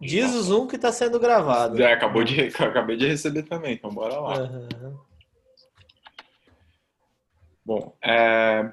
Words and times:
Diz 0.00 0.34
o 0.34 0.42
Zoom 0.42 0.66
que 0.66 0.76
está 0.76 0.92
sendo 0.92 1.18
gravado. 1.18 1.82
É, 1.82 1.92
acabou 1.92 2.22
de, 2.22 2.40
acabei 2.58 2.96
de 2.96 3.06
receber 3.06 3.42
também, 3.44 3.74
então 3.74 3.90
bora 3.90 4.18
lá. 4.18 4.38
Uhum. 4.40 4.98
Bom, 7.64 7.96
é... 8.02 8.70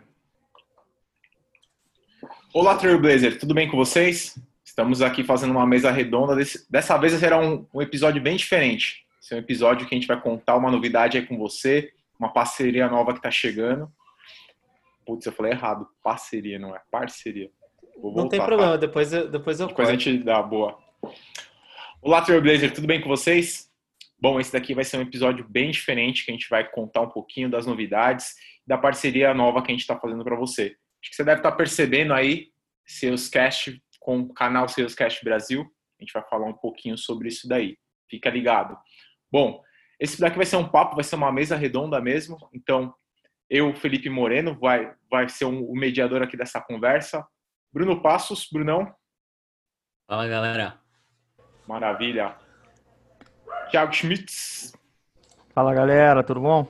Olá, 2.53 2.75
Trailblazer, 2.75 3.39
tudo 3.39 3.53
bem 3.53 3.67
com 3.67 3.77
vocês? 3.77 4.37
Estamos 4.63 5.01
aqui 5.01 5.23
fazendo 5.23 5.51
uma 5.51 5.65
mesa 5.65 5.89
redonda. 5.89 6.35
Dessa 6.69 6.97
vez 6.97 7.13
será 7.13 7.39
um, 7.39 7.65
um 7.73 7.81
episódio 7.81 8.21
bem 8.21 8.35
diferente. 8.35 9.05
Esse 9.21 9.33
é 9.33 9.37
um 9.37 9.39
episódio 9.39 9.87
que 9.87 9.95
a 9.95 9.97
gente 9.97 10.07
vai 10.07 10.19
contar 10.19 10.55
uma 10.55 10.69
novidade 10.69 11.17
aí 11.17 11.25
com 11.25 11.37
você, 11.37 11.91
uma 12.19 12.31
parceria 12.31 12.87
nova 12.87 13.13
que 13.13 13.19
está 13.19 13.31
chegando. 13.31 13.91
Putz, 15.05 15.25
eu 15.25 15.31
falei 15.31 15.53
errado. 15.53 15.87
Parceria, 16.03 16.59
não 16.59 16.75
é 16.75 16.81
parceria. 16.91 17.49
não 17.97 18.27
tem 18.27 18.43
problema, 18.43 18.73
tá? 18.73 18.77
depois 18.77 19.13
eu, 19.13 19.29
depois 19.29 19.59
eu 19.59 19.67
Depois 19.67 19.87
corto. 19.87 20.01
a 20.01 20.03
gente 20.03 20.23
dá 20.23 20.41
boa. 20.41 20.82
Olá, 22.05 22.21
Trailblazer, 22.21 22.73
tudo 22.73 22.85
bem 22.85 22.99
com 22.99 23.07
vocês? 23.07 23.71
Bom, 24.19 24.37
esse 24.37 24.51
daqui 24.51 24.75
vai 24.75 24.83
ser 24.83 24.97
um 24.97 25.03
episódio 25.03 25.47
bem 25.47 25.71
diferente, 25.71 26.25
que 26.25 26.31
a 26.31 26.33
gente 26.33 26.49
vai 26.49 26.69
contar 26.69 26.99
um 26.99 27.09
pouquinho 27.09 27.49
das 27.49 27.65
novidades 27.65 28.35
da 28.67 28.77
parceria 28.77 29.33
nova 29.33 29.61
que 29.61 29.71
a 29.71 29.73
gente 29.73 29.83
está 29.83 29.97
fazendo 29.97 30.21
para 30.21 30.35
você. 30.35 30.75
Acho 31.01 31.09
que 31.09 31.15
você 31.15 31.23
deve 31.23 31.39
estar 31.39 31.51
tá 31.51 31.55
percebendo 31.55 32.13
aí, 32.13 32.49
Salescast 32.85 33.81
com 34.01 34.19
o 34.19 34.33
canal 34.33 34.67
Salescast 34.67 35.23
Brasil. 35.23 35.61
A 35.97 36.03
gente 36.03 36.11
vai 36.11 36.21
falar 36.27 36.45
um 36.45 36.53
pouquinho 36.53 36.97
sobre 36.97 37.29
isso 37.29 37.47
daí. 37.47 37.77
Fica 38.09 38.29
ligado. 38.29 38.77
Bom, 39.31 39.63
esse 39.97 40.19
daqui 40.19 40.35
vai 40.35 40.45
ser 40.45 40.57
um 40.57 40.67
papo, 40.67 40.95
vai 40.95 41.05
ser 41.05 41.15
uma 41.15 41.31
mesa 41.31 41.55
redonda 41.55 42.01
mesmo. 42.01 42.37
Então, 42.53 42.93
eu, 43.49 43.73
Felipe 43.73 44.09
Moreno, 44.09 44.59
vai, 44.59 44.93
vai 45.09 45.29
ser 45.29 45.45
um, 45.45 45.63
o 45.63 45.73
mediador 45.73 46.21
aqui 46.21 46.35
dessa 46.35 46.59
conversa. 46.59 47.25
Bruno 47.71 48.01
Passos, 48.01 48.49
Brunão. 48.51 48.93
Fala, 50.05 50.27
galera. 50.27 50.82
Maravilha. 51.67 52.35
Thiago 53.69 53.93
Schmitz. 53.93 54.73
Fala 55.53 55.73
galera, 55.73 56.23
tudo 56.23 56.41
bom? 56.41 56.67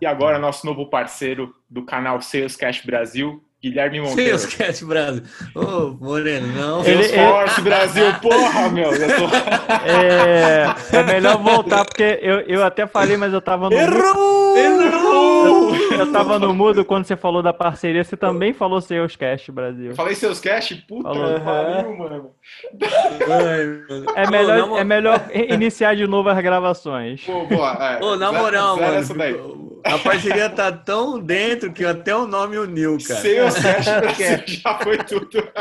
E 0.00 0.06
agora 0.06 0.38
nosso 0.38 0.66
novo 0.66 0.86
parceiro 0.86 1.54
do 1.70 1.84
canal 1.84 2.20
Sales 2.20 2.56
Cash 2.56 2.84
Brasil, 2.84 3.42
Guilherme 3.62 4.00
Monteiro. 4.00 4.36
Sales 4.36 4.56
Cash 4.56 4.82
Brasil. 4.82 5.22
Ô, 5.54 5.60
oh, 5.60 6.04
Moreno, 6.04 6.48
não. 6.48 6.82
Salesforce 6.82 7.60
ele... 7.60 7.70
Brasil, 7.70 8.14
porra, 8.20 8.68
meu. 8.68 8.90
Tô... 8.90 8.96
É, 9.86 10.96
é 10.96 11.02
melhor 11.04 11.38
voltar, 11.38 11.84
porque 11.84 12.18
eu, 12.20 12.40
eu 12.40 12.64
até 12.64 12.86
falei, 12.86 13.16
mas 13.16 13.32
eu 13.32 13.40
tava 13.40 13.70
no. 13.70 13.76
Errou! 13.76 14.41
Errou! 14.56 15.74
Eu 15.98 16.12
tava 16.12 16.38
no 16.38 16.54
mudo 16.54 16.84
quando 16.84 17.04
você 17.04 17.16
falou 17.16 17.42
da 17.42 17.52
parceria. 17.52 18.02
Você 18.02 18.16
também 18.16 18.52
falou 18.52 18.80
Seus 18.80 19.16
Cash 19.16 19.48
Brasil. 19.50 19.90
Eu 19.90 19.94
falei 19.96 20.14
Seus 20.14 20.40
Cash? 20.40 20.84
Puta 20.88 21.02
falou. 21.02 21.34
que 21.34 21.40
pariu, 21.40 21.96
mano. 21.96 22.30
É 24.16 24.30
melhor, 24.30 24.78
é 24.78 24.84
melhor 24.84 25.30
iniciar 25.32 25.94
de 25.94 26.06
novo 26.06 26.28
as 26.28 26.40
gravações. 26.40 27.24
Pô, 27.24 27.44
boa. 27.46 27.72
É. 27.72 28.04
Ô, 28.04 28.16
na 28.16 28.32
moral, 28.32 28.76
mano. 28.76 29.61
A 29.84 29.98
parceria 29.98 30.48
tá 30.48 30.70
tão 30.70 31.18
dentro 31.18 31.72
que 31.72 31.84
até 31.84 32.14
o 32.14 32.26
nome 32.26 32.58
uniu, 32.58 32.98
cara. 33.06 33.20
Seus 33.20 33.54
Cash 33.54 33.84
Brasil 33.84 34.46
já 34.46 34.78
foi 34.78 34.98
tudo. 34.98 35.52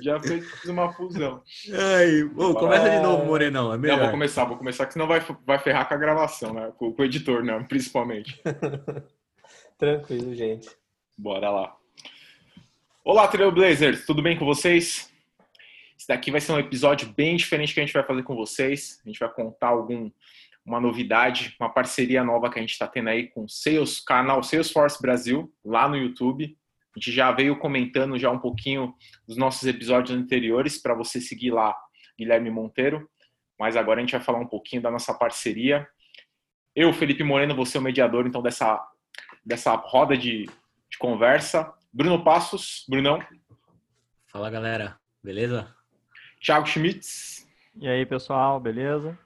já 0.00 0.20
fez 0.20 0.64
uma 0.66 0.92
fusão. 0.92 1.42
Ai, 1.72 2.22
ô, 2.36 2.54
começa 2.54 2.90
de 2.90 3.00
novo, 3.00 3.24
Morenão. 3.24 3.72
É 3.72 3.78
melhor. 3.78 3.96
Não, 3.96 4.04
vou 4.04 4.12
começar, 4.12 4.44
vou 4.44 4.56
começar, 4.56 4.86
que 4.86 4.92
senão 4.92 5.06
vai, 5.06 5.22
vai 5.46 5.58
ferrar 5.58 5.86
com 5.88 5.94
a 5.94 5.98
gravação, 5.98 6.52
né? 6.52 6.72
Com, 6.76 6.92
com 6.92 7.02
o 7.02 7.04
editor, 7.04 7.42
né? 7.42 7.64
Principalmente. 7.68 8.40
Tranquilo, 9.78 10.34
gente. 10.34 10.68
Bora 11.16 11.50
lá. 11.50 11.76
Olá, 13.04 13.28
Trailblazers, 13.28 14.04
tudo 14.04 14.22
bem 14.22 14.36
com 14.36 14.44
vocês? 14.44 15.10
Esse 15.98 16.06
daqui 16.06 16.30
vai 16.30 16.40
ser 16.40 16.52
um 16.52 16.58
episódio 16.58 17.12
bem 17.16 17.36
diferente 17.36 17.74
que 17.74 17.80
a 17.80 17.84
gente 17.84 17.92
vai 17.92 18.04
fazer 18.04 18.22
com 18.22 18.36
vocês. 18.36 19.00
A 19.04 19.08
gente 19.08 19.18
vai 19.18 19.28
contar 19.32 19.68
algum 19.68 20.10
uma 20.68 20.80
novidade, 20.80 21.56
uma 21.58 21.70
parceria 21.70 22.22
nova 22.22 22.50
que 22.50 22.58
a 22.58 22.60
gente 22.60 22.72
está 22.72 22.86
tendo 22.86 23.08
aí 23.08 23.28
com 23.28 23.44
o 23.44 23.48
Sales, 23.48 24.00
canal 24.00 24.42
Salesforce 24.42 25.00
Brasil, 25.00 25.50
lá 25.64 25.88
no 25.88 25.96
YouTube. 25.96 26.56
A 26.94 26.98
gente 26.98 27.10
já 27.10 27.32
veio 27.32 27.58
comentando 27.58 28.18
já 28.18 28.30
um 28.30 28.38
pouquinho 28.38 28.94
dos 29.26 29.36
nossos 29.36 29.66
episódios 29.66 30.16
anteriores 30.16 30.76
para 30.80 30.94
você 30.94 31.20
seguir 31.20 31.50
lá, 31.50 31.74
Guilherme 32.18 32.50
Monteiro. 32.50 33.08
Mas 33.58 33.76
agora 33.76 33.98
a 33.98 34.02
gente 34.02 34.12
vai 34.12 34.20
falar 34.20 34.38
um 34.38 34.46
pouquinho 34.46 34.82
da 34.82 34.90
nossa 34.90 35.14
parceria. 35.14 35.88
Eu, 36.76 36.92
Felipe 36.92 37.24
Moreno, 37.24 37.56
vou 37.56 37.64
ser 37.66 37.78
o 37.78 37.82
mediador 37.82 38.26
então 38.26 38.42
dessa 38.42 38.86
dessa 39.44 39.74
roda 39.74 40.16
de, 40.16 40.44
de 40.44 40.98
conversa. 40.98 41.72
Bruno 41.90 42.22
Passos, 42.22 42.84
Brunão. 42.86 43.18
Fala 44.30 44.50
galera, 44.50 44.98
beleza? 45.24 45.74
Thiago 46.40 46.66
Schmitz. 46.66 47.48
E 47.80 47.88
aí 47.88 48.04
pessoal, 48.04 48.60
beleza? 48.60 49.18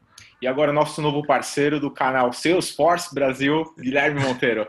E 0.42 0.46
agora 0.48 0.72
nosso 0.72 1.00
novo 1.00 1.24
parceiro 1.24 1.78
do 1.78 1.88
canal 1.88 2.32
Salesforce 2.32 3.14
Brasil, 3.14 3.64
Guilherme 3.78 4.18
Monteiro. 4.18 4.66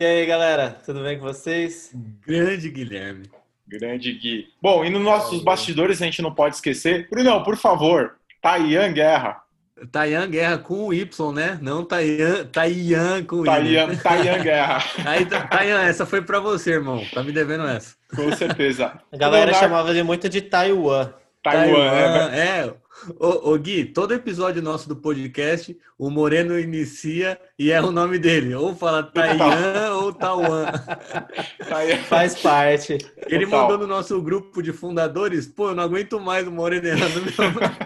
E 0.00 0.02
aí 0.02 0.24
galera, 0.24 0.70
tudo 0.86 1.02
bem 1.02 1.18
com 1.18 1.26
vocês? 1.26 1.90
Grande 2.26 2.70
Guilherme. 2.70 3.30
Grande 3.68 4.10
Gui. 4.14 4.46
Bom, 4.62 4.86
e 4.86 4.88
nos 4.88 5.02
nossos 5.02 5.44
bastidores 5.44 6.00
a 6.00 6.06
gente 6.06 6.22
não 6.22 6.32
pode 6.32 6.54
esquecer. 6.54 7.10
Brunão, 7.10 7.42
por 7.42 7.58
favor, 7.58 8.16
Taian 8.40 8.90
Guerra. 8.90 9.42
Tayan 9.92 10.30
Guerra 10.30 10.56
com 10.56 10.86
o 10.86 10.94
Y, 10.94 11.32
né? 11.34 11.58
Não 11.60 11.84
Tayan, 11.84 12.46
Tayan 12.46 13.22
com 13.22 13.40
o 13.40 13.44
Tayan, 13.44 13.92
I. 13.92 13.96
Tayan 13.98 14.42
Guerra. 14.42 14.82
Aí, 15.04 15.26
Tayan, 15.26 15.82
essa 15.82 16.06
foi 16.06 16.22
para 16.22 16.40
você, 16.40 16.70
irmão. 16.70 17.04
Tá 17.12 17.22
me 17.22 17.32
devendo 17.32 17.66
essa. 17.66 17.94
Com 18.14 18.32
certeza. 18.32 18.98
A 19.12 19.16
galera 19.18 19.50
Leonardo... 19.50 19.58
chamava 19.58 19.90
ele 19.90 20.02
muito 20.02 20.26
de 20.30 20.40
Taiwan. 20.40 21.12
Taiwan, 21.42 21.90
Taiwan 21.90 22.30
é. 22.32 22.38
é. 22.38 22.85
Ô, 23.18 23.52
ô, 23.52 23.58
Gui, 23.58 23.84
todo 23.84 24.14
episódio 24.14 24.62
nosso 24.62 24.88
do 24.88 24.96
podcast, 24.96 25.76
o 25.98 26.10
Moreno 26.10 26.58
inicia 26.58 27.38
e 27.58 27.70
é 27.70 27.80
o 27.80 27.90
nome 27.90 28.18
dele. 28.18 28.54
Ou 28.54 28.74
fala 28.74 29.02
Taiwan 29.02 29.94
ou 29.96 30.12
Taiwan. 30.14 30.66
Faz 32.08 32.40
parte. 32.40 32.98
Ele 33.26 33.44
Total. 33.44 33.62
mandou 33.62 33.78
no 33.78 33.86
nosso 33.86 34.20
grupo 34.20 34.62
de 34.62 34.72
fundadores, 34.72 35.46
pô, 35.46 35.68
eu 35.68 35.74
não 35.74 35.84
aguento 35.84 36.18
mais 36.18 36.46
o 36.46 36.50
Moreno 36.50 36.86
errando 36.86 37.22
meu 37.22 37.50
nome. 37.50 37.76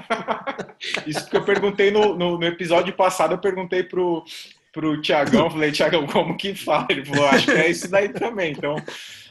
Isso 1.07 1.29
que 1.29 1.37
eu 1.37 1.45
perguntei 1.45 1.91
no, 1.91 2.17
no, 2.17 2.39
no, 2.39 2.45
episódio 2.45 2.95
passado, 2.95 3.33
eu 3.33 3.39
perguntei 3.39 3.83
pro, 3.83 4.25
pro 4.73 5.01
Tiagão, 5.01 5.51
falei, 5.51 5.73
Tiagão, 5.73 6.07
como 6.07 6.37
que 6.37 6.55
fala? 6.55 6.87
Ele 6.91 7.05
falou, 7.05 7.27
acho 7.27 7.47
que 7.47 7.53
é 7.53 7.71
isso 7.71 7.91
daí 7.91 8.09
também, 8.09 8.53
então... 8.53 8.77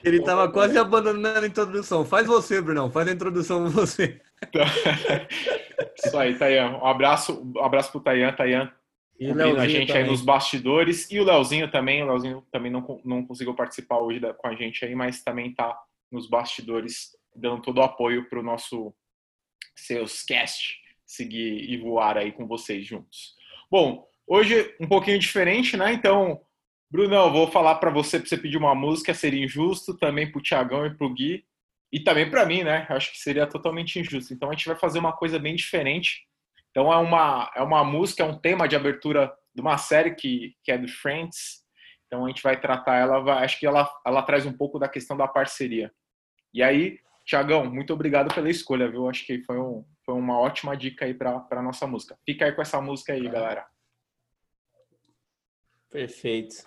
Ele 0.03 0.21
tava 0.21 0.49
quase 0.51 0.77
abandonando 0.77 1.39
a 1.39 1.47
introdução. 1.47 2.05
Faz 2.05 2.25
você, 2.25 2.61
Brunão, 2.61 2.89
faz 2.89 3.07
a 3.07 3.11
introdução 3.11 3.69
você. 3.69 4.21
Então, 4.41 4.65
isso 5.97 6.17
aí, 6.17 6.37
Tayan. 6.37 6.77
Um 6.77 6.85
abraço, 6.85 7.41
um 7.55 7.63
abraço 7.63 7.91
pro 7.91 8.01
Tayan, 8.01 8.31
Tayan. 8.31 8.71
E 9.19 9.29
a 9.29 9.67
gente 9.67 9.87
também. 9.87 10.03
aí 10.03 10.09
nos 10.09 10.21
bastidores. 10.21 11.11
E 11.11 11.19
o 11.19 11.25
Leozinho 11.25 11.69
também. 11.69 12.01
O 12.01 12.07
Leozinho 12.07 12.47
também 12.51 12.71
não, 12.71 13.01
não 13.03 13.25
conseguiu 13.25 13.53
participar 13.53 13.97
hoje 13.97 14.19
da, 14.19 14.33
com 14.33 14.47
a 14.47 14.55
gente 14.55 14.85
aí, 14.85 14.95
mas 14.95 15.21
também 15.21 15.53
tá 15.53 15.77
nos 16.09 16.29
bastidores, 16.29 17.09
dando 17.35 17.61
todo 17.61 17.79
o 17.79 17.83
apoio 17.83 18.29
pro 18.29 18.41
nosso 18.41 18.93
Salescast 19.75 20.79
seguir 21.05 21.69
e 21.69 21.77
voar 21.77 22.17
aí 22.17 22.31
com 22.31 22.47
vocês 22.47 22.85
juntos. 22.85 23.33
Bom, 23.69 24.07
hoje 24.29 24.75
um 24.79 24.87
pouquinho 24.87 25.17
diferente, 25.17 25.75
né? 25.75 25.91
Então, 25.91 26.39
Brunão, 26.89 27.33
vou 27.33 27.51
falar 27.51 27.75
para 27.75 27.89
você, 27.89 28.19
para 28.19 28.29
você 28.29 28.37
pedir 28.37 28.57
uma 28.57 28.75
música, 28.75 29.13
seria 29.13 29.43
injusto, 29.43 29.97
também 29.97 30.31
para 30.31 30.39
o 30.39 30.41
Tiagão 30.41 30.85
e 30.85 30.95
para 30.95 31.07
o 31.07 31.13
Gui, 31.13 31.43
e 31.91 31.99
também 31.99 32.29
para 32.29 32.45
mim, 32.45 32.63
né? 32.63 32.85
Acho 32.89 33.11
que 33.11 33.17
seria 33.17 33.47
totalmente 33.47 33.99
injusto. 33.99 34.31
Então 34.33 34.49
a 34.49 34.53
gente 34.53 34.67
vai 34.67 34.75
fazer 34.77 34.99
uma 34.99 35.11
coisa 35.11 35.39
bem 35.39 35.55
diferente. 35.55 36.27
Então 36.69 36.93
é 36.93 36.97
uma, 36.97 37.51
é 37.55 37.63
uma 37.63 37.83
música, 37.83 38.23
é 38.23 38.25
um 38.25 38.37
tema 38.37 38.67
de 38.67 38.75
abertura 38.75 39.33
de 39.53 39.61
uma 39.61 39.77
série 39.77 40.13
que, 40.13 40.53
que 40.63 40.71
é 40.71 40.77
do 40.77 40.87
Friends. 40.87 41.63
Então 42.05 42.25
a 42.25 42.27
gente 42.29 42.43
vai 42.43 42.59
tratar 42.59 42.97
ela, 42.97 43.19
vai, 43.19 43.43
acho 43.43 43.59
que 43.59 43.65
ela, 43.65 43.89
ela 44.05 44.21
traz 44.21 44.45
um 44.45 44.53
pouco 44.53 44.77
da 44.77 44.87
questão 44.87 45.17
da 45.17 45.27
parceria. 45.27 45.91
E 46.53 46.61
aí, 46.61 46.99
Tiagão, 47.25 47.65
muito 47.65 47.93
obrigado 47.93 48.33
pela 48.33 48.49
escolha, 48.49 48.89
viu? 48.89 49.09
Acho 49.09 49.25
que 49.25 49.43
foi 49.43 49.59
um, 49.59 49.83
foi 50.05 50.15
uma 50.15 50.39
ótima 50.39 50.77
dica 50.77 51.05
aí 51.05 51.13
para 51.13 51.45
a 51.49 51.61
nossa 51.61 51.85
música. 51.87 52.17
Fica 52.25 52.45
aí 52.45 52.51
com 52.51 52.61
essa 52.61 52.79
música 52.81 53.13
aí, 53.13 53.27
galera. 53.27 53.65
Perfeito. 55.89 56.63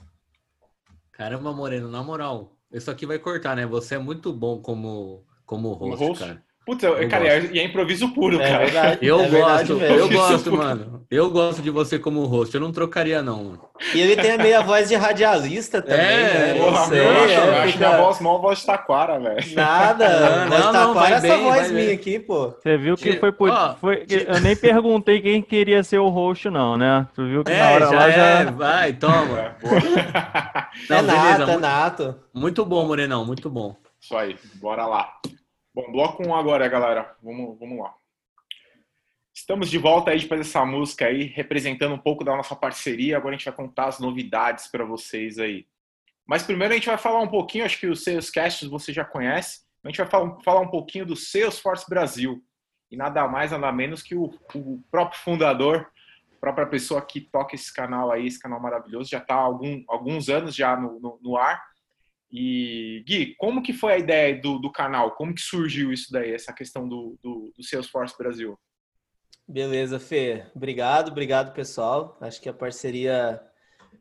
Caramba, 1.13 1.53
Moreno, 1.53 1.89
na 1.89 2.03
moral, 2.03 2.57
isso 2.73 2.91
aqui 2.91 3.07
vai 3.07 3.19
cortar, 3.19 3.55
né? 3.55 3.67
Você 3.67 3.95
é 3.95 3.99
muito 3.99 4.33
bom 4.33 4.61
como, 4.61 5.27
como 5.45 5.73
host, 5.73 6.05
host? 6.05 6.25
cara. 6.25 6.45
Putz, 6.65 6.83
eu, 6.85 6.97
Eu 6.97 7.09
cara, 7.09 7.41
gosto. 7.41 7.55
e 7.55 7.59
é 7.59 7.65
improviso 7.65 8.09
puro, 8.15 8.41
É 8.41 8.49
cara. 8.49 8.65
verdade. 8.65 8.99
Eu 9.03 9.21
é 9.21 9.29
verdade 9.29 9.69
gosto, 9.73 9.75
mesmo. 9.81 9.97
eu 9.97 10.09
gosto, 10.09 10.53
mano. 10.57 11.03
Eu 11.11 11.29
gosto 11.31 11.61
de 11.61 11.71
você 11.71 11.99
como 11.99 12.25
host. 12.25 12.55
Eu 12.55 12.61
não 12.61 12.71
trocaria, 12.71 13.21
não. 13.21 13.43
mano. 13.45 13.61
E 13.93 14.01
ele 14.01 14.15
tem 14.15 14.31
a 14.31 14.39
meia 14.39 14.63
voz 14.63 14.89
de 14.89 14.95
radialista 14.95 15.83
também, 15.83 15.99
É, 16.07 16.55
né? 16.55 16.55
Porra, 16.55 16.85
sei, 16.87 17.01
meu, 17.01 17.05
eu 17.13 17.25
acho, 17.25 17.33
é, 17.33 17.37
eu 17.37 17.55
acho 17.57 17.73
fica- 17.73 17.89
minha 17.89 18.01
voz 18.03 18.21
mal 18.21 18.41
voz 18.41 18.59
de 18.61 18.67
taquara, 18.67 19.19
velho. 19.19 19.55
Nada. 19.57 20.09
Não, 20.47 20.49
Voz 20.49 20.65
não, 20.65 20.73
Taquara 20.73 20.93
vai 20.95 21.13
é 21.13 21.15
essa 21.17 21.27
bem, 21.29 21.43
voz 21.43 21.71
minha 21.73 21.85
bem. 21.87 21.95
aqui, 21.95 22.19
pô. 22.21 22.51
Você 22.63 22.77
viu 22.79 22.97
que 22.97 23.13
foi 23.19 23.33
por. 23.33 23.51
ó, 23.51 23.75
foi- 23.75 24.07
Eu 24.09 24.41
nem 24.41 24.55
perguntei 24.57 25.21
quem 25.21 25.43
queria 25.43 25.83
ser 25.83 25.99
o 25.99 26.09
host, 26.11 26.49
não, 26.49 26.77
né? 26.79 27.09
Tu 27.15 27.27
viu 27.27 27.43
que 27.45 27.51
na 27.51 27.57
É, 27.59 27.75
hora 27.75 27.87
já 27.87 27.93
lá 27.97 28.09
é. 28.09 28.13
já. 28.45 28.51
Vai, 28.53 28.93
toma. 28.93 29.39
É. 29.41 29.55
Não, 30.89 30.97
é 30.99 31.03
beleza, 31.03 31.07
nato, 31.07 31.43
é 31.43 31.47
muito- 31.47 31.61
nato. 31.61 32.17
Muito 32.33 32.65
bom, 32.65 32.87
Morenão, 32.87 33.25
muito 33.27 33.51
bom. 33.51 33.75
Isso 34.01 34.17
aí, 34.17 34.37
bora 34.61 34.87
lá. 34.87 35.09
Bom, 35.75 35.91
bloco 35.91 36.23
1 36.23 36.35
agora, 36.35 36.69
galera. 36.69 37.17
Vamos, 37.23 37.59
vamos 37.59 37.79
lá. 37.79 37.95
Estamos 39.33 39.71
de 39.71 39.79
volta 39.79 40.11
aí 40.11 40.21
depois 40.21 40.41
dessa 40.41 40.67
música 40.67 41.07
aí, 41.07 41.23
representando 41.23 41.95
um 41.95 41.99
pouco 41.99 42.23
da 42.23 42.37
nossa 42.37 42.55
parceria. 42.55 43.17
Agora 43.17 43.35
a 43.35 43.39
gente 43.39 43.47
vai 43.47 43.55
contar 43.55 43.87
as 43.87 43.99
novidades 43.99 44.67
para 44.67 44.85
vocês 44.85 45.39
aí. 45.39 45.67
Mas 46.27 46.43
primeiro 46.43 46.75
a 46.75 46.77
gente 46.77 46.89
vai 46.89 46.99
falar 46.99 47.21
um 47.21 47.29
pouquinho, 47.29 47.65
acho 47.65 47.81
que 47.81 47.87
os 47.87 48.05
Salescasts 48.05 48.69
você 48.69 48.93
já 48.93 49.03
conhece. 49.03 49.63
A 49.83 49.89
gente 49.89 49.97
vai 49.97 50.07
falar 50.45 50.61
um 50.61 50.69
pouquinho 50.69 51.07
do 51.07 51.17
Salesforce 51.17 51.89
Brasil. 51.89 52.45
E 52.91 52.97
nada 52.97 53.27
mais, 53.27 53.51
nada 53.53 53.73
menos 53.73 54.03
que 54.03 54.15
o, 54.15 54.25
o 54.55 54.83
próprio 54.91 55.21
fundador, 55.21 55.91
a 56.37 56.39
própria 56.39 56.67
pessoa 56.67 57.01
que 57.01 57.19
toca 57.19 57.55
esse 57.55 57.73
canal 57.73 58.13
aí, 58.13 58.27
esse 58.27 58.39
canal 58.39 58.61
maravilhoso, 58.61 59.09
já 59.09 59.19
está 59.19 59.37
há 59.37 59.39
algum, 59.39 59.83
alguns 59.89 60.29
anos 60.29 60.55
já 60.55 60.77
no, 60.77 61.01
no, 61.01 61.19
no 61.23 61.37
ar. 61.39 61.72
E, 62.33 63.05
Gui, 63.07 63.35
como 63.37 63.63
que 63.63 63.75
foi 63.75 63.93
a 63.93 63.99
ideia 63.99 64.41
do, 64.41 64.59
do 64.59 64.73
canal? 64.73 65.15
Como 65.15 65.35
que 65.35 65.43
surgiu 65.43 65.93
isso 65.93 66.11
daí, 66.11 66.33
essa 66.33 66.53
questão 66.53 66.89
do, 66.89 67.19
do, 67.23 67.53
do 67.55 67.63
Salesforce 67.63 68.17
Brasil? 68.17 68.59
Beleza, 69.47 70.01
Fê. 70.01 70.47
Obrigado, 70.55 71.11
obrigado, 71.11 71.53
pessoal. 71.53 72.17
Acho 72.21 72.41
que 72.41 72.49
a 72.49 72.55
parceria 72.55 73.43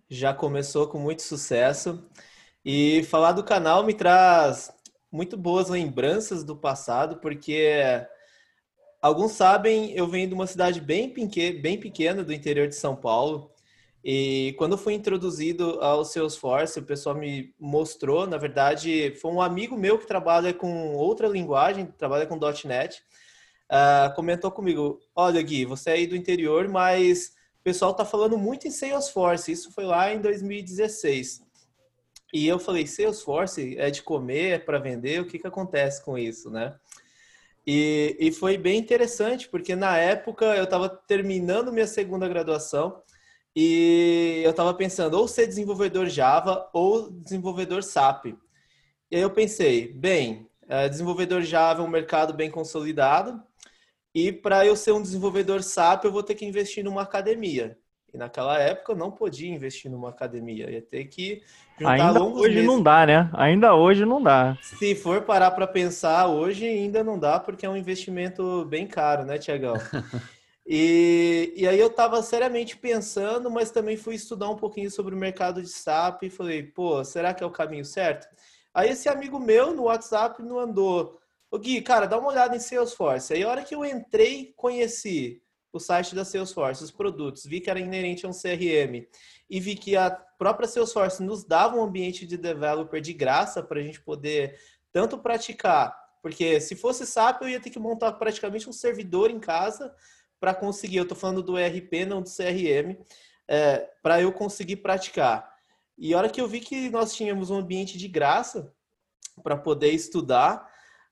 já 0.10 0.34
começou 0.34 0.88
com 0.88 0.98
muito 0.98 1.22
sucesso. 1.22 2.08
E 2.64 3.04
falar 3.04 3.34
do 3.34 3.44
canal 3.44 3.84
me 3.84 3.94
traz 3.94 4.72
muito 5.12 5.36
boas 5.36 5.68
lembranças 5.68 6.44
do 6.44 6.56
passado, 6.56 7.18
porque 7.18 7.82
alguns 9.02 9.34
sabem, 9.34 9.92
eu 9.92 10.08
venho 10.08 10.30
de 10.30 10.34
uma 10.34 10.48
cidade 10.48 10.80
bem, 10.80 11.14
bem 11.62 11.78
pequena 11.78 12.24
do 12.24 12.32
interior 12.32 12.68
de 12.70 12.76
São 12.76 12.96
Paulo. 12.96 13.51
E 14.04 14.56
quando 14.58 14.78
fui 14.78 14.94
introduzido 14.94 15.80
ao 15.80 16.04
Salesforce, 16.04 16.80
o 16.80 16.84
pessoal 16.84 17.16
me 17.16 17.54
mostrou, 17.60 18.26
na 18.26 18.38
verdade, 18.38 19.14
foi 19.22 19.32
um 19.32 19.42
amigo 19.42 19.78
meu 19.78 20.00
que 20.00 20.08
trabalha 20.08 20.54
com 20.54 20.96
outra 20.96 21.28
linguagem, 21.28 21.86
trabalha 21.86 22.26
com 22.26 22.40
.NET, 22.66 23.04
ah, 23.70 24.12
comentou 24.16 24.52
comigo, 24.52 25.00
olha 25.16 25.42
Gui, 25.42 25.66
você 25.66 25.92
é 25.92 25.94
aí 25.94 26.08
do 26.08 26.16
interior, 26.16 26.68
mas 26.68 27.34
o 27.60 27.64
pessoal 27.64 27.94
tá 27.94 28.04
falando 28.04 28.38
muito 28.40 28.68
em 28.68 28.72
Salesforce, 28.72 29.52
isso 29.52 29.72
foi 29.72 29.86
lá 29.86 30.12
em 30.12 30.20
2016. 30.20 31.44
E 32.34 32.48
eu 32.48 32.58
falei, 32.58 32.88
Salesforce 32.88 33.78
é 33.78 33.92
de 33.92 34.02
comer, 34.02 34.54
é 34.54 34.60
para 34.60 34.80
vender, 34.80 35.22
o 35.22 35.28
que 35.28 35.38
que 35.38 35.48
acontece 35.48 36.04
com 36.04 36.18
isso, 36.18 36.50
né? 36.50 36.76
E, 37.68 38.18
e 38.20 38.32
foi 38.32 38.58
bem 38.58 38.80
interessante, 38.80 39.48
porque 39.48 39.76
na 39.76 39.96
época 39.96 40.46
eu 40.56 40.64
estava 40.64 40.90
terminando 40.90 41.72
minha 41.72 41.86
segunda 41.86 42.28
graduação 42.28 43.00
e 43.56 44.42
eu 44.44 44.52
estava 44.52 44.74
pensando 44.74 45.18
ou 45.18 45.28
ser 45.28 45.48
desenvolvedor 45.48 46.08
Java 46.08 46.70
ou 46.74 47.10
desenvolvedor 47.12 47.84
SAP. 47.84 48.28
E 49.10 49.16
aí 49.16 49.22
eu 49.22 49.30
pensei, 49.30 49.92
bem, 49.92 50.48
eh, 50.70 50.88
desenvolvedor 50.88 51.42
Java 51.42 51.82
é 51.82 51.86
um 51.86 51.90
mercado 51.90 52.34
bem 52.34 52.50
consolidado 52.50 53.42
e 54.16 54.32
para 54.32 54.66
eu 54.66 54.76
ser 54.76 54.94
um 54.94 55.02
desenvolvedor 55.02 55.62
SAP 55.64 56.06
eu 56.06 56.12
vou 56.12 56.24
ter 56.24 56.36
que 56.36 56.46
investir 56.46 56.84
numa 56.84 57.02
academia. 57.02 57.78
E 58.14 58.18
naquela 58.18 58.60
época 58.60 58.92
eu 58.92 58.96
não 58.96 59.10
podia 59.10 59.50
investir 59.50 59.90
numa 59.90 60.10
academia, 60.10 60.70
ia 60.70 60.82
ter 60.82 61.06
que 61.06 61.42
juntar 61.80 61.94
Ainda 61.94 62.20
longos 62.20 62.42
hoje 62.42 62.56
meses. 62.56 62.68
não 62.68 62.84
dá, 62.84 63.06
né? 63.06 63.30
Ainda 63.34 63.74
hoje 63.74 64.06
não 64.06 64.22
dá. 64.22 64.58
Se 64.62 64.94
for 64.96 65.22
parar 65.22 65.52
para 65.52 65.66
pensar, 65.66 66.28
hoje 66.28 66.66
ainda 66.68 67.04
não 67.06 67.18
dá, 67.18 67.40
porque 67.40 67.66
é 67.66 67.70
um 67.70 67.78
investimento 67.78 68.66
bem 68.66 68.86
caro, 68.86 69.24
né, 69.24 69.38
Tiagão? 69.38 69.76
E, 70.74 71.52
e 71.54 71.68
aí 71.68 71.78
eu 71.78 71.88
estava 71.88 72.24
seriamente 72.24 72.78
pensando, 72.78 73.52
mas 73.52 73.72
também 73.72 73.98
fui 73.98 74.16
estudar 74.16 74.50
um 74.50 74.56
pouquinho 74.56 74.90
sobre 74.90 75.14
o 75.14 75.18
mercado 75.18 75.62
de 75.62 75.68
SAP 75.68 76.24
e 76.24 76.30
falei, 76.30 76.64
pô, 76.64 77.04
será 77.04 77.34
que 77.34 77.44
é 77.44 77.46
o 77.46 77.52
caminho 77.52 77.84
certo? 77.84 78.26
Aí 78.74 78.90
esse 78.90 79.10
amigo 79.10 79.38
meu 79.38 79.74
no 79.74 79.84
WhatsApp 79.84 80.42
não 80.42 80.58
andou. 80.58 81.20
Ô 81.52 81.60
Gui, 81.60 81.82
cara, 81.82 82.06
dá 82.06 82.18
uma 82.18 82.30
olhada 82.30 82.56
em 82.56 82.60
Salesforce. 82.62 83.34
Aí 83.34 83.44
a 83.44 83.50
hora 83.50 83.64
que 83.66 83.76
eu 83.76 83.84
entrei, 83.84 84.54
conheci 84.56 85.44
o 85.74 85.80
site 85.80 86.16
da 86.16 86.24
Salesforce, 86.24 86.86
os 86.86 86.90
produtos, 86.90 87.44
vi 87.44 87.60
que 87.60 87.70
era 87.70 87.78
inerente 87.78 88.26
a 88.26 88.30
um 88.30 88.32
CRM 88.32 89.06
e 89.50 89.60
vi 89.60 89.76
que 89.76 89.98
a 89.98 90.10
própria 90.10 90.70
Salesforce 90.70 91.22
nos 91.22 91.44
dava 91.44 91.76
um 91.76 91.84
ambiente 91.84 92.26
de 92.26 92.38
developer 92.38 93.02
de 93.02 93.12
graça 93.12 93.62
para 93.62 93.82
a 93.82 93.84
gente 93.84 94.00
poder 94.00 94.58
tanto 94.90 95.18
praticar, 95.18 95.94
porque 96.22 96.62
se 96.62 96.78
fosse 96.78 97.06
SAP 97.06 97.42
eu 97.42 97.50
ia 97.50 97.60
ter 97.60 97.72
que 97.72 97.80
montar 97.80 98.14
praticamente 98.14 98.70
um 98.70 98.74
servidor 98.74 99.30
em 99.30 99.40
casa 99.40 99.94
para 100.42 100.54
conseguir, 100.54 100.98
eu 100.98 101.04
estou 101.04 101.18
falando 101.18 101.42
do 101.42 101.58
ERP, 101.58 102.06
não 102.06 102.22
do 102.22 102.30
CRM, 102.30 102.98
é, 103.48 103.90
para 104.04 104.20
eu 104.20 104.34
conseguir 104.34 104.78
praticar. 104.78 105.50
E 105.98 106.14
a 106.14 106.18
hora 106.18 106.30
que 106.30 106.42
eu 106.42 106.48
vi 106.48 106.60
que 106.60 106.90
nós 106.90 107.16
tínhamos 107.16 107.50
um 107.50 107.58
ambiente 107.58 107.98
de 107.98 108.10
graça 108.10 108.74
para 109.42 109.56
poder 109.56 109.92
estudar, 109.92 110.70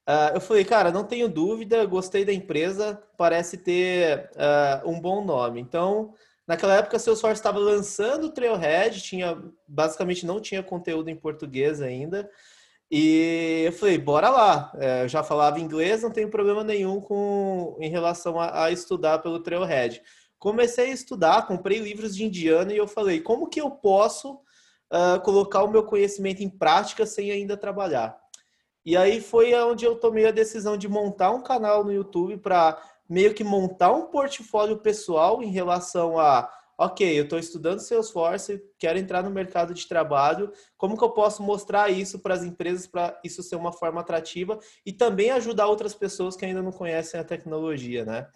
Uh, 0.10 0.34
eu 0.34 0.42
falei, 0.42 0.66
cara, 0.66 0.92
não 0.92 1.04
tenho 1.04 1.30
dúvida, 1.30 1.86
gostei 1.86 2.26
da 2.26 2.34
empresa, 2.34 3.00
parece 3.16 3.60
ter 3.60 4.32
uh, 4.34 4.90
um 4.90 5.00
bom 5.00 5.24
nome. 5.24 5.62
Então, 5.62 6.16
naquela 6.48 6.78
época, 6.78 6.98
a 6.98 7.00
Salesforce 7.00 7.40
estava 7.40 7.60
lançando 7.60 8.26
o 8.26 8.32
Trailhead, 8.32 9.04
tinha, 9.04 9.40
basicamente 9.68 10.26
não 10.26 10.40
tinha 10.40 10.64
conteúdo 10.64 11.12
em 11.12 11.16
português 11.16 11.80
ainda. 11.80 12.28
E 12.92 13.64
eu 13.66 13.72
falei, 13.72 13.98
bora 13.98 14.30
lá. 14.30 14.72
É, 14.76 15.04
eu 15.04 15.08
já 15.08 15.24
falava 15.24 15.60
inglês, 15.60 16.02
não 16.02 16.12
tenho 16.12 16.30
problema 16.30 16.64
nenhum 16.64 17.00
com, 17.00 17.78
em 17.80 17.90
relação 17.90 18.40
a, 18.40 18.66
a 18.66 18.72
estudar 18.72 19.20
pelo 19.20 19.40
Trailhead. 19.40 20.02
Comecei 20.40 20.86
a 20.90 20.94
estudar, 20.94 21.46
comprei 21.46 21.80
livros 21.80 22.16
de 22.16 22.24
indiano 22.24 22.72
e 22.72 22.78
eu 22.78 22.88
falei, 22.88 23.22
como 23.22 23.50
que 23.50 23.62
eu 23.62 23.70
posso 23.70 24.34
uh, 24.34 25.20
colocar 25.24 25.64
o 25.64 25.70
meu 25.70 25.84
conhecimento 25.84 26.42
em 26.42 26.50
prática 26.50 27.06
sem 27.06 27.32
ainda 27.32 27.56
trabalhar? 27.56 28.18
E 28.86 28.98
aí 28.98 29.22
foi 29.22 29.54
onde 29.54 29.86
eu 29.86 29.96
tomei 29.96 30.26
a 30.26 30.32
decisão 30.32 30.78
de 30.78 30.88
montar 30.88 31.32
um 31.32 31.44
canal 31.44 31.84
no 31.84 31.92
YouTube 31.92 32.38
para 32.38 32.82
meio 33.08 33.34
que 33.34 33.44
montar 33.44 33.92
um 33.92 34.08
portfólio 34.08 34.78
pessoal 34.78 35.44
em 35.44 35.52
relação 35.52 36.18
a, 36.18 36.50
ok, 36.80 37.20
eu 37.20 37.26
estou 37.26 37.38
estudando 37.38 37.80
Salesforce, 37.80 38.64
quero 38.78 38.98
entrar 38.98 39.22
no 39.22 39.30
mercado 39.30 39.74
de 39.74 39.86
trabalho, 39.86 40.50
como 40.78 40.98
que 40.98 41.04
eu 41.04 41.10
posso 41.10 41.44
mostrar 41.44 41.90
isso 41.90 42.20
para 42.20 42.34
as 42.34 42.42
empresas 42.42 42.88
para 42.88 43.20
isso 43.22 43.44
ser 43.44 43.58
uma 43.58 43.74
forma 43.74 44.00
atrativa 44.00 44.58
e 44.86 44.94
também 44.94 45.30
ajudar 45.32 45.68
outras 45.68 45.94
pessoas 45.94 46.38
que 46.38 46.46
ainda 46.46 46.62
não 46.62 46.72
conhecem 46.72 47.20
a 47.20 47.24
tecnologia, 47.26 48.06
né? 48.06 48.28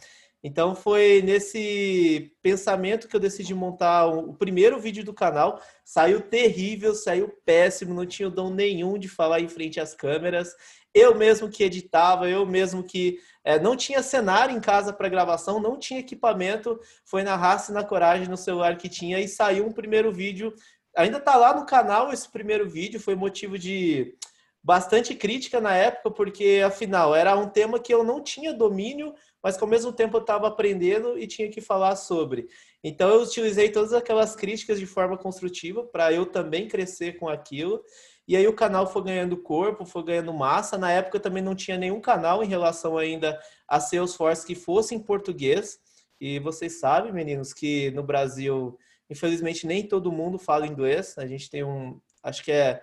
Então 0.44 0.76
foi 0.76 1.22
nesse 1.22 2.36
pensamento 2.42 3.08
que 3.08 3.16
eu 3.16 3.20
decidi 3.20 3.56
montar 3.56 4.08
o 4.08 4.34
primeiro 4.34 4.78
vídeo 4.78 5.06
do 5.06 5.14
canal. 5.14 5.62
Saiu 5.86 6.20
terrível, 6.20 6.94
saiu 6.94 7.30
péssimo, 7.46 7.94
não 7.94 8.06
tinha 8.06 8.30
dom 8.30 8.50
nenhum 8.50 8.98
de 8.98 9.08
falar 9.08 9.40
em 9.40 9.48
frente 9.48 9.80
às 9.80 9.94
câmeras. 9.94 10.54
Eu 10.94 11.16
mesmo 11.16 11.50
que 11.50 11.64
editava, 11.64 12.30
eu 12.30 12.46
mesmo 12.46 12.84
que 12.84 13.20
é, 13.44 13.60
não 13.60 13.76
tinha 13.76 14.04
cenário 14.04 14.56
em 14.56 14.62
casa 14.62 14.94
para 14.94 15.10
gravação, 15.10 15.60
não 15.60 15.78
tinha 15.78 16.00
equipamento. 16.00 16.80
Foi 17.06 17.24
na 17.24 17.36
raça 17.36 17.72
e 17.72 17.76
na 17.76 17.84
coragem 17.84 18.28
no 18.28 18.38
celular 18.38 18.78
que 18.78 18.88
tinha 18.88 19.20
e 19.20 19.28
saiu 19.28 19.66
um 19.66 19.72
primeiro 19.72 20.12
vídeo. 20.12 20.54
Ainda 20.96 21.20
tá 21.20 21.36
lá 21.36 21.56
no 21.56 21.66
canal 21.66 22.14
esse 22.14 22.30
primeiro 22.30 22.70
vídeo, 22.70 23.00
foi 23.00 23.16
motivo 23.16 23.58
de 23.58 24.16
bastante 24.64 25.14
crítica 25.14 25.60
na 25.60 25.76
época, 25.76 26.10
porque 26.12 26.62
afinal 26.66 27.14
era 27.14 27.36
um 27.36 27.50
tema 27.50 27.80
que 27.80 27.94
eu 27.94 28.04
não 28.04 28.24
tinha 28.24 28.54
domínio, 28.54 29.14
mas 29.42 29.58
que 29.58 29.64
ao 29.64 29.70
mesmo 29.70 29.92
tempo 29.92 30.16
eu 30.16 30.22
estava 30.22 30.48
aprendendo 30.48 31.20
e 31.20 31.28
tinha 31.28 31.50
que 31.50 31.60
falar 31.60 31.98
sobre. 31.98 32.48
Então 32.82 33.10
eu 33.10 33.22
utilizei 33.22 33.70
todas 33.70 33.92
aquelas 33.92 34.36
críticas 34.36 34.80
de 34.80 34.86
forma 34.86 35.18
construtiva 35.18 35.84
para 35.84 36.14
eu 36.14 36.26
também 36.26 36.68
crescer 36.68 37.20
com 37.20 37.28
aquilo. 37.28 37.84
E 38.27 38.38
aí 38.38 38.48
o 38.48 38.56
canal 38.56 38.88
foi 38.88 39.03
ganhando 39.03 39.38
corpo, 39.38 39.86
foi 39.86 40.03
ganhando 40.03 40.34
massa. 40.34 40.77
Na 40.77 40.92
época 40.92 41.20
também 41.20 41.44
não 41.44 41.56
tinha 41.56 41.77
nenhum 41.77 42.00
canal 42.00 42.44
em 42.44 42.48
relação 42.48 42.98
ainda 42.98 43.39
a 43.68 43.80
Salesforce 43.80 44.46
que 44.46 44.56
fosse 44.56 44.96
em 44.96 45.00
português. 45.00 45.80
E 46.20 46.39
vocês 46.39 46.80
sabem, 46.80 47.12
meninos, 47.12 47.53
que 47.53 47.92
no 47.92 48.03
Brasil, 48.03 48.77
infelizmente, 49.10 49.68
nem 49.68 49.88
todo 49.88 50.12
mundo 50.12 50.39
fala 50.39 50.65
inglês. 50.65 51.18
A 51.18 51.27
gente 51.27 51.50
tem 51.50 51.63
um, 51.63 52.00
acho 52.24 52.44
que 52.44 52.51
é 52.51 52.82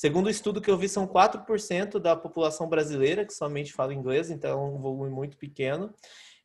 Segundo 0.00 0.28
o 0.28 0.30
estudo 0.30 0.62
que 0.62 0.70
eu 0.70 0.78
vi, 0.78 0.88
são 0.88 1.06
4% 1.06 1.98
da 1.98 2.16
população 2.16 2.66
brasileira 2.66 3.22
que 3.22 3.34
somente 3.34 3.70
fala 3.70 3.92
inglês, 3.92 4.30
então 4.30 4.50
é 4.50 4.54
um 4.56 4.78
volume 4.78 5.10
muito 5.10 5.36
pequeno. 5.36 5.92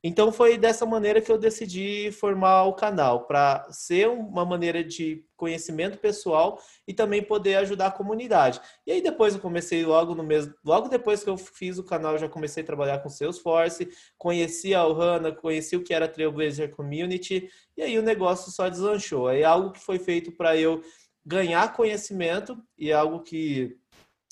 Então 0.07 0.31
foi 0.31 0.55
dessa 0.55 0.85
maneira 0.85 1.19
que 1.19 1.31
eu 1.31 1.38
decidi 1.39 2.12
formar 2.12 2.65
o 2.65 2.74
canal, 2.74 3.25
para 3.25 3.65
ser 3.71 4.07
uma 4.07 4.45
maneira 4.45 4.83
de 4.83 5.25
conhecimento 5.35 5.97
pessoal 5.97 6.62
e 6.88 6.93
também 6.93 7.24
poder 7.24 7.55
ajudar 7.55 7.88
a 7.88 7.91
comunidade. 7.91 8.62
E 8.85 8.91
aí 8.91 9.01
depois 9.01 9.33
eu 9.33 9.39
comecei 9.39 9.83
logo 9.83 10.13
no 10.13 10.21
mesmo, 10.21 10.53
logo 10.63 10.89
depois 10.89 11.24
que 11.24 11.29
eu 11.31 11.35
fiz 11.35 11.79
o 11.79 11.83
canal, 11.83 12.12
eu 12.12 12.19
já 12.19 12.29
comecei 12.29 12.62
a 12.62 12.65
trabalhar 12.67 13.00
com 13.00 13.09
Salesforce, 13.09 13.89
conheci 14.15 14.75
a 14.75 14.85
Ohana, 14.85 15.31
conheci 15.31 15.75
o 15.75 15.83
que 15.83 15.91
era 15.91 16.07
Trailblazer 16.07 16.69
Community, 16.75 17.50
e 17.75 17.81
aí 17.81 17.97
o 17.97 18.03
negócio 18.03 18.51
só 18.51 18.69
deslanchou. 18.69 19.31
É 19.31 19.43
algo 19.43 19.71
que 19.71 19.79
foi 19.79 19.97
feito 19.97 20.31
para 20.31 20.55
eu 20.55 20.83
ganhar 21.25 21.74
conhecimento 21.74 22.55
e 22.77 22.91
é 22.91 22.93
algo 22.93 23.24
que 23.24 23.75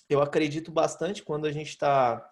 eu 0.08 0.22
acredito 0.22 0.72
bastante 0.72 1.24
quando 1.24 1.48
a 1.48 1.52
gente 1.52 1.70
está 1.70 2.32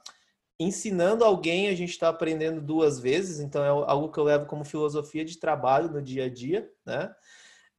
ensinando 0.62 1.24
alguém, 1.24 1.68
a 1.68 1.76
gente 1.76 1.92
está 1.92 2.10
aprendendo 2.10 2.62
duas 2.62 3.00
vezes, 3.00 3.40
então 3.40 3.64
é 3.64 3.70
algo 3.70 4.12
que 4.12 4.20
eu 4.20 4.24
levo 4.24 4.46
como 4.46 4.64
filosofia 4.64 5.26
de 5.26 5.38
trabalho 5.38 5.90
no 5.90 6.02
dia 6.02 6.26
a 6.26 6.30
dia, 6.30 6.70
né? 6.86 7.14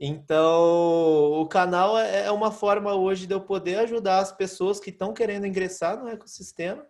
Então, 0.00 1.40
o 1.40 1.46
canal 1.46 1.96
é, 1.96 2.26
é 2.26 2.30
uma 2.32 2.50
forma 2.50 2.92
hoje 2.92 3.26
de 3.26 3.34
eu 3.34 3.40
poder 3.40 3.76
ajudar 3.80 4.18
as 4.18 4.32
pessoas 4.32 4.80
que 4.80 4.90
estão 4.90 5.14
querendo 5.14 5.46
ingressar 5.46 6.02
no 6.02 6.08
ecossistema 6.08 6.84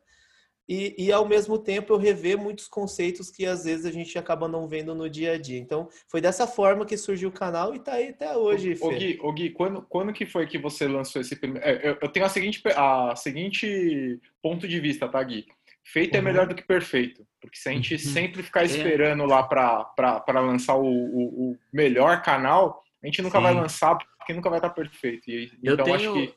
e, 0.69 0.95
e, 0.97 1.13
ao 1.13 1.29
mesmo 1.29 1.59
tempo 1.59 1.93
eu 1.93 1.99
rever 1.99 2.39
muitos 2.39 2.69
conceitos 2.69 3.31
que 3.31 3.45
às 3.45 3.65
vezes 3.65 3.85
a 3.85 3.91
gente 3.91 4.17
acaba 4.17 4.47
não 4.47 4.69
vendo 4.69 4.95
no 4.95 5.11
dia 5.11 5.33
a 5.33 5.39
dia. 5.39 5.59
Então, 5.59 5.89
foi 6.09 6.21
dessa 6.21 6.47
forma 6.47 6.87
que 6.87 6.97
surgiu 6.97 7.29
o 7.29 7.33
canal 7.33 7.75
e 7.75 7.79
está 7.79 7.95
aí 7.95 8.11
até 8.11 8.35
hoje. 8.37 8.79
O, 8.81 8.87
o 8.87 8.91
Gui, 8.91 9.19
o 9.21 9.33
Gui 9.33 9.51
quando, 9.51 9.83
quando 9.83 10.13
que 10.13 10.25
foi 10.25 10.47
que 10.47 10.57
você 10.57 10.87
lançou 10.87 11.21
esse 11.21 11.35
primeiro. 11.37 11.67
É, 11.67 11.91
eu, 11.91 11.99
eu, 12.01 12.09
tenho 12.09 12.25
a 12.25 12.29
seguinte, 12.29 12.63
a 12.77 13.15
seguinte 13.17 14.21
ponto 14.41 14.69
de 14.69 14.81
vista, 14.81 15.09
tá, 15.09 15.23
Gui? 15.23 15.47
Feito 15.85 16.15
é 16.15 16.19
uhum. 16.19 16.29
é 16.29 16.33
melhor 16.33 16.47
do 16.47 16.55
que 16.55 16.63
perfeito. 16.63 17.27
Porque 17.41 17.57
se 17.57 17.69
a 17.69 17.73
gente 17.73 17.95
uhum. 17.95 18.01
sempre 18.01 18.43
ficar 18.43 18.63
é. 18.63 18.67
esperando 18.67 19.25
é. 19.25 19.27
lá 19.27 19.43
para 19.43 20.41
lançar 20.41 20.77
o, 20.77 20.85
o, 20.85 21.51
o, 21.51 21.59
melhor 21.73 22.23
canal, 22.23 22.83
a 23.03 23.07
gente 23.07 23.21
nunca 23.21 23.39
Sim. 23.39 23.45
vai 23.45 23.55
lançar 23.55 23.99
porque 24.19 24.33
nunca 24.33 24.49
vai 24.49 24.59
estar 24.59 24.71
perfeito. 24.71 25.29
E, 25.29 25.51
eu 25.63 25.75
então 25.75 25.85
tenho... 25.85 25.97
acho 25.97 26.13
que. 26.13 26.35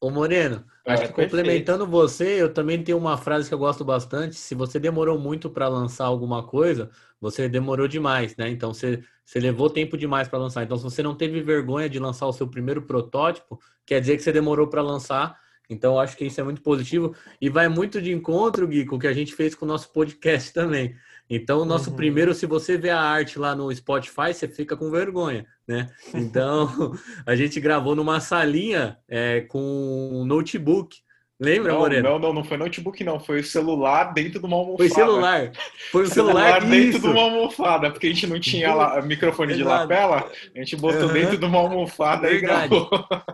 Ô 0.00 0.10
Moreno, 0.10 0.64
é, 0.84 0.92
acho 0.92 1.06
que 1.06 1.12
complementando 1.14 1.86
você, 1.86 2.42
eu 2.42 2.52
também 2.52 2.82
tenho 2.82 2.98
uma 2.98 3.16
frase 3.16 3.48
que 3.48 3.54
eu 3.54 3.58
gosto 3.58 3.82
bastante. 3.84 4.36
Se 4.36 4.54
você 4.54 4.78
demorou 4.78 5.18
muito 5.18 5.48
para 5.48 5.66
lançar 5.66 6.04
alguma 6.04 6.42
coisa, 6.46 6.90
você 7.18 7.48
demorou 7.48 7.88
demais, 7.88 8.36
né? 8.36 8.50
Então 8.50 8.74
você, 8.74 9.02
você 9.24 9.40
levou 9.40 9.70
tempo 9.70 9.96
demais 9.96 10.28
para 10.28 10.38
lançar. 10.38 10.62
Então, 10.62 10.76
se 10.76 10.84
você 10.84 11.02
não 11.02 11.14
teve 11.14 11.40
vergonha 11.40 11.88
de 11.88 11.98
lançar 11.98 12.26
o 12.26 12.32
seu 12.32 12.46
primeiro 12.46 12.82
protótipo, 12.82 13.58
quer 13.86 13.98
dizer 13.98 14.16
que 14.16 14.22
você 14.22 14.30
demorou 14.30 14.68
para 14.68 14.82
lançar 14.82 15.38
então, 15.68 15.98
acho 15.98 16.16
que 16.16 16.26
isso 16.26 16.40
é 16.40 16.44
muito 16.44 16.60
positivo 16.60 17.14
e 17.40 17.48
vai 17.48 17.68
muito 17.68 18.00
de 18.00 18.12
encontro, 18.12 18.66
Gui, 18.68 18.84
com 18.84 18.96
o 18.96 18.98
que 18.98 19.06
a 19.06 19.12
gente 19.12 19.34
fez 19.34 19.54
com 19.54 19.64
o 19.64 19.68
nosso 19.68 19.90
podcast 19.92 20.52
também. 20.52 20.94
Então, 21.28 21.60
o 21.60 21.64
nosso 21.64 21.90
uhum. 21.90 21.96
primeiro, 21.96 22.34
se 22.34 22.44
você 22.44 22.76
vê 22.76 22.90
a 22.90 23.00
arte 23.00 23.38
lá 23.38 23.54
no 23.54 23.74
Spotify, 23.74 24.32
você 24.32 24.46
fica 24.46 24.76
com 24.76 24.90
vergonha, 24.90 25.46
né? 25.66 25.90
Então, 26.14 26.68
a 27.24 27.34
gente 27.34 27.60
gravou 27.60 27.96
numa 27.96 28.20
salinha 28.20 28.98
é, 29.08 29.40
com 29.42 30.10
um 30.12 30.24
notebook. 30.24 31.02
Lembra, 31.40 31.72
não, 31.72 31.80
Moreno? 31.80 32.08
Não, 32.10 32.18
não, 32.18 32.32
não 32.32 32.44
foi 32.44 32.56
notebook, 32.56 33.02
não. 33.02 33.18
Foi 33.18 33.40
o 33.40 33.44
celular 33.44 34.12
dentro 34.12 34.38
de 34.38 34.46
uma 34.46 34.56
almofada. 34.56 34.88
Foi 34.88 34.88
celular. 34.88 35.52
Foi 35.90 36.02
o 36.04 36.06
celular, 36.08 36.60
celular 36.60 36.70
dentro 36.70 37.00
de 37.00 37.06
uma 37.08 37.22
almofada, 37.22 37.90
porque 37.90 38.06
a 38.06 38.10
gente 38.10 38.26
não 38.28 38.38
tinha 38.38 38.72
lá, 38.72 39.02
microfone 39.02 39.54
de 39.54 39.64
lapela, 39.64 40.30
a 40.54 40.58
gente 40.60 40.76
botou 40.76 41.08
uhum. 41.08 41.12
dentro 41.12 41.36
de 41.36 41.44
uma 41.44 41.58
almofada 41.58 42.28
Verdade. 42.28 42.66
e 42.66 42.68
gravou. 42.68 42.90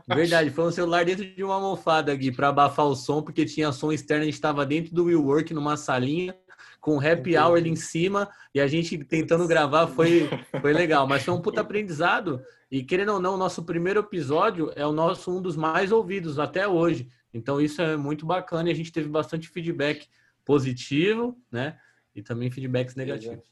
Verdade, 0.08 0.50
foi 0.50 0.64
um 0.64 0.70
celular 0.70 1.04
dentro 1.04 1.26
de 1.26 1.44
uma 1.44 1.54
almofada, 1.54 2.14
Gui, 2.14 2.32
para 2.32 2.48
abafar 2.48 2.86
o 2.86 2.96
som, 2.96 3.22
porque 3.22 3.44
tinha 3.44 3.70
som 3.70 3.92
externo, 3.92 4.22
a 4.22 4.26
gente 4.26 4.34
estava 4.34 4.64
dentro 4.64 4.94
do 4.94 5.04
Will 5.04 5.22
Work, 5.22 5.52
numa 5.52 5.76
salinha, 5.76 6.34
com 6.80 6.98
happy 6.98 7.36
hour 7.36 7.58
ali 7.58 7.68
em 7.68 7.76
cima, 7.76 8.30
e 8.54 8.60
a 8.60 8.66
gente 8.66 8.96
tentando 9.04 9.46
gravar, 9.46 9.86
foi, 9.86 10.30
foi 10.62 10.72
legal. 10.72 11.06
Mas 11.06 11.22
foi 11.22 11.34
um 11.34 11.42
puta 11.42 11.60
aprendizado, 11.60 12.40
e 12.70 12.82
querendo 12.82 13.12
ou 13.12 13.20
não, 13.20 13.34
o 13.34 13.36
nosso 13.36 13.62
primeiro 13.62 14.00
episódio 14.00 14.72
é 14.74 14.86
o 14.86 14.92
nosso 14.92 15.36
um 15.36 15.42
dos 15.42 15.54
mais 15.54 15.92
ouvidos 15.92 16.38
até 16.38 16.66
hoje. 16.66 17.06
Então 17.32 17.60
isso 17.60 17.80
é 17.80 17.96
muito 17.96 18.26
bacana 18.26 18.68
e 18.68 18.72
a 18.72 18.74
gente 18.74 18.92
teve 18.92 19.08
bastante 19.08 19.48
feedback 19.48 20.08
positivo, 20.44 21.38
né? 21.50 21.78
E 22.14 22.22
também 22.22 22.50
feedbacks 22.50 22.94
negativos. 22.94 23.44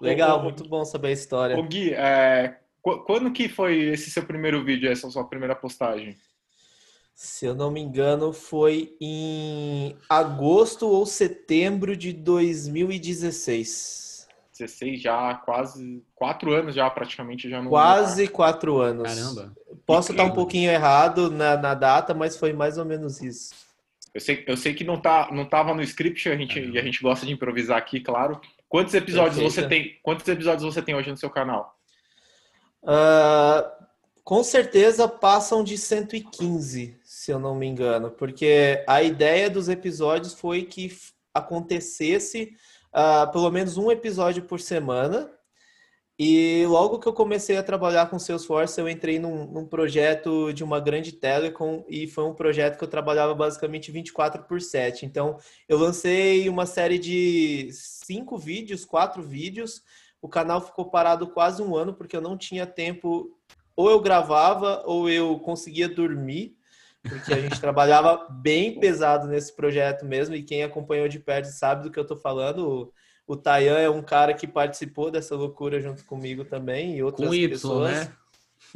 Legal, 0.00 0.42
muito 0.42 0.68
bom 0.68 0.84
saber 0.84 1.08
a 1.08 1.12
história. 1.12 1.58
O 1.58 1.62
Gui, 1.66 1.92
é, 1.92 2.60
quando 2.80 3.32
que 3.32 3.48
foi 3.48 3.78
esse 3.78 4.10
seu 4.10 4.24
primeiro 4.24 4.64
vídeo, 4.64 4.90
essa 4.90 5.10
sua 5.10 5.24
primeira 5.24 5.54
postagem? 5.54 6.16
Se 7.14 7.44
eu 7.44 7.54
não 7.54 7.70
me 7.70 7.80
engano, 7.80 8.32
foi 8.32 8.96
em 8.98 9.94
agosto 10.08 10.88
ou 10.88 11.04
setembro 11.04 11.94
de 11.94 12.14
2016. 12.14 14.09
16 14.60 15.00
já, 15.00 15.34
quase 15.34 16.02
quatro 16.14 16.52
anos 16.52 16.74
já, 16.74 16.88
praticamente 16.90 17.48
já 17.48 17.62
no. 17.62 17.70
Quase 17.70 18.28
quatro 18.28 18.78
anos. 18.78 19.02
Caramba. 19.02 19.56
Posso 19.86 20.12
estar 20.12 20.24
um 20.24 20.32
pouquinho 20.32 20.70
errado 20.70 21.30
na, 21.30 21.56
na 21.56 21.74
data, 21.74 22.14
mas 22.14 22.36
foi 22.36 22.52
mais 22.52 22.78
ou 22.78 22.84
menos 22.84 23.20
isso. 23.20 23.54
Eu 24.12 24.20
sei, 24.20 24.44
eu 24.46 24.56
sei 24.56 24.74
que 24.74 24.84
não 24.84 25.00
tá, 25.00 25.28
não 25.32 25.44
estava 25.44 25.72
no 25.72 25.82
script, 25.82 26.28
a 26.28 26.36
gente, 26.36 26.58
e 26.58 26.78
a 26.78 26.82
gente 26.82 27.00
gosta 27.00 27.24
de 27.24 27.32
improvisar 27.32 27.78
aqui, 27.78 28.00
claro. 28.00 28.40
Quantos 28.68 28.94
episódios 28.94 29.36
Perfeito. 29.36 29.54
você 29.54 29.68
tem? 29.68 29.98
Quantos 30.02 30.26
episódios 30.28 30.62
você 30.62 30.82
tem 30.82 30.94
hoje 30.94 31.10
no 31.10 31.16
seu 31.16 31.30
canal? 31.30 31.76
Uh, 32.82 33.68
com 34.24 34.42
certeza 34.42 35.08
passam 35.08 35.62
de 35.62 35.76
115, 35.76 36.96
se 37.02 37.30
eu 37.30 37.38
não 37.38 37.54
me 37.54 37.66
engano, 37.66 38.10
porque 38.10 38.84
a 38.86 39.02
ideia 39.02 39.50
dos 39.50 39.68
episódios 39.68 40.34
foi 40.34 40.62
que 40.62 40.90
acontecesse 41.34 42.52
uh, 42.94 43.30
pelo 43.32 43.50
menos 43.50 43.76
um 43.76 43.90
episódio 43.90 44.42
por 44.44 44.60
semana. 44.60 45.30
E 46.22 46.66
logo 46.66 46.98
que 46.98 47.08
eu 47.08 47.14
comecei 47.14 47.56
a 47.56 47.62
trabalhar 47.62 48.10
com 48.10 48.18
Salesforce, 48.18 48.78
eu 48.78 48.86
entrei 48.86 49.18
num, 49.18 49.46
num, 49.46 49.66
projeto 49.66 50.52
de 50.52 50.62
uma 50.62 50.78
grande 50.78 51.12
telecom 51.12 51.82
e 51.88 52.06
foi 52.06 52.24
um 52.24 52.34
projeto 52.34 52.76
que 52.76 52.84
eu 52.84 52.88
trabalhava 52.88 53.34
basicamente 53.34 53.90
24 53.90 54.42
por 54.44 54.60
7. 54.60 55.06
Então, 55.06 55.38
eu 55.66 55.78
lancei 55.78 56.46
uma 56.46 56.66
série 56.66 56.98
de 56.98 57.70
cinco 57.72 58.36
vídeos, 58.36 58.84
quatro 58.84 59.22
vídeos. 59.22 59.82
O 60.20 60.28
canal 60.28 60.60
ficou 60.60 60.90
parado 60.90 61.26
quase 61.26 61.62
um 61.62 61.74
ano 61.74 61.94
porque 61.94 62.14
eu 62.14 62.20
não 62.20 62.36
tinha 62.36 62.66
tempo. 62.66 63.34
Ou 63.74 63.88
eu 63.88 63.98
gravava 63.98 64.82
ou 64.84 65.08
eu 65.08 65.38
conseguia 65.38 65.88
dormir, 65.88 66.54
porque 67.02 67.32
a 67.32 67.40
gente 67.40 67.60
trabalhava 67.60 68.26
bem 68.30 68.78
pesado 68.78 69.26
nesse 69.26 69.54
projeto 69.54 70.04
mesmo. 70.04 70.34
E 70.34 70.42
quem 70.42 70.62
acompanhou 70.62 71.08
de 71.08 71.18
perto 71.18 71.46
sabe 71.46 71.82
do 71.82 71.90
que 71.90 71.98
eu 71.98 72.02
estou 72.02 72.16
falando. 72.16 72.92
O 73.26 73.36
Tayan 73.36 73.78
é 73.78 73.88
um 73.88 74.02
cara 74.02 74.34
que 74.34 74.46
participou 74.46 75.10
dessa 75.10 75.36
loucura 75.36 75.80
junto 75.80 76.04
comigo 76.04 76.44
também 76.44 76.96
e 76.96 77.02
outras 77.02 77.28
com 77.28 77.34
y, 77.34 77.48
pessoas. 77.48 77.92
Né? 77.92 78.12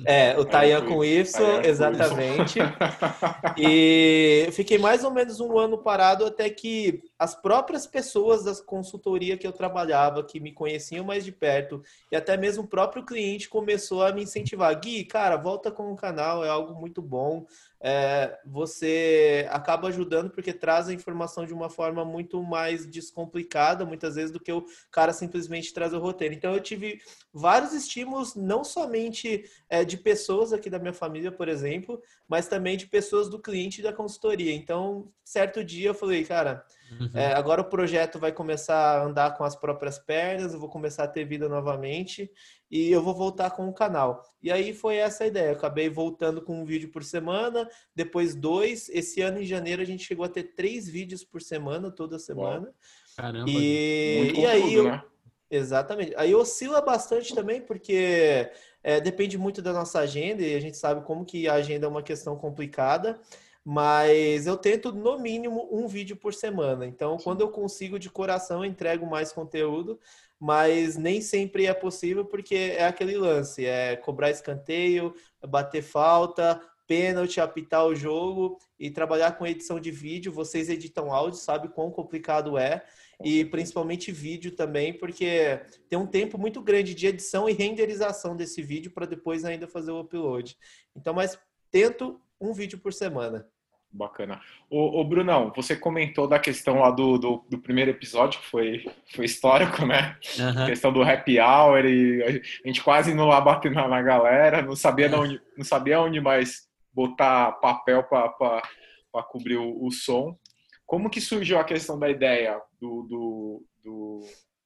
É, 0.04 0.38
o 0.38 0.44
Tayan 0.44 0.84
com 0.86 1.04
Y, 1.04 1.24
exatamente. 1.64 2.58
E 3.58 4.48
fiquei 4.52 4.78
mais 4.78 5.04
ou 5.04 5.10
menos 5.10 5.40
um 5.40 5.58
ano 5.58 5.78
parado 5.78 6.24
até 6.24 6.48
que 6.50 7.02
as 7.24 7.34
próprias 7.34 7.86
pessoas 7.86 8.44
da 8.44 8.54
consultoria 8.62 9.38
que 9.38 9.46
eu 9.46 9.52
trabalhava, 9.52 10.22
que 10.22 10.38
me 10.38 10.52
conheciam 10.52 11.04
mais 11.04 11.24
de 11.24 11.32
perto, 11.32 11.82
e 12.12 12.16
até 12.16 12.36
mesmo 12.36 12.64
o 12.64 12.68
próprio 12.68 13.04
cliente 13.04 13.48
começou 13.48 14.02
a 14.02 14.12
me 14.12 14.22
incentivar. 14.22 14.78
Gui, 14.78 15.04
cara, 15.04 15.38
volta 15.38 15.70
com 15.70 15.90
o 15.90 15.96
canal, 15.96 16.44
é 16.44 16.48
algo 16.50 16.78
muito 16.78 17.00
bom 17.00 17.46
é, 17.86 18.38
você 18.46 19.46
acaba 19.50 19.88
ajudando 19.88 20.30
porque 20.30 20.54
traz 20.54 20.88
a 20.88 20.94
informação 20.94 21.44
de 21.44 21.52
uma 21.52 21.68
forma 21.68 22.02
muito 22.02 22.42
mais 22.42 22.86
descomplicada, 22.86 23.84
muitas 23.84 24.14
vezes, 24.14 24.30
do 24.30 24.40
que 24.40 24.50
o 24.50 24.64
cara 24.90 25.12
simplesmente 25.12 25.70
traz 25.74 25.92
o 25.92 25.98
roteiro. 25.98 26.32
Então, 26.32 26.54
eu 26.54 26.62
tive 26.62 27.02
vários 27.30 27.74
estímulos, 27.74 28.34
não 28.34 28.64
somente 28.64 29.44
é, 29.68 29.84
de 29.84 29.98
pessoas 29.98 30.50
aqui 30.50 30.70
da 30.70 30.78
minha 30.78 30.94
família, 30.94 31.30
por 31.30 31.46
exemplo, 31.46 32.00
mas 32.26 32.48
também 32.48 32.78
de 32.78 32.86
pessoas 32.86 33.28
do 33.28 33.38
cliente 33.38 33.82
da 33.82 33.92
consultoria. 33.92 34.54
Então, 34.54 35.12
certo 35.22 35.62
dia 35.62 35.88
eu 35.88 35.94
falei, 35.94 36.24
cara, 36.24 36.64
uhum. 37.00 37.10
é, 37.14 37.32
agora 37.34 37.60
o 37.60 37.64
projeto 37.64 38.18
vai 38.18 38.32
começar 38.32 38.76
a 38.76 39.04
andar 39.04 39.36
com 39.36 39.44
as 39.44 39.56
próprias 39.56 39.98
pernas, 39.98 40.52
eu 40.52 40.60
vou 40.60 40.68
começar 40.68 41.04
a 41.04 41.08
ter 41.08 41.24
vida 41.24 41.48
novamente 41.48 42.30
e 42.70 42.90
eu 42.90 43.02
vou 43.02 43.14
voltar 43.14 43.50
com 43.50 43.68
o 43.68 43.72
canal. 43.72 44.22
E 44.42 44.50
aí 44.50 44.72
foi 44.72 44.96
essa 44.96 45.24
a 45.24 45.26
ideia. 45.26 45.50
Eu 45.50 45.56
acabei 45.56 45.88
voltando 45.88 46.42
com 46.42 46.60
um 46.60 46.64
vídeo 46.64 46.90
por 46.90 47.04
semana, 47.04 47.68
depois 47.94 48.34
dois. 48.34 48.88
Esse 48.88 49.20
ano 49.20 49.40
em 49.40 49.44
janeiro 49.44 49.80
a 49.80 49.84
gente 49.84 50.04
chegou 50.04 50.24
a 50.24 50.28
ter 50.28 50.54
três 50.54 50.88
vídeos 50.88 51.22
por 51.22 51.40
semana, 51.40 51.90
toda 51.90 52.18
semana. 52.18 52.72
Caramba, 53.16 53.48
e, 53.48 54.32
e 54.36 54.46
aí 54.46 54.74
eu... 54.74 54.84
né? 54.84 55.02
Exatamente. 55.50 56.14
Aí 56.16 56.34
oscila 56.34 56.80
bastante 56.80 57.32
também, 57.32 57.60
porque 57.60 58.50
é, 58.82 59.00
depende 59.00 59.38
muito 59.38 59.62
da 59.62 59.72
nossa 59.72 60.00
agenda 60.00 60.42
e 60.42 60.54
a 60.54 60.60
gente 60.60 60.76
sabe 60.76 61.04
como 61.04 61.24
que 61.24 61.46
a 61.46 61.54
agenda 61.54 61.86
é 61.86 61.88
uma 61.88 62.02
questão 62.02 62.36
complicada. 62.36 63.20
Mas 63.64 64.46
eu 64.46 64.56
tento, 64.56 64.92
no 64.92 65.18
mínimo, 65.18 65.68
um 65.72 65.86
vídeo 65.86 66.16
por 66.16 66.34
semana. 66.34 66.86
Então, 66.86 67.16
quando 67.16 67.40
eu 67.40 67.48
consigo 67.48 67.98
de 67.98 68.10
coração, 68.10 68.62
eu 68.62 68.70
entrego 68.70 69.06
mais 69.06 69.32
conteúdo 69.32 69.98
mas 70.44 70.98
nem 70.98 71.22
sempre 71.22 71.64
é 71.64 71.72
possível 71.72 72.22
porque 72.22 72.54
é 72.54 72.84
aquele 72.84 73.16
lance, 73.16 73.64
é 73.64 73.96
cobrar 73.96 74.30
escanteio, 74.30 75.14
bater 75.48 75.80
falta, 75.80 76.60
pênalti, 76.86 77.40
apitar 77.40 77.86
o 77.86 77.94
jogo 77.94 78.58
e 78.78 78.90
trabalhar 78.90 79.32
com 79.38 79.46
edição 79.46 79.80
de 79.80 79.90
vídeo. 79.90 80.32
Vocês 80.32 80.68
editam 80.68 81.12
áudio, 81.12 81.38
sabe 81.38 81.68
quão 81.68 81.90
complicado 81.90 82.58
é. 82.58 82.84
E 83.22 83.44
principalmente 83.44 84.12
vídeo 84.12 84.50
também, 84.50 84.92
porque 84.92 85.60
tem 85.88 85.98
um 85.98 86.06
tempo 86.06 86.36
muito 86.36 86.60
grande 86.60 86.94
de 86.94 87.06
edição 87.06 87.48
e 87.48 87.52
renderização 87.52 88.36
desse 88.36 88.60
vídeo 88.60 88.90
para 88.90 89.06
depois 89.06 89.44
ainda 89.44 89.68
fazer 89.68 89.92
o 89.92 90.00
upload. 90.00 90.58
Então, 90.96 91.14
mas 91.14 91.38
tento 91.70 92.20
um 92.40 92.52
vídeo 92.52 92.78
por 92.78 92.92
semana. 92.92 93.48
Bacana. 93.94 94.40
O, 94.68 95.00
o, 95.00 95.04
Brunão, 95.04 95.52
você 95.54 95.76
comentou 95.76 96.26
da 96.26 96.36
questão 96.36 96.80
lá 96.80 96.90
do, 96.90 97.16
do, 97.16 97.44
do, 97.48 97.58
primeiro 97.60 97.92
episódio, 97.92 98.40
que 98.40 98.46
foi, 98.46 98.84
foi 99.14 99.24
histórico, 99.24 99.86
né? 99.86 100.18
Uhum. 100.36 100.64
A 100.64 100.66
questão 100.66 100.92
do 100.92 101.00
happy 101.00 101.38
hour 101.38 101.84
e 101.86 102.20
a 102.24 102.66
gente 102.66 102.82
quase 102.82 103.14
não 103.14 103.28
lá 103.28 103.40
batendo 103.40 103.76
na 103.76 104.02
galera, 104.02 104.62
não 104.62 104.74
sabia, 104.74 105.08
uhum. 105.10 105.20
onde, 105.22 105.40
não 105.56 105.64
sabia 105.64 106.00
onde 106.00 106.20
mais 106.20 106.68
botar 106.92 107.52
papel 107.52 108.02
para 108.02 109.22
cobrir 109.28 109.58
o, 109.58 109.86
o, 109.86 109.92
som. 109.92 110.36
Como 110.84 111.08
que 111.08 111.20
surgiu 111.20 111.60
a 111.60 111.64
questão 111.64 111.96
da 111.96 112.10
ideia 112.10 112.60
do, 112.80 113.02
do, 113.04 113.66
do, 113.84 114.20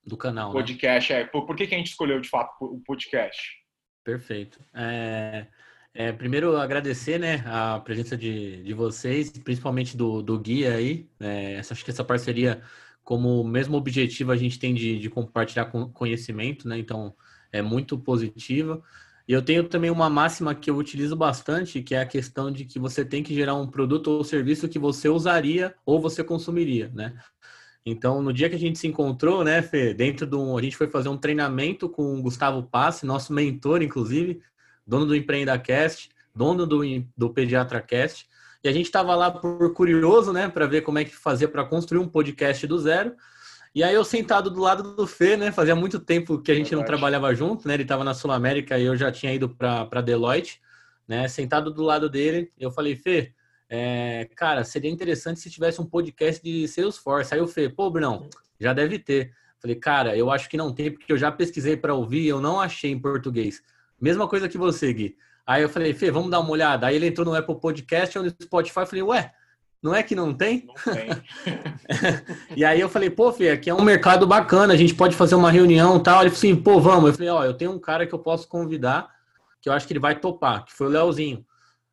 do 0.04 0.16
canal, 0.16 0.48
né? 0.48 0.54
podcast? 0.54 1.12
Né? 1.12 1.20
É, 1.20 1.24
por, 1.26 1.44
por 1.44 1.54
que, 1.54 1.66
que 1.66 1.74
a 1.74 1.78
gente 1.78 1.90
escolheu, 1.90 2.18
de 2.18 2.30
fato, 2.30 2.54
o 2.62 2.80
podcast? 2.80 3.58
Perfeito. 4.02 4.58
É... 4.74 5.46
É, 6.00 6.12
primeiro, 6.12 6.56
agradecer 6.56 7.18
né, 7.18 7.42
a 7.44 7.80
presença 7.80 8.16
de, 8.16 8.62
de 8.62 8.72
vocês, 8.72 9.30
principalmente 9.30 9.96
do, 9.96 10.22
do 10.22 10.38
Guia 10.38 10.74
aí. 10.76 11.10
É, 11.18 11.54
essa, 11.54 11.74
acho 11.74 11.84
que 11.84 11.90
essa 11.90 12.04
parceria, 12.04 12.62
como 13.02 13.42
mesmo 13.42 13.76
objetivo, 13.76 14.30
a 14.30 14.36
gente 14.36 14.60
tem 14.60 14.72
de, 14.72 14.96
de 15.00 15.10
compartilhar 15.10 15.64
conhecimento, 15.92 16.68
né? 16.68 16.78
Então, 16.78 17.16
é 17.50 17.60
muito 17.60 17.98
positiva. 17.98 18.80
E 19.26 19.32
eu 19.32 19.42
tenho 19.42 19.68
também 19.68 19.90
uma 19.90 20.08
máxima 20.08 20.54
que 20.54 20.70
eu 20.70 20.76
utilizo 20.76 21.16
bastante, 21.16 21.82
que 21.82 21.96
é 21.96 22.00
a 22.00 22.06
questão 22.06 22.52
de 22.52 22.64
que 22.64 22.78
você 22.78 23.04
tem 23.04 23.24
que 23.24 23.34
gerar 23.34 23.56
um 23.56 23.66
produto 23.66 24.06
ou 24.06 24.22
serviço 24.22 24.68
que 24.68 24.78
você 24.78 25.08
usaria 25.08 25.74
ou 25.84 26.00
você 26.00 26.22
consumiria, 26.22 26.92
né? 26.94 27.18
Então, 27.84 28.22
no 28.22 28.32
dia 28.32 28.48
que 28.48 28.54
a 28.54 28.58
gente 28.58 28.78
se 28.78 28.86
encontrou, 28.86 29.42
né, 29.42 29.62
Fê, 29.62 29.92
dentro 29.92 30.28
de 30.28 30.36
um, 30.36 30.56
a 30.56 30.62
gente 30.62 30.76
foi 30.76 30.88
fazer 30.88 31.08
um 31.08 31.18
treinamento 31.18 31.88
com 31.88 32.20
o 32.20 32.22
Gustavo 32.22 32.62
Passe, 32.62 33.04
nosso 33.04 33.32
mentor, 33.32 33.82
inclusive, 33.82 34.40
dono 34.88 35.04
do 35.04 35.14
EmpreendaCast, 35.14 36.08
dono 36.34 36.66
do, 36.66 36.80
do 37.16 37.30
PediatraCast, 37.30 38.26
e 38.64 38.68
a 38.68 38.72
gente 38.72 38.86
estava 38.86 39.14
lá 39.14 39.30
por 39.30 39.72
curioso, 39.74 40.32
né, 40.32 40.48
para 40.48 40.66
ver 40.66 40.80
como 40.80 40.98
é 40.98 41.04
que 41.04 41.14
fazia 41.14 41.46
para 41.46 41.64
construir 41.64 42.00
um 42.00 42.08
podcast 42.08 42.66
do 42.66 42.78
zero. 42.78 43.14
E 43.74 43.84
aí 43.84 43.94
eu 43.94 44.04
sentado 44.04 44.50
do 44.50 44.60
lado 44.60 44.96
do 44.96 45.06
Fê, 45.06 45.36
né, 45.36 45.52
fazia 45.52 45.76
muito 45.76 46.00
tempo 46.00 46.38
que 46.40 46.50
a 46.50 46.54
gente 46.54 46.74
não 46.74 46.82
trabalhava 46.82 47.32
junto, 47.34 47.68
né, 47.68 47.74
ele 47.74 47.82
estava 47.82 48.02
na 48.02 48.14
Sul 48.14 48.32
América 48.32 48.78
e 48.78 48.84
eu 48.84 48.96
já 48.96 49.12
tinha 49.12 49.32
ido 49.32 49.50
para 49.50 50.00
Deloitte, 50.00 50.60
né, 51.06 51.28
sentado 51.28 51.70
do 51.70 51.82
lado 51.82 52.08
dele, 52.08 52.50
eu 52.58 52.70
falei, 52.70 52.96
Fê, 52.96 53.34
é, 53.70 54.26
cara, 54.34 54.64
seria 54.64 54.90
interessante 54.90 55.40
se 55.40 55.50
tivesse 55.50 55.80
um 55.80 55.84
podcast 55.84 56.42
de 56.42 56.66
Salesforce. 56.66 57.34
Aí 57.34 57.40
o 57.40 57.46
Fê, 57.46 57.68
pô, 57.68 57.90
Brunão, 57.90 58.28
já 58.58 58.72
deve 58.72 58.98
ter. 58.98 59.32
Falei, 59.60 59.76
cara, 59.76 60.16
eu 60.16 60.30
acho 60.30 60.48
que 60.48 60.56
não 60.56 60.72
tem, 60.72 60.90
porque 60.90 61.12
eu 61.12 61.18
já 61.18 61.30
pesquisei 61.30 61.76
para 61.76 61.92
ouvir, 61.92 62.26
eu 62.26 62.40
não 62.40 62.58
achei 62.58 62.90
em 62.90 62.98
português. 62.98 63.60
Mesma 64.00 64.28
coisa 64.28 64.48
que 64.48 64.58
você, 64.58 64.92
Gui. 64.92 65.16
Aí 65.46 65.62
eu 65.62 65.68
falei, 65.68 65.94
Fê, 65.94 66.10
vamos 66.10 66.30
dar 66.30 66.40
uma 66.40 66.50
olhada. 66.50 66.86
Aí 66.86 66.96
ele 66.96 67.06
entrou 67.06 67.24
no 67.24 67.34
Apple 67.34 67.58
Podcast 67.58 68.18
ou 68.18 68.24
no 68.24 68.30
Spotify. 68.30 68.80
Eu 68.80 68.86
falei, 68.86 69.02
ué, 69.02 69.32
não 69.82 69.94
é 69.94 70.02
que 70.02 70.14
não 70.14 70.34
tem? 70.34 70.66
Não 70.66 70.94
tem. 70.94 71.08
e 72.56 72.64
aí 72.64 72.80
eu 72.80 72.88
falei, 72.88 73.08
pô, 73.08 73.32
Fê, 73.32 73.50
aqui 73.50 73.70
é 73.70 73.74
um 73.74 73.82
mercado 73.82 74.26
bacana, 74.26 74.74
a 74.74 74.76
gente 74.76 74.94
pode 74.94 75.16
fazer 75.16 75.34
uma 75.34 75.50
reunião 75.50 75.96
e 75.96 76.02
tal. 76.02 76.20
Ele 76.20 76.30
falou 76.30 76.38
assim, 76.38 76.56
pô, 76.56 76.80
vamos. 76.80 77.10
Eu 77.10 77.14
falei, 77.14 77.28
ó, 77.30 77.44
eu 77.44 77.54
tenho 77.54 77.72
um 77.72 77.78
cara 77.78 78.06
que 78.06 78.14
eu 78.14 78.18
posso 78.18 78.46
convidar, 78.48 79.08
que 79.60 79.68
eu 79.68 79.72
acho 79.72 79.86
que 79.86 79.92
ele 79.92 80.00
vai 80.00 80.18
topar, 80.18 80.64
que 80.64 80.72
foi 80.72 80.86
o 80.86 80.90
Leozinho. 80.90 81.44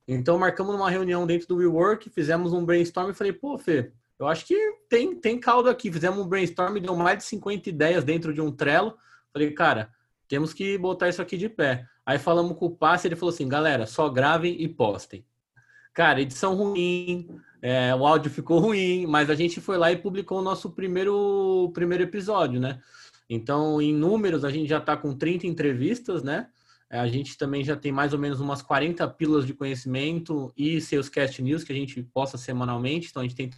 Então 0.08 0.38
marcamos 0.38 0.76
uma 0.76 0.90
reunião 0.90 1.26
dentro 1.26 1.48
do 1.48 1.58
WeWork, 1.58 2.10
fizemos 2.10 2.54
um 2.54 2.66
brainstorm 2.66 3.10
e 3.10 3.14
falei, 3.14 3.34
pô, 3.34 3.58
Fê, 3.58 3.92
eu 4.18 4.28
acho 4.28 4.46
que 4.46 4.56
tem, 4.90 5.16
tem 5.16 5.40
caldo 5.40 5.70
aqui. 5.70 5.92
Fizemos 5.92 6.20
um 6.20 6.28
brainstorm, 6.28 6.78
deu 6.80 6.96
mais 6.96 7.20
de 7.20 7.24
50 7.26 7.70
ideias 7.70 8.04
dentro 8.04 8.34
de 8.34 8.42
um 8.42 8.52
Trello. 8.52 8.96
Falei, 9.32 9.52
cara, 9.52 9.90
temos 10.28 10.54
que 10.54 10.78
botar 10.78 11.10
isso 11.10 11.22
aqui 11.22 11.38
de 11.38 11.50
pé. 11.50 11.86
Aí 12.06 12.20
falamos 12.20 12.58
com 12.58 12.68
o 12.68 12.76
passe, 12.76 13.08
ele 13.08 13.16
falou 13.16 13.34
assim, 13.34 13.48
galera, 13.48 13.86
só 13.86 14.10
gravem 14.10 14.62
e 14.62 14.68
postem. 14.68 15.26
Cara, 15.94 16.22
edição 16.22 16.56
ruim, 16.56 17.28
é, 17.62 17.96
o 17.96 18.06
áudio 18.06 18.30
ficou 18.30 18.60
ruim, 18.60 19.08
mas 19.08 19.30
a 19.30 19.36
gente 19.36 19.60
foi 19.60 19.78
lá 19.78 19.92
e 19.92 19.98
publicou 19.98 20.40
o 20.40 20.44
nosso 20.44 20.70
primeiro, 20.72 21.72
primeiro 21.74 22.04
episódio, 22.04 22.60
né? 22.60 22.80
Então, 23.30 23.82
em 23.82 23.94
números, 23.94 24.46
a 24.46 24.52
gente 24.52 24.70
já 24.70 24.78
está 24.78 24.96
com 24.96 25.16
30 25.16 25.48
entrevistas, 25.48 26.22
né? 26.22 26.48
É, 26.90 27.00
a 27.00 27.08
gente 27.08 27.38
também 27.38 27.64
já 27.64 27.76
tem 27.76 27.92
mais 27.92 28.14
ou 28.14 28.20
menos 28.20 28.40
umas 28.40 28.62
40 28.62 29.08
pílulas 29.10 29.48
de 29.48 29.54
conhecimento 29.54 30.54
e 30.56 30.80
seus 30.80 31.10
cast 31.10 31.42
news 31.42 31.64
que 31.64 31.72
a 31.72 31.76
gente 31.76 32.04
posta 32.04 32.38
semanalmente. 32.38 33.08
Então, 33.10 33.22
a 33.22 33.28
gente 33.28 33.36
tenta 33.36 33.58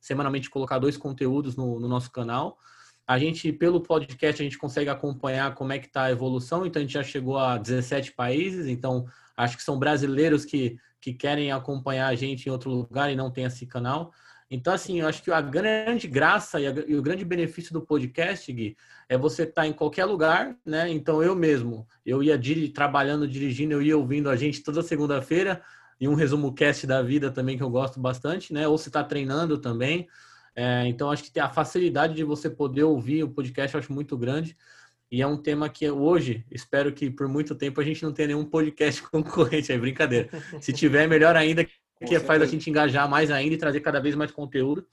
semanalmente 0.00 0.48
colocar 0.48 0.78
dois 0.78 0.96
conteúdos 0.96 1.56
no, 1.56 1.78
no 1.78 1.88
nosso 1.88 2.10
canal. 2.10 2.58
A 3.06 3.18
gente, 3.18 3.52
pelo 3.52 3.80
podcast, 3.80 4.42
a 4.42 4.44
gente 4.44 4.58
consegue 4.58 4.90
acompanhar 4.90 5.54
como 5.54 5.72
é 5.72 5.78
que 5.78 5.86
está 5.86 6.04
a 6.04 6.10
evolução. 6.10 6.66
Então, 6.66 6.80
a 6.80 6.84
gente 6.84 6.94
já 6.94 7.04
chegou 7.04 7.38
a 7.38 7.56
17 7.56 8.12
países. 8.12 8.66
Então, 8.66 9.06
acho 9.36 9.56
que 9.56 9.62
são 9.62 9.78
brasileiros 9.78 10.44
que, 10.44 10.76
que 11.00 11.12
querem 11.12 11.52
acompanhar 11.52 12.08
a 12.08 12.14
gente 12.14 12.46
em 12.46 12.50
outro 12.50 12.70
lugar 12.70 13.12
e 13.12 13.16
não 13.16 13.30
tem 13.30 13.44
esse 13.44 13.64
canal. 13.64 14.12
Então, 14.50 14.72
assim, 14.72 15.00
eu 15.00 15.08
acho 15.08 15.22
que 15.22 15.30
a 15.30 15.40
grande 15.40 16.06
graça 16.06 16.60
e, 16.60 16.66
a, 16.66 16.70
e 16.86 16.94
o 16.96 17.02
grande 17.02 17.24
benefício 17.24 17.72
do 17.72 17.80
podcast, 17.80 18.52
Gui, 18.52 18.76
é 19.08 19.18
você 19.18 19.42
estar 19.42 19.62
tá 19.62 19.66
em 19.66 19.72
qualquer 19.72 20.04
lugar, 20.04 20.56
né? 20.64 20.88
Então, 20.88 21.22
eu 21.22 21.34
mesmo, 21.34 21.86
eu 22.04 22.22
ia 22.22 22.38
dir, 22.38 22.68
trabalhando, 22.68 23.26
dirigindo, 23.26 23.72
eu 23.74 23.82
ia 23.82 23.96
ouvindo 23.96 24.30
a 24.30 24.36
gente 24.36 24.62
toda 24.62 24.82
segunda-feira 24.82 25.62
e 26.00 26.06
um 26.06 26.14
resumo 26.14 26.52
cast 26.52 26.86
da 26.86 27.02
vida 27.02 27.30
também 27.30 27.56
que 27.56 27.62
eu 27.62 27.70
gosto 27.70 27.98
bastante, 27.98 28.52
né? 28.52 28.68
Ou 28.68 28.78
se 28.78 28.88
está 28.88 29.02
treinando 29.02 29.58
também. 29.58 30.08
É, 30.56 30.86
então, 30.88 31.10
acho 31.10 31.22
que 31.22 31.30
tem 31.30 31.42
a 31.42 31.50
facilidade 31.50 32.14
de 32.14 32.24
você 32.24 32.48
poder 32.48 32.84
ouvir 32.84 33.22
o 33.22 33.28
podcast, 33.28 33.74
eu 33.74 33.80
acho 33.80 33.92
muito 33.92 34.16
grande. 34.16 34.56
E 35.12 35.20
é 35.20 35.26
um 35.26 35.36
tema 35.36 35.68
que 35.68 35.88
hoje, 35.88 36.44
espero 36.50 36.92
que 36.92 37.10
por 37.10 37.28
muito 37.28 37.54
tempo 37.54 37.80
a 37.80 37.84
gente 37.84 38.02
não 38.02 38.12
tenha 38.12 38.28
nenhum 38.28 38.44
podcast 38.44 39.02
concorrente, 39.08 39.70
é 39.70 39.78
brincadeira. 39.78 40.30
Se 40.60 40.72
tiver, 40.72 41.06
melhor 41.06 41.36
ainda, 41.36 41.64
que 41.64 42.20
faz 42.20 42.42
a 42.42 42.46
gente 42.46 42.68
engajar 42.70 43.08
mais 43.08 43.30
ainda 43.30 43.54
e 43.54 43.58
trazer 43.58 43.80
cada 43.80 44.00
vez 44.00 44.14
mais 44.14 44.30
conteúdo. 44.30 44.86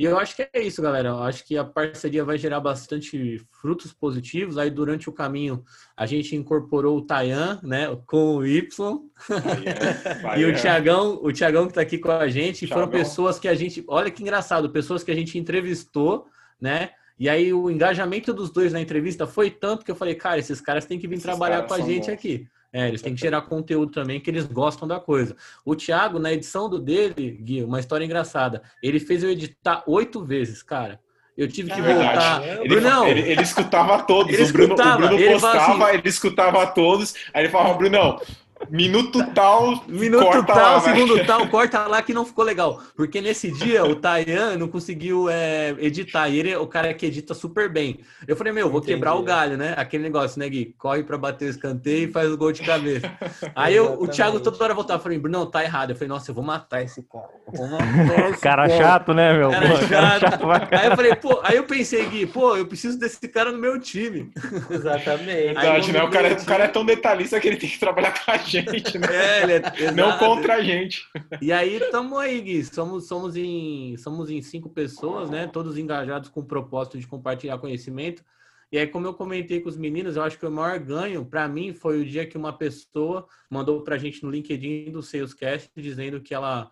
E 0.00 0.04
eu 0.06 0.18
acho 0.18 0.34
que 0.34 0.48
é 0.50 0.62
isso, 0.62 0.80
galera. 0.80 1.10
Eu 1.10 1.22
acho 1.22 1.44
que 1.44 1.58
a 1.58 1.62
parceria 1.62 2.24
vai 2.24 2.38
gerar 2.38 2.58
bastante 2.58 3.38
frutos 3.60 3.92
positivos. 3.92 4.56
Aí, 4.56 4.70
durante 4.70 5.10
o 5.10 5.12
caminho, 5.12 5.62
a 5.94 6.06
gente 6.06 6.34
incorporou 6.34 6.96
o 6.96 7.02
Tayan, 7.02 7.60
né, 7.62 7.94
com 8.06 8.36
o 8.36 8.46
Y. 8.46 8.98
e 10.38 10.44
o 10.46 10.56
Tiagão, 10.56 11.20
o 11.22 11.30
Tiagão 11.30 11.64
que 11.64 11.72
está 11.72 11.82
aqui 11.82 11.98
com 11.98 12.10
a 12.10 12.26
gente. 12.28 12.66
Thiagão. 12.66 12.78
Foram 12.78 12.88
pessoas 12.90 13.38
que 13.38 13.46
a 13.46 13.54
gente... 13.54 13.84
Olha 13.86 14.10
que 14.10 14.22
engraçado. 14.22 14.70
Pessoas 14.70 15.04
que 15.04 15.10
a 15.10 15.14
gente 15.14 15.38
entrevistou, 15.38 16.24
né? 16.58 16.92
E 17.18 17.28
aí, 17.28 17.52
o 17.52 17.70
engajamento 17.70 18.32
dos 18.32 18.50
dois 18.50 18.72
na 18.72 18.80
entrevista 18.80 19.26
foi 19.26 19.50
tanto 19.50 19.84
que 19.84 19.90
eu 19.90 19.96
falei, 19.96 20.14
cara, 20.14 20.38
esses 20.38 20.62
caras 20.62 20.86
têm 20.86 20.98
que 20.98 21.06
vir 21.06 21.16
esses 21.16 21.26
trabalhar 21.26 21.66
com 21.66 21.74
a 21.74 21.80
gente 21.82 22.06
bons. 22.06 22.14
aqui. 22.14 22.48
É, 22.72 22.86
eles 22.86 23.02
têm 23.02 23.14
que 23.14 23.20
gerar 23.20 23.42
conteúdo 23.42 23.90
também, 23.90 24.20
que 24.20 24.30
eles 24.30 24.46
gostam 24.46 24.86
da 24.86 25.00
coisa. 25.00 25.36
O 25.64 25.74
Thiago, 25.74 26.18
na 26.18 26.32
edição 26.32 26.68
do 26.68 26.78
dele, 26.78 27.38
Gui, 27.42 27.64
uma 27.64 27.80
história 27.80 28.04
engraçada. 28.04 28.62
Ele 28.82 29.00
fez 29.00 29.22
eu 29.22 29.30
editar 29.30 29.82
oito 29.86 30.24
vezes, 30.24 30.62
cara. 30.62 31.00
Eu 31.36 31.48
tive 31.48 31.70
que 31.72 31.80
é 31.80 31.82
voltar. 31.82 32.42
Ele, 32.44 32.68
Brunão, 32.68 33.06
ele, 33.08 33.20
ele, 33.20 33.42
escutava 33.42 34.02
todos. 34.02 34.32
Ele 34.32 34.42
o 34.42 34.52
Bruno, 34.52 34.74
escutava, 34.74 34.94
o 34.94 34.98
Bruno 35.08 35.22
ele 35.22 35.32
postava, 35.32 35.84
assim, 35.84 35.94
ele 35.94 36.08
escutava 36.08 36.66
todos. 36.66 37.14
Aí 37.32 37.42
ele 37.42 37.48
falava, 37.48 37.74
Brunão, 37.74 38.20
Minuto 38.68 39.24
tal, 39.34 39.82
minuto 39.88 40.44
tal, 40.44 40.56
lá, 40.56 40.80
segundo 40.80 41.24
tal, 41.24 41.48
corta 41.48 41.86
lá 41.86 42.02
que 42.02 42.12
não 42.12 42.24
ficou 42.24 42.44
legal. 42.44 42.80
Porque 42.94 43.20
nesse 43.20 43.50
dia 43.50 43.84
o 43.84 43.94
Tayan 43.96 44.56
não 44.56 44.68
conseguiu 44.68 45.28
é, 45.28 45.74
editar. 45.78 46.28
E 46.28 46.38
ele 46.38 46.50
é 46.50 46.58
o 46.58 46.66
cara 46.66 46.92
que 46.92 47.06
edita 47.06 47.32
super 47.32 47.68
bem. 47.68 48.00
Eu 48.28 48.36
falei, 48.36 48.52
meu, 48.52 48.68
vou 48.68 48.80
Entendi. 48.80 48.94
quebrar 48.94 49.14
o 49.14 49.22
galho, 49.22 49.56
né? 49.56 49.74
Aquele 49.76 50.02
negócio, 50.02 50.38
né, 50.38 50.48
Gui? 50.48 50.74
Corre 50.78 51.02
pra 51.02 51.16
bater 51.16 51.46
o 51.46 51.50
escanteio 51.50 52.08
e 52.08 52.12
faz 52.12 52.30
o 52.30 52.36
gol 52.36 52.52
de 52.52 52.62
cabeça. 52.62 53.10
Aí 53.56 53.74
eu, 53.74 54.00
o 54.00 54.06
Thiago 54.06 54.38
toda 54.40 54.62
hora 54.62 54.74
voltava. 54.74 54.98
Eu 54.98 55.02
falei, 55.02 55.18
não, 55.18 55.46
tá 55.46 55.64
errado. 55.64 55.90
Eu 55.90 55.96
falei, 55.96 56.08
nossa, 56.08 56.30
eu 56.30 56.34
vou 56.34 56.44
matar 56.44 56.82
esse 56.82 57.02
cara. 57.02 57.28
Matar 57.70 58.30
esse 58.30 58.40
cara, 58.40 58.68
cara 58.68 58.68
chato, 58.68 59.14
né, 59.14 59.32
meu? 59.32 59.50
Cara, 59.50 59.68
pô, 59.68 59.76
chato. 59.86 60.20
chato 60.20 60.74
aí 60.74 60.86
eu 60.86 60.96
falei, 60.96 61.14
pô, 61.16 61.40
aí 61.42 61.56
eu 61.56 61.64
pensei, 61.64 62.04
Gui, 62.06 62.26
pô, 62.26 62.56
eu 62.56 62.66
preciso 62.66 62.98
desse 62.98 63.26
cara 63.28 63.50
no 63.50 63.58
meu 63.58 63.80
time. 63.80 64.30
Exatamente. 64.70 65.54
Verdade, 65.54 65.92
né? 65.92 66.02
O 66.02 66.10
cara, 66.10 66.32
o 66.34 66.44
cara 66.44 66.64
é 66.64 66.68
tão 66.68 66.84
detalhista 66.84 67.40
que 67.40 67.48
ele 67.48 67.56
tem 67.56 67.68
que 67.68 67.78
trabalhar 67.78 68.12
com 68.12 68.30
a 68.30 68.36
gente, 68.36 68.49
né? 68.56 69.06
É, 69.10 69.40
é, 69.40 69.42
ele 69.42 69.52
é, 69.86 69.92
não 69.92 70.18
contra 70.18 70.56
a 70.56 70.62
gente. 70.62 71.04
E 71.40 71.52
aí 71.52 71.76
estamos 71.76 72.18
aí, 72.18 72.40
Gui. 72.40 72.64
Somos, 72.64 73.06
somos, 73.06 73.36
em, 73.36 73.96
somos 73.96 74.30
em 74.30 74.40
cinco 74.42 74.68
pessoas, 74.68 75.30
né? 75.30 75.46
Todos 75.46 75.78
engajados 75.78 76.28
com 76.28 76.40
o 76.40 76.44
propósito 76.44 76.98
de 76.98 77.06
compartilhar 77.06 77.58
conhecimento. 77.58 78.24
E 78.72 78.78
aí, 78.78 78.86
como 78.86 79.06
eu 79.06 79.14
comentei 79.14 79.60
com 79.60 79.68
os 79.68 79.76
meninos, 79.76 80.14
eu 80.14 80.22
acho 80.22 80.38
que 80.38 80.46
o 80.46 80.50
maior 80.50 80.78
ganho 80.78 81.24
para 81.24 81.48
mim 81.48 81.72
foi 81.72 82.00
o 82.00 82.04
dia 82.04 82.24
que 82.24 82.38
uma 82.38 82.52
pessoa 82.52 83.26
mandou 83.50 83.82
para 83.82 83.96
a 83.96 83.98
gente 83.98 84.22
no 84.22 84.30
LinkedIn 84.30 84.92
do 84.92 85.02
Salescast 85.02 85.70
dizendo 85.76 86.20
que 86.20 86.32
ela 86.32 86.70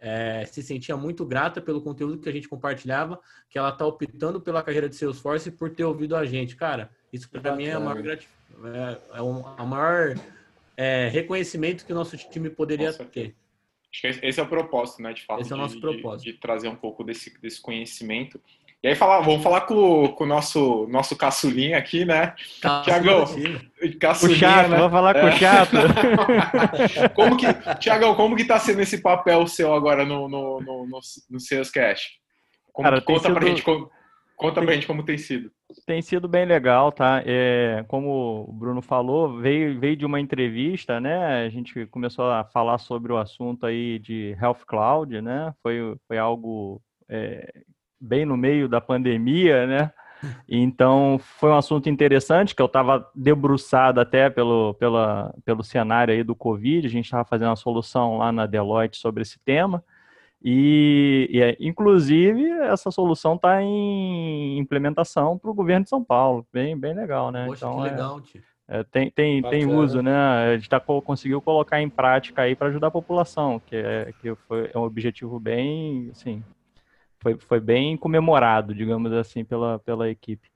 é, 0.00 0.44
se 0.46 0.62
sentia 0.62 0.96
muito 0.96 1.26
grata 1.26 1.60
pelo 1.60 1.82
conteúdo 1.82 2.18
que 2.18 2.28
a 2.28 2.32
gente 2.32 2.48
compartilhava, 2.48 3.20
que 3.48 3.58
ela 3.58 3.68
está 3.68 3.84
optando 3.84 4.40
pela 4.40 4.62
carreira 4.62 4.88
de 4.88 4.94
Salesforce 4.96 5.50
por 5.50 5.70
ter 5.70 5.84
ouvido 5.84 6.14
a 6.14 6.24
gente. 6.24 6.56
Cara, 6.56 6.90
isso 7.12 7.28
para 7.28 7.54
mim 7.54 7.64
é 7.64 7.72
a 7.72 7.80
maior 7.80 8.00
gratificação. 8.00 8.40
É, 8.64 8.92
é 8.92 9.18
a 9.58 9.64
maior 9.64 10.14
é, 10.80 11.08
reconhecimento 11.08 11.84
que 11.84 11.92
o 11.92 11.94
nosso 11.94 12.16
time 12.16 12.48
poderia 12.48 12.90
ter. 12.90 13.36
Acho 13.92 14.00
que 14.00 14.26
esse 14.26 14.40
é 14.40 14.42
o 14.42 14.48
propósito, 14.48 15.02
né? 15.02 15.12
De 15.12 15.22
fato, 15.22 15.42
esse 15.42 15.52
é 15.52 15.54
o 15.54 15.58
nosso 15.58 15.74
de, 15.74 15.80
propósito. 15.82 16.24
De, 16.24 16.32
de, 16.32 16.40
trazer 16.40 16.68
um 16.68 16.74
pouco 16.76 17.04
desse, 17.04 17.38
desse 17.38 17.60
conhecimento. 17.60 18.40
E 18.82 18.88
aí 18.88 18.94
falar, 18.94 19.20
vamos 19.20 19.42
falar 19.42 19.62
com, 19.62 20.08
com 20.08 20.24
o 20.24 20.26
nosso, 20.26 20.86
nosso 20.88 21.14
caçulinha 21.14 21.76
aqui, 21.76 22.06
né? 22.06 22.34
Tiagão, 22.82 23.26
caçulinha, 24.00 24.36
o 24.36 24.40
chato, 24.40 24.68
né? 24.70 24.76
vamos 24.78 24.92
falar 24.92 25.12
com 25.12 25.28
é. 25.28 25.34
o 25.34 25.36
chato. 25.36 25.76
como 27.14 27.36
que, 27.36 27.46
Tiagão, 27.78 28.14
como 28.14 28.34
que 28.34 28.46
tá 28.46 28.58
sendo 28.58 28.80
esse 28.80 29.02
papel 29.02 29.46
seu 29.46 29.74
agora 29.74 30.06
no, 30.06 30.30
no, 30.30 30.60
no, 30.62 30.86
no, 30.86 31.00
no 31.28 31.40
Salescast? 31.40 32.18
Como, 32.72 32.88
Cara, 32.88 33.02
conta 33.02 33.28
sido... 33.28 33.34
pra 33.34 33.46
gente 33.46 33.62
como, 33.62 33.90
Conta 34.40 34.54
tem, 34.54 34.64
pra 34.64 34.74
gente 34.74 34.86
como 34.86 35.02
tem 35.02 35.18
sido. 35.18 35.52
Tem 35.84 36.00
sido 36.00 36.26
bem 36.26 36.46
legal, 36.46 36.90
tá? 36.90 37.22
É, 37.26 37.84
como 37.86 38.46
o 38.48 38.52
Bruno 38.54 38.80
falou, 38.80 39.38
veio, 39.38 39.78
veio 39.78 39.94
de 39.94 40.06
uma 40.06 40.18
entrevista, 40.18 40.98
né? 40.98 41.44
A 41.44 41.48
gente 41.50 41.84
começou 41.88 42.30
a 42.30 42.42
falar 42.44 42.78
sobre 42.78 43.12
o 43.12 43.18
assunto 43.18 43.66
aí 43.66 43.98
de 43.98 44.34
Health 44.40 44.64
Cloud, 44.66 45.20
né? 45.20 45.52
Foi, 45.62 45.94
foi 46.08 46.16
algo 46.16 46.80
é, 47.06 47.52
bem 48.00 48.24
no 48.24 48.34
meio 48.34 48.66
da 48.66 48.80
pandemia, 48.80 49.66
né? 49.66 49.92
Então, 50.46 51.18
foi 51.18 51.48
um 51.48 51.56
assunto 51.56 51.88
interessante, 51.88 52.54
que 52.54 52.60
eu 52.60 52.66
estava 52.66 53.10
debruçado 53.14 54.00
até 54.00 54.28
pelo, 54.28 54.74
pela, 54.74 55.34
pelo 55.46 55.64
cenário 55.64 56.12
aí 56.12 56.22
do 56.22 56.34
Covid, 56.34 56.86
a 56.86 56.90
gente 56.90 57.06
estava 57.06 57.24
fazendo 57.24 57.48
uma 57.48 57.56
solução 57.56 58.18
lá 58.18 58.30
na 58.30 58.44
Deloitte 58.44 58.98
sobre 58.98 59.22
esse 59.22 59.38
tema, 59.42 59.82
e, 60.42 61.28
e 61.30 61.42
é, 61.42 61.56
inclusive, 61.60 62.48
essa 62.62 62.90
solução 62.90 63.34
está 63.34 63.62
em 63.62 64.58
implementação 64.58 65.36
para 65.38 65.50
o 65.50 65.54
governo 65.54 65.84
de 65.84 65.90
São 65.90 66.02
Paulo. 66.02 66.46
Bem, 66.52 66.76
bem 66.78 66.94
legal, 66.94 67.30
né? 67.30 67.46
Poxa, 67.46 67.66
então, 67.66 67.82
que 67.82 67.88
é, 67.88 67.90
legal, 67.90 68.20
tio. 68.20 68.42
É, 68.72 68.84
tem, 68.84 69.10
tem, 69.10 69.42
tem 69.42 69.66
uso, 69.66 70.00
né? 70.00 70.14
A 70.14 70.56
gente 70.56 70.68
tá, 70.68 70.78
conseguiu 70.78 71.42
colocar 71.42 71.82
em 71.82 71.88
prática 71.88 72.42
aí 72.42 72.54
para 72.54 72.68
ajudar 72.68 72.86
a 72.86 72.92
população, 72.92 73.60
que, 73.66 73.74
é, 73.74 74.14
que 74.20 74.32
foi, 74.46 74.70
é 74.72 74.78
um 74.78 74.82
objetivo 74.82 75.40
bem, 75.40 76.08
assim, 76.12 76.40
foi, 77.18 77.36
foi 77.36 77.58
bem 77.58 77.96
comemorado, 77.96 78.72
digamos 78.72 79.12
assim, 79.12 79.44
pela, 79.44 79.80
pela 79.80 80.08
equipe. 80.08 80.48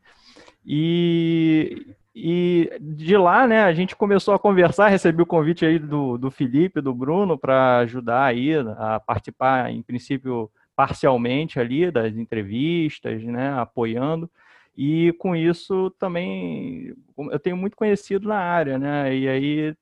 E, 0.67 1.95
e 2.15 2.71
de 2.81 3.17
lá, 3.17 3.47
né, 3.47 3.63
a 3.65 3.73
gente 3.75 3.95
começou 3.95 4.35
a 4.35 4.39
conversar, 4.39 4.89
recebi 4.89 5.23
o 5.23 5.27
convite 5.27 5.67
aí 5.67 5.79
do, 5.79 6.17
do 6.17 6.31
Felipe, 6.31 6.81
do 6.81 6.95
Bruno, 6.95 7.39
para 7.39 7.79
ajudar 7.79 8.25
aí 8.25 8.55
a 8.55 9.01
participar, 9.01 9.71
em 9.71 9.83
princípio, 9.83 10.51
parcialmente 10.75 11.61
ali 11.61 11.91
das 11.91 12.17
entrevistas, 12.17 13.23
né, 13.23 13.53
apoiando. 13.59 14.31
E 14.77 15.13
com 15.19 15.37
isso 15.37 15.91
também 15.99 16.95
eu 17.31 17.39
tenho 17.39 17.57
muito 17.57 17.77
conhecido 17.77 18.29
na 18.29 18.39
área, 18.39 18.77
né? 18.77 19.17
E 19.17 19.29
aí 19.29 19.77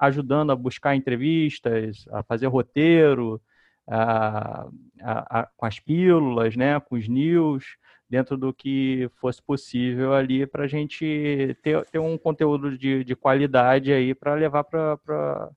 ajudando 0.00 0.52
a 0.52 0.56
buscar 0.56 0.94
entrevistas, 0.94 2.04
a 2.12 2.22
fazer 2.22 2.46
roteiro, 2.46 3.40
a, 3.88 4.68
a, 5.02 5.40
a, 5.40 5.48
com 5.56 5.66
as 5.66 5.80
pílulas, 5.80 6.54
né? 6.54 6.78
Com 6.78 6.94
os 6.94 7.08
news 7.08 7.76
dentro 8.08 8.36
do 8.36 8.52
que 8.52 9.10
fosse 9.16 9.42
possível 9.42 10.12
ali 10.12 10.46
para 10.46 10.64
a 10.64 10.68
gente 10.68 11.56
ter, 11.62 11.84
ter 11.86 11.98
um 11.98 12.16
conteúdo 12.18 12.76
de, 12.76 13.04
de 13.04 13.16
qualidade 13.16 13.92
aí 13.92 14.14
para 14.14 14.34
levar 14.34 14.64
para 14.64 15.50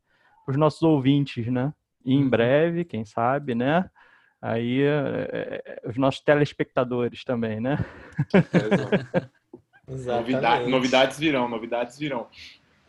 os 0.48 0.56
nossos 0.56 0.82
ouvintes, 0.82 1.48
né? 1.48 1.74
E 2.06 2.14
em 2.14 2.24
uhum. 2.24 2.30
breve, 2.30 2.86
quem 2.86 3.04
sabe, 3.06 3.54
né? 3.54 3.90
Aí 4.42 4.82
é, 4.82 5.82
os 5.86 5.98
nossos 5.98 6.22
telespectadores 6.22 7.24
também, 7.24 7.60
né? 7.60 7.78
Novidade, 9.88 10.70
novidades 10.70 11.18
virão, 11.18 11.48
novidades 11.48 11.98
virão. 11.98 12.28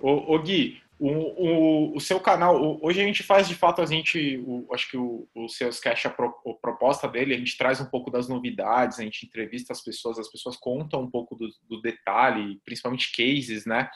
Ô, 0.00 0.34
ô 0.34 0.38
Gui, 0.40 0.82
o, 0.98 1.10
o, 1.10 1.96
o, 1.96 2.00
seu 2.00 2.18
canal, 2.18 2.78
hoje 2.82 3.00
a 3.00 3.04
gente 3.04 3.22
faz 3.22 3.46
de 3.46 3.54
fato, 3.54 3.80
a 3.80 3.86
gente, 3.86 4.42
o, 4.44 4.66
acho 4.72 4.90
que 4.90 4.96
o, 4.96 5.28
o 5.34 5.48
Salescast, 5.48 6.08
a, 6.08 6.10
pro, 6.10 6.34
a, 6.46 6.54
proposta 6.60 7.06
dele, 7.06 7.34
a 7.34 7.38
gente 7.38 7.56
traz 7.56 7.80
um 7.80 7.86
pouco 7.86 8.10
das 8.10 8.28
novidades, 8.28 8.98
a 8.98 9.04
gente 9.04 9.24
entrevista 9.24 9.72
as 9.72 9.80
pessoas, 9.80 10.18
as 10.18 10.28
pessoas 10.28 10.56
contam 10.56 11.02
um 11.02 11.10
pouco 11.10 11.36
do, 11.36 11.48
do 11.68 11.80
detalhe, 11.80 12.60
principalmente 12.64 13.12
cases, 13.12 13.64
né? 13.64 13.88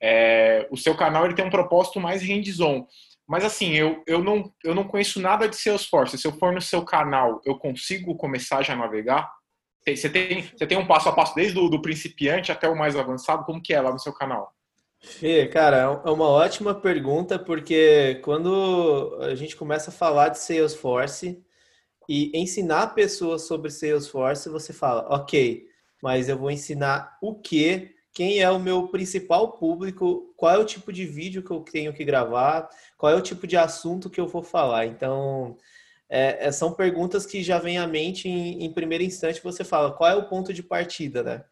É, 0.00 0.68
o 0.70 0.76
seu 0.76 0.96
canal 0.96 1.24
ele 1.24 1.34
tem 1.34 1.44
um 1.44 1.50
propósito 1.50 1.98
mais 1.98 2.22
hands-on. 2.22 2.86
Mas 3.26 3.44
assim, 3.44 3.72
eu, 3.72 4.04
eu, 4.06 4.22
não, 4.22 4.52
eu 4.62 4.74
não 4.74 4.84
conheço 4.84 5.20
nada 5.20 5.48
de 5.48 5.56
Salesforce. 5.56 6.16
Se 6.16 6.28
eu 6.28 6.32
for 6.32 6.52
no 6.52 6.60
seu 6.60 6.84
canal, 6.84 7.40
eu 7.44 7.58
consigo 7.58 8.14
começar 8.16 8.62
já 8.62 8.74
a 8.74 8.76
navegar? 8.76 9.28
Você 9.84 10.08
tem, 10.08 10.42
você 10.42 10.66
tem 10.66 10.78
um 10.78 10.86
passo 10.86 11.08
a 11.08 11.12
passo 11.12 11.34
desde 11.34 11.58
o 11.58 11.68
do 11.68 11.82
principiante 11.82 12.52
até 12.52 12.68
o 12.68 12.76
mais 12.76 12.94
avançado? 12.94 13.44
Como 13.44 13.62
que 13.62 13.74
é 13.74 13.80
lá 13.80 13.92
no 13.92 13.98
seu 13.98 14.12
canal? 14.12 14.55
Fê, 15.06 15.46
cara, 15.46 16.02
é 16.04 16.10
uma 16.10 16.28
ótima 16.28 16.74
pergunta, 16.74 17.38
porque 17.38 18.16
quando 18.24 19.16
a 19.22 19.34
gente 19.36 19.54
começa 19.56 19.90
a 19.90 19.92
falar 19.92 20.30
de 20.30 20.38
Salesforce 20.38 21.42
e 22.08 22.30
ensinar 22.34 22.88
pessoas 22.88 23.42
sobre 23.42 23.70
Salesforce, 23.70 24.48
você 24.48 24.72
fala, 24.72 25.06
ok, 25.08 25.64
mas 26.02 26.28
eu 26.28 26.36
vou 26.36 26.50
ensinar 26.50 27.16
o 27.22 27.36
que, 27.36 27.94
quem 28.12 28.40
é 28.40 28.50
o 28.50 28.58
meu 28.58 28.88
principal 28.88 29.52
público, 29.52 30.34
qual 30.36 30.52
é 30.54 30.58
o 30.58 30.66
tipo 30.66 30.92
de 30.92 31.06
vídeo 31.06 31.42
que 31.42 31.52
eu 31.52 31.60
tenho 31.60 31.94
que 31.94 32.04
gravar, 32.04 32.68
qual 32.98 33.12
é 33.12 33.16
o 33.16 33.22
tipo 33.22 33.46
de 33.46 33.56
assunto 33.56 34.10
que 34.10 34.20
eu 34.20 34.26
vou 34.26 34.42
falar. 34.42 34.86
Então, 34.86 35.56
é, 36.08 36.48
é 36.48 36.52
são 36.52 36.74
perguntas 36.74 37.24
que 37.24 37.44
já 37.44 37.58
vêm 37.60 37.78
à 37.78 37.86
mente 37.86 38.28
em, 38.28 38.64
em 38.64 38.72
primeiro 38.72 39.04
instante, 39.04 39.42
você 39.42 39.62
fala, 39.64 39.92
qual 39.92 40.10
é 40.10 40.16
o 40.16 40.28
ponto 40.28 40.52
de 40.52 40.64
partida, 40.64 41.22
né? 41.22 41.44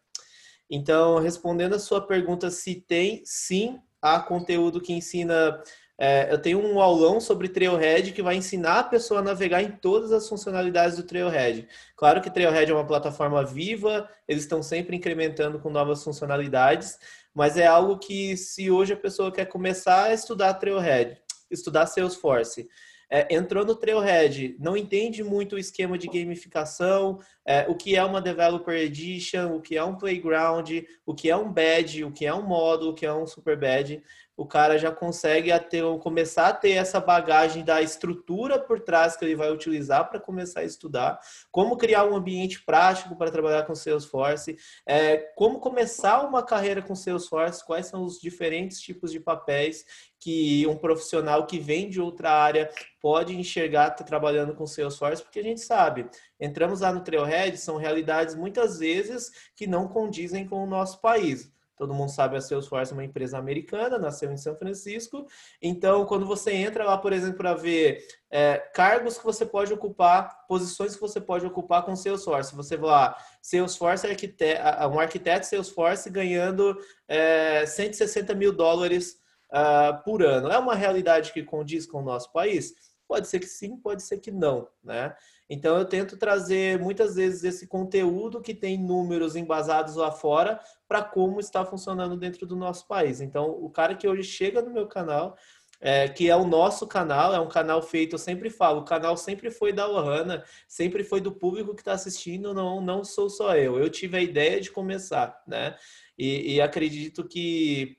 Então, 0.69 1.19
respondendo 1.19 1.75
a 1.75 1.79
sua 1.79 2.01
pergunta, 2.01 2.49
se 2.49 2.75
tem, 2.75 3.21
sim, 3.25 3.79
há 4.01 4.19
conteúdo 4.19 4.81
que 4.81 4.93
ensina. 4.93 5.61
É, 5.97 6.31
eu 6.31 6.37
tenho 6.37 6.59
um 6.59 6.81
aulão 6.81 7.21
sobre 7.21 7.47
Trailhead 7.47 8.11
que 8.11 8.21
vai 8.21 8.35
ensinar 8.35 8.79
a 8.79 8.83
pessoa 8.83 9.21
a 9.21 9.23
navegar 9.23 9.61
em 9.61 9.71
todas 9.71 10.11
as 10.11 10.27
funcionalidades 10.27 10.97
do 10.97 11.03
Trailhead. 11.03 11.69
Claro 11.95 12.21
que 12.21 12.29
Trailhead 12.29 12.69
é 12.69 12.75
uma 12.75 12.85
plataforma 12.85 13.45
viva, 13.45 14.09
eles 14.27 14.43
estão 14.43 14.61
sempre 14.61 14.97
incrementando 14.97 15.57
com 15.57 15.69
novas 15.69 16.03
funcionalidades, 16.03 16.99
mas 17.33 17.55
é 17.55 17.65
algo 17.65 17.97
que, 17.97 18.35
se 18.35 18.69
hoje 18.69 18.91
a 18.91 18.97
pessoa 18.97 19.31
quer 19.31 19.45
começar 19.45 20.05
a 20.05 20.13
estudar 20.13 20.55
Trailhead, 20.55 21.17
estudar 21.49 21.85
Salesforce, 21.85 22.67
é, 23.09 23.33
entrou 23.33 23.65
no 23.65 23.75
Trailhead, 23.75 24.55
não 24.59 24.75
entende 24.75 25.23
muito 25.23 25.55
o 25.55 25.59
esquema 25.59 25.97
de 25.97 26.07
gamificação, 26.07 27.19
é, 27.45 27.65
o 27.67 27.75
que 27.75 27.95
é 27.95 28.03
uma 28.03 28.21
Developer 28.21 28.75
Edition, 28.75 29.55
o 29.55 29.61
que 29.61 29.77
é 29.77 29.83
um 29.83 29.95
Playground, 29.95 30.69
o 31.05 31.13
que 31.13 31.29
é 31.29 31.35
um 31.35 31.51
badge, 31.51 32.03
o 32.03 32.11
que 32.11 32.25
é 32.25 32.33
um 32.33 32.41
módulo, 32.41 32.91
o 32.91 32.95
que 32.95 33.05
é 33.05 33.13
um 33.13 33.27
Super 33.27 33.57
Badge, 33.57 34.01
o 34.37 34.45
cara 34.45 34.77
já 34.77 34.91
consegue 34.91 35.51
a 35.51 35.59
ter, 35.59 35.83
começar 35.99 36.47
a 36.47 36.53
ter 36.53 36.71
essa 36.71 36.99
bagagem 36.99 37.63
da 37.63 37.81
estrutura 37.81 38.59
por 38.59 38.79
trás 38.79 39.15
que 39.15 39.23
ele 39.23 39.35
vai 39.35 39.51
utilizar 39.51 40.09
para 40.09 40.19
começar 40.19 40.61
a 40.61 40.65
estudar, 40.65 41.19
como 41.51 41.77
criar 41.77 42.05
um 42.05 42.15
ambiente 42.15 42.61
prático 42.63 43.15
para 43.15 43.31
trabalhar 43.31 43.63
com 43.63 43.73
Salesforce, 43.73 44.57
é, 44.85 45.17
como 45.35 45.59
começar 45.59 46.21
uma 46.27 46.43
carreira 46.43 46.81
com 46.81 46.95
Salesforce, 46.95 47.65
quais 47.65 47.87
são 47.87 48.03
os 48.03 48.19
diferentes 48.19 48.81
tipos 48.81 49.11
de 49.11 49.19
papéis 49.19 49.85
que 50.19 50.65
um 50.67 50.75
profissional 50.75 51.45
que 51.45 51.59
vem 51.59 51.89
de 51.89 52.01
outra 52.01 52.31
área 52.31 52.69
pode 52.99 53.35
enxergar 53.35 53.91
tá 53.91 54.03
trabalhando 54.03 54.55
com 54.55 54.65
Salesforce, 54.65 55.21
porque 55.21 55.39
a 55.39 55.43
gente 55.43 55.61
sabe, 55.61 56.09
entramos 56.39 56.81
lá 56.81 56.91
no 56.91 57.01
Trailhead, 57.01 57.55
são 57.57 57.77
realidades 57.77 58.35
muitas 58.35 58.79
vezes 58.79 59.31
que 59.55 59.67
não 59.67 59.87
condizem 59.87 60.47
com 60.47 60.63
o 60.63 60.67
nosso 60.67 60.99
país. 60.99 61.54
Todo 61.77 61.93
mundo 61.93 62.09
sabe 62.09 62.37
a 62.37 62.41
Salesforce 62.41 62.91
é 62.91 62.95
uma 62.95 63.03
empresa 63.03 63.37
americana, 63.37 63.99
nasceu 63.99 64.31
em 64.31 64.37
São 64.37 64.55
Francisco. 64.55 65.25
Então, 65.61 66.05
quando 66.05 66.25
você 66.25 66.53
entra 66.53 66.85
lá, 66.85 66.97
por 66.97 67.11
exemplo, 67.11 67.37
para 67.37 67.53
ver 67.53 68.05
é, 68.31 68.57
cargos 68.73 69.17
que 69.17 69.23
você 69.23 69.45
pode 69.45 69.73
ocupar, 69.73 70.45
posições 70.47 70.95
que 70.95 71.01
você 71.01 71.19
pode 71.19 71.45
ocupar 71.45 71.83
com 71.83 71.95
Salesforce, 71.95 72.55
você 72.55 72.77
vai 72.77 72.89
lá, 72.89 73.17
Salesforce 73.41 74.07
arquiteto, 74.07 74.61
um 74.87 74.99
arquiteto 74.99 75.45
Salesforce 75.45 76.09
ganhando 76.09 76.77
é, 77.07 77.65
160 77.65 78.33
mil 78.33 78.53
dólares 78.53 79.17
uh, 79.51 80.03
por 80.03 80.23
ano. 80.23 80.49
É 80.49 80.57
uma 80.57 80.75
realidade 80.75 81.33
que 81.33 81.43
condiz 81.43 81.85
com 81.85 81.99
o 81.99 82.05
nosso 82.05 82.31
país? 82.31 82.73
Pode 83.07 83.27
ser 83.27 83.39
que 83.39 83.47
sim, 83.47 83.77
pode 83.77 84.01
ser 84.01 84.17
que 84.17 84.31
não, 84.31 84.67
né? 84.83 85.15
Então 85.49 85.77
eu 85.77 85.85
tento 85.85 86.17
trazer 86.17 86.79
muitas 86.79 87.15
vezes 87.15 87.43
esse 87.43 87.67
conteúdo 87.67 88.41
que 88.41 88.53
tem 88.53 88.77
números 88.77 89.35
embasados 89.35 89.95
lá 89.95 90.11
fora 90.11 90.59
para 90.87 91.03
como 91.03 91.39
está 91.39 91.63
funcionando 91.63 92.17
dentro 92.17 92.47
do 92.47 92.55
nosso 92.55 92.87
país. 92.87 93.21
Então 93.21 93.49
o 93.49 93.69
cara 93.69 93.95
que 93.95 94.07
hoje 94.07 94.23
chega 94.23 94.61
no 94.61 94.73
meu 94.73 94.87
canal, 94.87 95.37
é, 95.79 96.07
que 96.07 96.29
é 96.29 96.35
o 96.35 96.47
nosso 96.47 96.87
canal, 96.87 97.33
é 97.33 97.39
um 97.39 97.49
canal 97.49 97.81
feito, 97.81 98.13
eu 98.13 98.19
sempre 98.19 98.49
falo, 98.49 98.81
o 98.81 98.85
canal 98.85 99.15
sempre 99.17 99.51
foi 99.51 99.71
da 99.71 99.87
Ohana, 99.87 100.43
sempre 100.67 101.03
foi 101.03 101.21
do 101.21 101.31
público 101.31 101.75
que 101.75 101.81
está 101.81 101.93
assistindo, 101.93 102.53
não, 102.53 102.81
não 102.81 103.03
sou 103.03 103.29
só 103.29 103.55
eu. 103.55 103.77
Eu 103.77 103.89
tive 103.89 104.17
a 104.17 104.21
ideia 104.21 104.59
de 104.59 104.71
começar, 104.71 105.43
né? 105.47 105.75
E, 106.17 106.55
e 106.55 106.61
acredito 106.61 107.27
que 107.27 107.97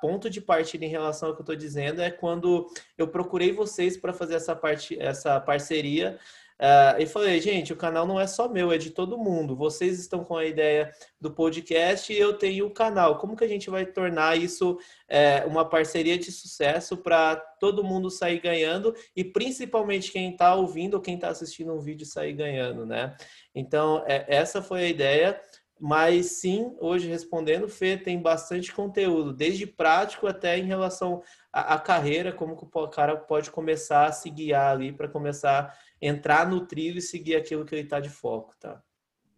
ponto 0.00 0.28
de 0.28 0.40
partida 0.40 0.84
em 0.84 0.90
relação 0.90 1.28
ao 1.28 1.34
que 1.34 1.40
eu 1.40 1.44
estou 1.44 1.56
dizendo 1.56 2.02
é 2.02 2.10
quando 2.10 2.66
eu 2.98 3.08
procurei 3.08 3.52
vocês 3.52 3.96
para 3.96 4.12
fazer 4.12 4.34
essa, 4.34 4.54
parte, 4.54 4.98
essa 5.00 5.40
parceria. 5.40 6.18
Uh, 6.60 7.00
e 7.00 7.06
falei, 7.06 7.40
gente, 7.40 7.72
o 7.72 7.76
canal 7.76 8.06
não 8.06 8.20
é 8.20 8.26
só 8.26 8.48
meu, 8.48 8.70
é 8.70 8.78
de 8.78 8.90
todo 8.90 9.18
mundo. 9.18 9.56
Vocês 9.56 9.98
estão 9.98 10.24
com 10.24 10.36
a 10.36 10.44
ideia 10.44 10.92
do 11.20 11.32
podcast 11.32 12.12
e 12.12 12.18
eu 12.18 12.34
tenho 12.34 12.66
o 12.66 12.70
canal. 12.70 13.18
Como 13.18 13.36
que 13.36 13.44
a 13.44 13.48
gente 13.48 13.68
vai 13.68 13.84
tornar 13.84 14.38
isso 14.38 14.78
é, 15.08 15.44
uma 15.46 15.68
parceria 15.68 16.16
de 16.16 16.30
sucesso 16.30 16.96
para 16.96 17.36
todo 17.36 17.82
mundo 17.82 18.08
sair 18.08 18.40
ganhando 18.40 18.94
e 19.16 19.24
principalmente 19.24 20.12
quem 20.12 20.30
está 20.30 20.54
ouvindo 20.54 20.94
ou 20.94 21.00
quem 21.00 21.16
está 21.16 21.28
assistindo 21.28 21.72
um 21.72 21.80
vídeo 21.80 22.06
sair 22.06 22.32
ganhando, 22.32 22.86
né? 22.86 23.16
Então, 23.54 24.04
é, 24.06 24.24
essa 24.28 24.62
foi 24.62 24.84
a 24.84 24.88
ideia. 24.88 25.40
Mas 25.78 26.26
sim, 26.40 26.74
hoje 26.80 27.08
respondendo, 27.08 27.68
Fê, 27.68 27.96
tem 27.96 28.22
bastante 28.22 28.72
conteúdo, 28.72 29.32
desde 29.32 29.66
prático 29.66 30.26
até 30.26 30.56
em 30.56 30.64
relação 30.64 31.20
à, 31.52 31.74
à 31.74 31.78
carreira, 31.78 32.32
como 32.32 32.56
que 32.56 32.64
o 32.64 32.88
cara 32.88 33.16
pode 33.16 33.50
começar 33.50 34.06
a 34.06 34.12
se 34.12 34.30
guiar 34.30 34.72
ali 34.72 34.92
para 34.92 35.08
começar 35.08 35.76
entrar 36.04 36.48
no 36.48 36.66
trilho 36.66 36.98
e 36.98 37.02
seguir 37.02 37.36
aquilo 37.36 37.64
que 37.64 37.74
ele 37.74 37.82
está 37.82 37.98
de 37.98 38.10
foco, 38.10 38.54
tá? 38.60 38.82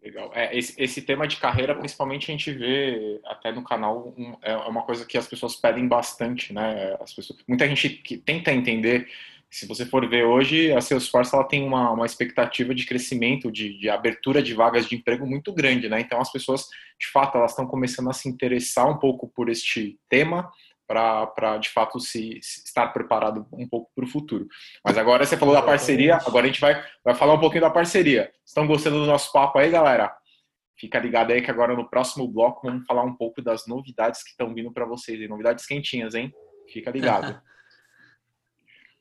Legal. 0.03 0.31
É, 0.35 0.57
esse, 0.57 0.81
esse, 0.81 1.03
tema 1.03 1.27
de 1.27 1.37
carreira, 1.37 1.75
principalmente, 1.75 2.31
a 2.31 2.33
gente 2.33 2.53
vê 2.53 3.21
até 3.25 3.51
no 3.51 3.65
canal, 3.65 4.15
um, 4.17 4.37
é 4.43 4.55
uma 4.57 4.83
coisa 4.83 5.05
que 5.05 5.19
as 5.19 5.27
pessoas 5.27 5.57
pedem 5.57 5.89
bastante, 5.89 6.53
né? 6.53 6.97
As 7.01 7.13
pessoas, 7.13 7.41
muita 7.49 7.67
gente 7.67 7.89
que 7.89 8.17
tenta 8.17 8.53
entender. 8.53 9.09
Se 9.51 9.67
você 9.67 9.87
for 9.87 10.09
ver 10.09 10.25
hoje, 10.25 10.73
a 10.73 10.81
Salesforce 10.81 11.35
ela 11.35 11.45
tem 11.45 11.65
uma, 11.65 11.91
uma 11.91 12.07
expectativa 12.07 12.75
de 12.75 12.85
crescimento, 12.85 13.51
de, 13.51 13.79
de 13.79 13.89
abertura 13.89 14.43
de 14.43 14.55
vagas 14.55 14.89
de 14.89 14.97
emprego 14.97 15.27
muito 15.27 15.53
grande, 15.53 15.89
né? 15.89 16.01
Então, 16.01 16.21
as 16.21 16.31
pessoas, 16.31 16.69
de 17.01 17.09
fato, 17.09 17.39
elas 17.39 17.53
estão 17.53 17.67
começando 17.67 18.11
a 18.11 18.13
se 18.13 18.29
interessar 18.29 18.89
um 18.89 18.99
pouco 18.99 19.29
por 19.29 19.49
este 19.49 19.99
tema, 20.09 20.51
para 20.87 21.59
de 21.59 21.69
fato 21.69 21.99
se, 21.99 22.39
se, 22.43 22.65
estar 22.65 22.89
preparado 22.89 23.47
um 23.53 23.69
pouco 23.69 23.91
para 23.95 24.05
o 24.05 24.09
futuro. 24.09 24.47
Mas 24.85 24.97
agora 24.97 25.25
você 25.25 25.37
falou 25.37 25.55
da 25.55 25.63
parceria, 25.63 26.17
agora 26.17 26.45
a 26.45 26.49
gente 26.49 26.61
vai, 26.61 26.83
vai 27.05 27.15
falar 27.15 27.35
um 27.35 27.41
pouquinho 27.41 27.63
da 27.63 27.71
parceria. 27.71 28.31
Estão 28.45 28.67
gostando 28.67 29.01
do 29.01 29.07
nosso 29.07 29.33
papo 29.33 29.59
aí, 29.59 29.71
galera? 29.71 30.15
Fica 30.79 30.99
ligado 30.99 31.33
aí 31.33 31.41
que 31.41 31.51
agora 31.51 31.75
no 31.75 31.89
próximo 31.89 32.29
bloco 32.29 32.67
vamos 32.67 32.87
falar 32.87 33.03
um 33.03 33.15
pouco 33.15 33.43
das 33.43 33.67
novidades 33.67 34.23
que 34.23 34.31
estão 34.31 34.53
vindo 34.55 34.73
para 34.73 34.85
vocês, 34.85 35.29
novidades 35.29 35.67
quentinhas, 35.67 36.15
hein? 36.15 36.33
Fica 36.73 36.91
ligado. 36.91 37.41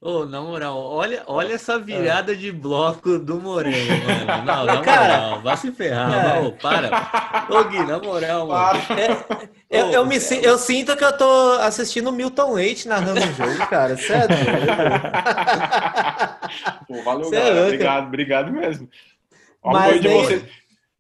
Ô, 0.06 0.20
oh, 0.20 0.26
na 0.28 0.40
moral, 0.40 0.78
olha, 0.78 1.24
olha 1.26 1.56
essa 1.56 1.80
virada 1.80 2.34
é. 2.34 2.36
de 2.36 2.52
bloco 2.52 3.18
do 3.18 3.42
Moreno, 3.42 3.76
mano. 4.06 4.26
Não, 4.46 4.64
na 4.64 4.80
cara, 4.84 5.18
moral, 5.18 5.42
vai 5.42 5.58
se 5.58 5.72
ferrar, 5.72 6.46
é. 6.46 6.52
para. 6.52 7.48
Ô, 7.50 7.64
Gui, 7.64 7.80
na 7.80 7.98
moral, 7.98 8.46
mano. 8.46 8.80
É, 9.68 9.82
eu, 9.82 9.88
eu, 9.88 10.06
me, 10.06 10.18
eu 10.44 10.60
sinto 10.60 10.96
que 10.96 11.04
eu 11.04 11.18
tô 11.18 11.54
assistindo 11.54 12.12
Milton 12.12 12.54
Leite 12.54 12.88
narrando 12.88 13.20
o 13.20 13.34
jogo, 13.34 13.66
cara. 13.68 13.98
Sério. 13.98 14.38
Pô, 16.88 17.02
valeu, 17.02 17.26
Cê 17.26 17.36
galera. 17.36 17.58
É 17.58 17.64
obrigado, 17.64 18.06
obrigado 18.06 18.52
mesmo. 18.54 18.88
O 19.64 19.72
Mas 19.72 19.86
apoio, 19.86 20.04
nem... 20.04 20.12
de 20.12 20.28
vocês, 20.28 20.44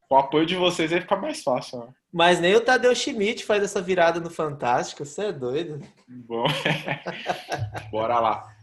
o 0.10 0.16
apoio 0.16 0.48
de 0.48 0.56
vocês 0.56 0.92
aí 0.92 1.00
fica 1.00 1.16
mais 1.16 1.44
fácil? 1.44 1.88
Mas 2.12 2.40
nem 2.40 2.56
o 2.56 2.60
Tadeu 2.60 2.96
Schmidt 2.96 3.46
faz 3.46 3.64
essa 3.64 3.80
virada 3.80 4.20
no 4.20 4.32
Fantástico, 4.32 5.06
você 5.06 5.26
é 5.26 5.32
doido. 5.32 5.80
Bom, 6.08 6.46
bora 7.92 8.20
lá. 8.20 8.55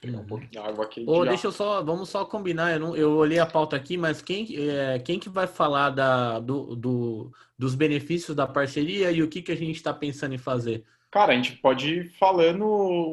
Pegar 0.00 0.18
um 0.18 0.26
uhum. 0.30 0.40
de 0.40 0.58
água 0.58 0.84
aqui. 0.84 1.04
Ô, 1.06 1.24
deixa 1.24 1.46
eu 1.46 1.52
só, 1.52 1.82
vamos 1.82 2.08
só 2.08 2.24
combinar. 2.24 2.72
Eu, 2.72 2.80
não, 2.80 2.96
eu 2.96 3.12
olhei 3.16 3.38
a 3.38 3.46
pauta 3.46 3.76
aqui, 3.76 3.96
mas 3.96 4.20
quem, 4.20 4.46
é, 4.68 4.98
quem 4.98 5.18
que 5.18 5.28
vai 5.28 5.46
falar 5.46 5.90
da, 5.90 6.38
do, 6.38 6.76
do, 6.76 7.32
dos 7.58 7.74
benefícios 7.74 8.36
da 8.36 8.46
parceria 8.46 9.10
e 9.10 9.22
o 9.22 9.28
que, 9.28 9.40
que 9.40 9.52
a 9.52 9.56
gente 9.56 9.76
está 9.76 9.94
pensando 9.94 10.34
em 10.34 10.38
fazer? 10.38 10.84
Cara, 11.10 11.32
a 11.32 11.36
gente 11.36 11.52
pode 11.56 11.88
ir 11.88 12.10
falando 12.18 12.66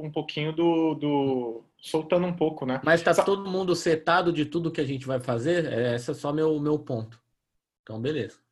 um 0.03 0.11
pouquinho 0.11 0.51
do, 0.51 0.95
do 0.95 1.63
soltando 1.77 2.27
um 2.27 2.33
pouco, 2.33 2.65
né? 2.65 2.81
Mas 2.83 2.99
está 2.99 3.23
todo 3.23 3.49
mundo 3.49 3.75
setado 3.75 4.33
de 4.33 4.45
tudo 4.45 4.71
que 4.71 4.81
a 4.81 4.85
gente 4.85 5.05
vai 5.05 5.19
fazer? 5.19 5.71
É, 5.71 5.95
esse 5.95 6.11
é 6.11 6.13
só 6.13 6.33
meu 6.33 6.59
meu 6.59 6.77
ponto. 6.77 7.17
Então, 7.81 8.01
beleza. 8.01 8.43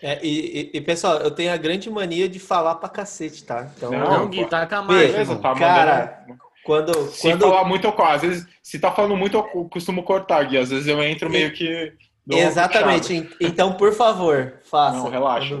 É, 0.00 0.18
e, 0.24 0.70
e, 0.74 0.80
pessoal, 0.80 1.18
eu 1.18 1.30
tenho 1.30 1.52
a 1.52 1.56
grande 1.56 1.88
mania 1.88 2.28
de 2.28 2.40
falar 2.40 2.74
pra 2.74 2.88
cacete, 2.88 3.44
tá? 3.44 3.70
Então, 3.76 3.92
não, 3.92 4.18
não 4.18 4.28
Gui, 4.28 4.44
tá 4.46 4.66
com 4.66 4.74
a 4.74 4.82
Beleza, 4.82 5.36
tá 5.36 5.54
cara. 5.54 6.26
Quando, 6.64 7.10
se 7.10 7.22
quando... 7.22 7.40
falar 7.40 7.64
muito, 7.64 7.86
eu, 7.86 8.04
às 8.04 8.22
vezes, 8.22 8.46
se 8.62 8.78
tá 8.78 8.92
falando 8.92 9.16
muito, 9.16 9.36
eu 9.36 9.68
costumo 9.68 10.02
cortar, 10.02 10.44
Gui. 10.44 10.58
Às 10.58 10.70
vezes 10.70 10.86
eu 10.86 11.02
entro 11.02 11.28
meio 11.28 11.52
que. 11.52 11.92
Exatamente. 12.30 13.28
Então, 13.40 13.76
por 13.76 13.92
favor, 13.92 14.60
faça. 14.64 14.96
Não, 14.96 15.10
relaxa. 15.10 15.56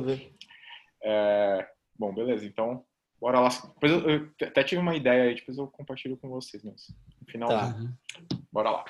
É... 1.02 1.66
Bom, 1.98 2.14
beleza. 2.14 2.46
Então, 2.46 2.84
bora 3.20 3.40
lá. 3.40 3.48
Depois 3.48 3.92
eu, 3.92 4.10
eu, 4.10 4.28
até 4.42 4.62
tive 4.62 4.80
uma 4.80 4.94
ideia 4.94 5.24
aí, 5.24 5.34
depois 5.34 5.58
eu 5.58 5.66
compartilho 5.66 6.16
com 6.16 6.28
vocês, 6.28 6.62
mas 6.62 6.86
no 7.20 7.26
final, 7.26 7.48
tá. 7.48 7.76
bora 8.52 8.70
lá. 8.70 8.84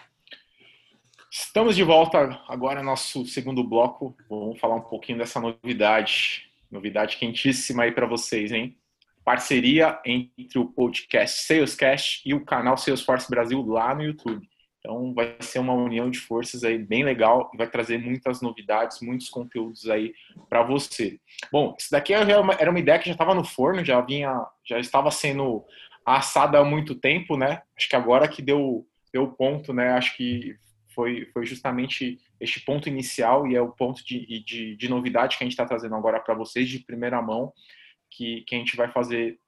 Estamos 1.31 1.75
de 1.75 1.83
volta 1.83 2.43
agora 2.47 2.83
nosso 2.83 3.25
segundo 3.25 3.65
bloco. 3.65 4.15
Vamos 4.29 4.61
falar 4.61 4.75
um 4.75 4.83
pouquinho 4.83 5.17
dessa 5.17 5.41
novidade, 5.41 6.43
novidade 6.71 7.17
quentíssima 7.17 7.85
aí 7.85 7.93
para 7.93 8.07
vocês, 8.07 8.53
hein? 8.53 8.77
Parceria 9.25 10.01
entre 10.05 10.59
o 10.59 10.67
podcast 10.67 11.43
Salescast 11.47 12.23
e 12.29 12.35
o 12.35 12.45
canal 12.45 12.77
Salesforce 12.77 13.31
Brasil 13.31 13.65
lá 13.65 13.95
no 13.95 14.03
YouTube. 14.03 14.49
Então 14.81 15.15
vai 15.15 15.37
ser 15.39 15.61
uma 15.61 15.73
união 15.73 16.11
de 16.11 16.19
forças 16.19 16.65
aí 16.65 16.77
bem 16.77 17.05
legal 17.05 17.49
e 17.55 17.57
vai 17.57 17.69
trazer 17.69 17.99
muitas 17.99 18.43
novidades, 18.43 19.01
muitos 19.01 19.29
conteúdos 19.29 19.89
aí 19.89 20.13
para 20.49 20.65
você. 20.65 21.21
Bom, 21.53 21.77
isso 21.79 21.89
daqui 21.91 22.13
era 22.13 22.41
uma, 22.41 22.55
era 22.55 22.69
uma 22.69 22.81
ideia 22.81 22.99
que 22.99 23.07
já 23.07 23.13
estava 23.13 23.35
no 23.35 23.45
forno, 23.45 23.85
já 23.85 24.01
vinha, 24.01 24.45
já 24.65 24.81
estava 24.81 25.11
sendo 25.13 25.65
assada 26.05 26.59
há 26.59 26.65
muito 26.65 26.97
tempo, 26.97 27.37
né? 27.37 27.63
Acho 27.77 27.89
que 27.89 27.95
agora 27.95 28.27
que 28.27 28.43
deu 28.43 28.85
deu 29.13 29.29
ponto, 29.29 29.73
né? 29.73 29.93
Acho 29.93 30.17
que 30.17 30.57
foi, 30.89 31.27
foi 31.33 31.47
justamente 31.47 32.19
este 32.41 32.61
ponto 32.61 32.89
inicial 32.89 33.47
e 33.47 33.55
é 33.55 33.61
o 33.61 33.71
ponto 33.71 34.05
de, 34.05 34.43
de, 34.43 34.77
de 34.77 34.89
novidade 34.89 35.37
que 35.37 35.45
a 35.45 35.47
gente 35.47 35.53
está 35.53 35.67
trazendo 35.67 35.95
agora 35.95 36.19
para 36.19 36.35
vocês 36.35 36.69
de 36.69 36.81
primeira 36.81 37.21
mão 37.23 37.53
que, 38.17 38.43
que 38.43 38.55
a 38.55 38.59
gente 38.59 38.77
vai 38.77 38.91
fazer 38.91 39.39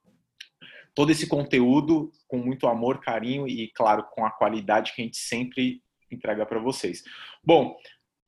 todo 0.94 1.10
esse 1.10 1.26
conteúdo 1.26 2.10
com 2.28 2.38
muito 2.38 2.66
amor, 2.66 3.00
carinho 3.00 3.48
e, 3.48 3.68
claro, 3.74 4.04
com 4.12 4.24
a 4.24 4.30
qualidade 4.30 4.92
que 4.92 5.02
a 5.02 5.04
gente 5.04 5.16
sempre 5.16 5.82
entrega 6.10 6.46
para 6.46 6.60
vocês. 6.60 7.02
Bom, 7.42 7.76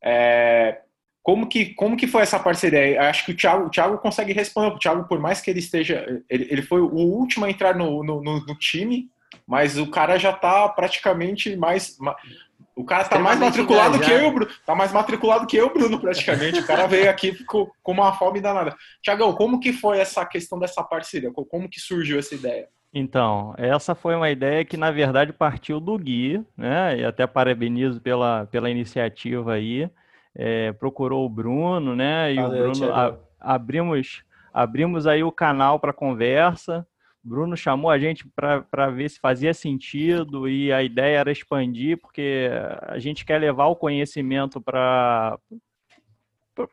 é, 0.03 0.81
como, 1.23 1.49
que, 1.49 1.75
como 1.75 1.97
que 1.97 2.07
foi 2.07 2.23
essa 2.23 2.39
parceria? 2.39 3.01
Acho 3.09 3.25
que 3.25 3.33
o 3.33 3.37
Thiago, 3.37 3.67
o 3.67 3.71
Thiago 3.71 3.99
consegue 3.99 4.33
responder. 4.33 4.75
O 4.75 4.79
Thiago, 4.79 5.09
por 5.09 5.21
mais 5.21 5.41
que 5.41 5.51
ele 5.51 5.61
esteja. 5.61 6.23
Ele, 6.29 6.49
ele 6.51 6.63
foi 6.63 6.81
o 6.81 6.93
último 6.93 7.45
a 7.45 7.51
entrar 7.51 7.77
no, 7.77 8.03
no, 8.03 8.21
no 8.23 8.59
time, 8.59 9.09
mas 9.47 9.79
o 9.79 9.89
cara 9.89 10.19
já 10.19 10.31
está 10.31 10.69
praticamente 10.69 11.55
mais. 11.57 11.97
O 12.77 12.85
cara 12.85 13.05
tá 13.05 13.19
mais 13.19 13.41
matriculado 13.41 13.99
que 13.99 14.11
eu, 14.11 14.31
Bruno. 14.31 14.53
Tá 14.67 14.75
mais 14.75 14.93
matriculado 14.93 15.47
que 15.47 15.57
eu, 15.57 15.73
Bruno, 15.73 15.99
praticamente. 15.99 16.61
O 16.61 16.67
cara 16.67 16.87
veio 16.87 17.09
aqui 17.09 17.43
com, 17.45 17.71
com 17.83 17.93
uma 17.93 18.13
fome 18.13 18.39
danada. 18.39 18.77
Tiagão, 19.03 19.33
como 19.33 19.59
que 19.59 19.73
foi 19.73 19.99
essa 19.99 20.27
questão 20.27 20.59
dessa 20.59 20.85
parceria? 20.85 21.33
Como 21.33 21.71
que 21.71 21.81
surgiu 21.81 22.19
essa 22.19 22.35
ideia? 22.35 22.69
Então, 22.93 23.55
essa 23.57 23.95
foi 23.95 24.15
uma 24.15 24.31
ideia 24.31 24.63
que, 24.63 24.77
na 24.77 24.91
verdade, 24.91 25.33
partiu 25.33 25.81
do 25.81 25.97
Gui, 25.99 26.45
né? 26.55 26.99
E 26.99 27.05
até 27.05 27.27
parabenizo 27.27 27.99
pela, 27.99 28.47
pela 28.47 28.71
iniciativa 28.71 29.55
aí. 29.55 29.91
É, 30.35 30.71
procurou 30.73 31.25
o 31.25 31.31
Bruno, 31.31 31.97
né? 31.97 32.35
E 32.35 32.37
Valeu, 32.37 32.69
o 32.69 32.73
Bruno 32.73 32.93
a, 32.93 33.17
abrimos, 33.41 34.23
abrimos 34.53 35.07
aí 35.07 35.25
o 35.25 35.33
canal 35.33 35.81
para 35.81 35.95
conversa. 35.95 36.87
Bruno 37.27 37.57
chamou 37.57 37.91
a 37.91 37.99
gente 37.99 38.25
para 38.29 38.89
ver 38.91 39.11
se 39.11 39.19
fazia 39.19 39.53
sentido 39.53 40.49
e 40.49 40.73
a 40.73 40.81
ideia 40.81 41.19
era 41.19 41.33
expandir, 41.33 41.99
porque 41.99 42.49
a 42.83 43.01
gente 43.01 43.25
quer 43.25 43.41
levar 43.41 43.67
o 43.67 43.75
conhecimento 43.75 44.61
para 44.61 45.37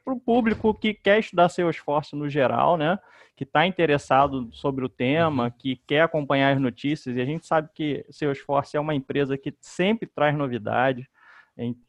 o 0.06 0.20
público 0.20 0.72
que 0.76 0.94
quer 0.94 1.20
estudar 1.20 1.50
seu 1.50 1.72
esforço 1.72 2.16
no 2.16 2.30
geral, 2.30 2.78
né? 2.78 3.00
Que 3.36 3.44
está 3.44 3.66
interessado 3.66 4.48
sobre 4.54 4.86
o 4.86 4.90
tema, 4.90 5.46
uhum. 5.46 5.52
que 5.58 5.76
quer 5.88 6.02
acompanhar 6.02 6.54
as 6.54 6.62
notícias, 6.62 7.18
e 7.18 7.22
a 7.22 7.26
gente 7.26 7.48
sabe 7.48 7.70
que 7.74 8.06
seu 8.12 8.32
esforço 8.32 8.78
é 8.78 8.80
uma 8.80 8.94
empresa 8.94 9.36
que 9.36 9.56
sempre 9.60 10.08
traz 10.08 10.38
novidades 10.38 11.08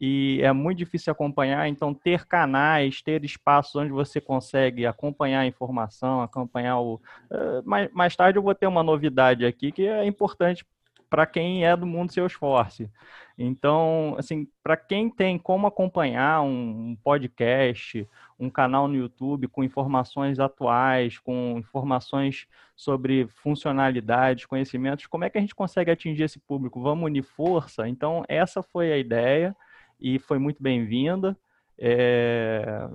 e 0.01 0.41
é 0.43 0.53
muito 0.53 0.79
difícil 0.79 1.11
acompanhar, 1.11 1.67
então 1.69 1.95
ter 1.95 2.27
canais, 2.27 3.01
ter 3.01 3.25
espaços 3.25 3.75
onde 3.77 3.91
você 3.91 4.21
consegue 4.21 4.85
acompanhar 4.85 5.41
a 5.41 5.47
informação, 5.47 6.21
acompanhar 6.21 6.79
o. 6.81 7.01
Eh, 7.31 7.63
mais, 7.65 7.91
mais 7.93 8.15
tarde 8.15 8.39
eu 8.39 8.43
vou 8.43 8.55
ter 8.55 8.67
uma 8.67 8.83
novidade 8.83 9.47
aqui 9.47 9.73
que 9.73 9.87
é 9.87 10.05
importante 10.07 10.65
para 11.15 11.27
quem 11.27 11.65
é 11.65 11.77
do 11.77 11.87
mundo 11.87 12.13
Salesforce. 12.13 12.91
Então, 13.39 14.17
assim, 14.19 14.49
para 14.65 14.77
quem 14.77 15.09
tem 15.09 15.39
como 15.39 15.65
acompanhar 15.65 16.43
um 16.43 16.97
podcast, 17.05 18.09
um 18.37 18.51
canal 18.51 18.89
no 18.89 18.97
YouTube 18.97 19.47
com 19.47 19.63
informações 19.63 20.41
atuais, 20.41 21.17
com 21.17 21.55
informações 21.57 22.49
sobre 22.75 23.29
funcionalidades, 23.29 24.45
conhecimentos, 24.45 25.07
como 25.07 25.23
é 25.23 25.31
que 25.31 25.39
a 25.39 25.41
gente 25.41 25.55
consegue 25.55 25.89
atingir 25.89 26.25
esse 26.25 26.41
público? 26.41 26.83
Vamos 26.83 27.05
unir 27.05 27.23
força? 27.23 27.89
Então, 27.89 28.25
essa 28.27 28.61
foi 28.61 28.93
a 28.93 28.99
ideia 28.99 29.55
e 30.01 30.19
foi 30.19 30.41
muito 30.41 30.61
bem-vinda. 30.61 31.39
É, 31.79 32.89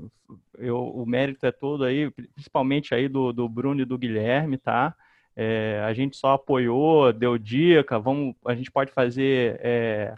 eu, 0.58 0.78
o 0.78 1.06
mérito 1.06 1.46
é 1.46 1.54
todo 1.54 1.86
aí, 1.86 2.12
principalmente 2.12 2.94
aí 2.94 3.08
do, 3.08 3.32
do 3.32 3.48
Bruno 3.48 3.80
e 3.80 3.86
do 3.86 3.98
Guilherme, 3.98 4.58
tá? 4.58 4.94
É, 5.42 5.82
a 5.86 5.94
gente 5.94 6.18
só 6.18 6.34
apoiou, 6.34 7.14
deu 7.14 7.38
dica, 7.38 7.98
vamos, 7.98 8.36
a 8.46 8.54
gente 8.54 8.70
pode 8.70 8.92
fazer 8.92 9.58
é, 9.64 10.14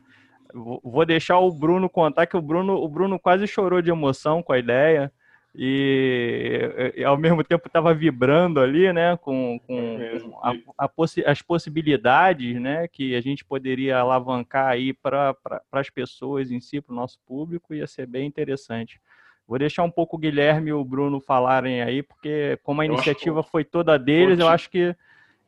vou 0.52 1.06
deixar 1.06 1.38
o 1.38 1.52
Bruno 1.52 1.88
contar 1.88 2.26
que 2.26 2.36
o 2.36 2.42
Bruno, 2.42 2.74
o 2.74 2.88
Bruno 2.88 3.20
quase 3.20 3.46
chorou 3.46 3.84
de 3.84 3.92
emoção 3.92 4.42
com 4.42 4.52
a 4.52 4.58
ideia 4.58 5.12
e, 5.56 6.94
e 6.96 7.04
ao 7.04 7.18
mesmo 7.18 7.44
tempo 7.44 7.68
estava 7.68 7.94
vibrando 7.94 8.60
ali, 8.60 8.92
né, 8.92 9.18
com, 9.18 9.60
com, 9.68 10.00
com 10.22 10.40
a, 10.42 10.86
a 10.86 10.90
possi 10.90 11.24
as 11.26 11.42
possibilidades, 11.42 12.60
né, 12.60 12.88
que 12.88 13.16
a 13.16 13.22
gente 13.22 13.44
poderia 13.44 14.00
alavancar 14.00 14.68
aí 14.68 14.94
para 14.94 15.34
pra, 15.34 15.62
as 15.72 15.90
pessoas 15.90 16.52
em 16.52 16.60
si, 16.60 16.82
para 16.82 16.94
o 16.94 16.96
nosso 16.96 17.20
público, 17.28 17.74
ia 17.74 17.86
ser 17.86 18.08
bem 18.08 18.26
interessante. 18.26 19.00
Vou 19.48 19.60
deixar 19.60 19.84
um 19.84 19.92
pouco 19.92 20.16
o 20.16 20.20
Guilherme 20.20 20.70
e 20.70 20.74
o 20.74 20.84
Bruno 20.86 21.20
falarem 21.20 21.82
aí, 21.82 22.02
porque 22.02 22.58
como 22.64 22.82
a 22.82 22.86
eu 22.86 22.94
iniciativa 22.94 23.44
foi 23.44 23.66
toda 23.66 24.00
deles, 24.00 24.40
eu 24.40 24.48
acho 24.48 24.70
que, 24.70 24.96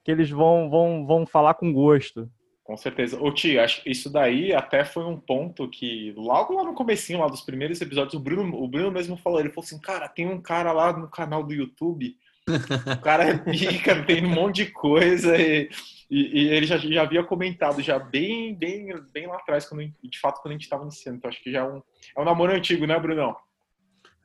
que 0.04 0.12
eles 0.12 0.30
vão, 0.30 0.70
vão, 0.70 1.06
vão 1.06 1.26
falar 1.26 1.54
com 1.54 1.72
gosto. 1.72 2.30
Com 2.64 2.78
certeza. 2.78 3.22
Ô, 3.22 3.32
Ti, 3.32 3.58
isso 3.86 4.10
daí 4.10 4.54
até 4.54 4.86
foi 4.86 5.04
um 5.04 5.20
ponto 5.20 5.68
que, 5.68 6.14
logo 6.16 6.54
lá 6.54 6.64
no 6.64 6.74
comecinho, 6.74 7.20
lá 7.20 7.28
dos 7.28 7.42
primeiros 7.42 7.82
episódios, 7.82 8.14
o 8.14 8.20
Bruno, 8.20 8.62
o 8.62 8.68
Bruno 8.68 8.92
mesmo 8.92 9.18
falou, 9.18 9.40
ele 9.40 9.50
falou 9.50 9.66
assim, 9.66 9.80
cara, 9.80 10.08
tem 10.08 10.28
um 10.28 10.42
cara 10.42 10.72
lá 10.72 10.98
no 10.98 11.10
canal 11.10 11.44
do 11.44 11.54
YouTube, 11.54 12.16
o 12.48 13.02
cara 13.02 13.26
é 13.26 13.38
pica, 13.38 14.02
tem 14.04 14.26
um 14.26 14.30
monte 14.30 14.66
de 14.66 14.72
coisa, 14.72 15.38
e, 15.38 15.70
e, 16.10 16.42
e, 16.42 16.50
ele 16.50 16.66
já, 16.66 16.78
já 16.78 17.02
havia 17.02 17.24
comentado 17.24 17.82
já 17.82 18.00
bem, 18.00 18.56
bem, 18.56 18.94
bem 19.12 19.28
lá 19.28 19.36
atrás, 19.36 19.66
quando, 19.66 19.86
de 20.02 20.20
fato, 20.20 20.42
quando 20.42 20.52
a 20.52 20.56
gente 20.56 20.64
estava 20.64 20.84
iniciando. 20.84 21.18
Então, 21.18 21.30
acho 21.30 21.44
que 21.44 21.52
já 21.52 21.60
é 21.60 21.64
um, 21.64 21.82
é 22.16 22.22
um 22.22 22.26
namoro 22.26 22.54
antigo, 22.54 22.86
né, 22.86 22.98
Brunão? 22.98 23.36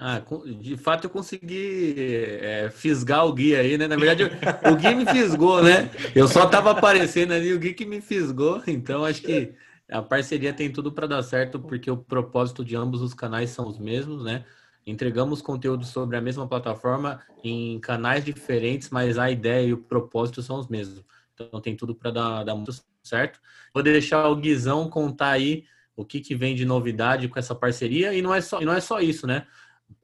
Ah, 0.01 0.23
de 0.61 0.77
fato 0.77 1.07
eu 1.07 1.11
consegui 1.11 1.95
é, 2.41 2.71
fisgar 2.71 3.27
o 3.27 3.33
Gui 3.33 3.57
aí, 3.57 3.77
né? 3.77 3.89
Na 3.89 3.97
verdade, 3.97 4.31
o 4.71 4.77
Gui 4.77 4.95
me 4.95 5.05
fisgou, 5.05 5.61
né? 5.61 5.91
Eu 6.15 6.29
só 6.29 6.47
tava 6.47 6.71
aparecendo 6.71 7.33
ali, 7.33 7.53
o 7.53 7.59
Gui 7.59 7.75
que 7.75 7.85
me 7.85 8.01
fisgou. 8.01 8.63
Então, 8.69 9.05
acho 9.05 9.21
que 9.21 9.55
a 9.91 10.01
parceria 10.01 10.53
tem 10.53 10.71
tudo 10.71 10.93
para 10.93 11.09
dar 11.09 11.23
certo, 11.25 11.59
porque 11.59 11.91
o 11.91 11.97
propósito 11.97 12.65
de 12.65 12.77
ambos 12.77 13.03
os 13.03 13.13
canais 13.13 13.51
são 13.51 13.67
os 13.67 13.77
mesmos, 13.77 14.23
né? 14.23 14.45
Entregamos 14.87 15.43
conteúdo 15.43 15.85
sobre 15.85 16.17
a 16.17 16.21
mesma 16.21 16.47
plataforma 16.47 17.21
em 17.43 17.81
canais 17.81 18.25
diferentes, 18.25 18.91
mas 18.91 19.19
a 19.19 19.29
ideia 19.29 19.67
e 19.67 19.73
o 19.73 19.79
propósito 19.79 20.43
são 20.43 20.61
os 20.61 20.69
mesmos. 20.69 21.03
Então, 21.35 21.61
tem 21.61 21.75
tudo 21.75 21.93
para 21.93 22.13
dar, 22.13 22.45
dar 22.45 22.55
muito 22.55 22.73
certo. 23.03 23.41
Vou 23.75 23.83
deixar 23.83 24.29
o 24.29 24.37
Guizão 24.37 24.89
contar 24.89 25.31
aí 25.31 25.65
o 25.97 26.05
que, 26.05 26.21
que 26.21 26.37
vem 26.37 26.55
de 26.55 26.65
novidade 26.65 27.27
com 27.27 27.39
essa 27.39 27.55
parceria. 27.55 28.15
E 28.15 28.23
não 28.23 28.33
é 28.33 28.41
só, 28.41 28.61
não 28.61 28.73
é 28.73 28.81
só 28.81 29.01
isso, 29.01 29.27
né? 29.27 29.45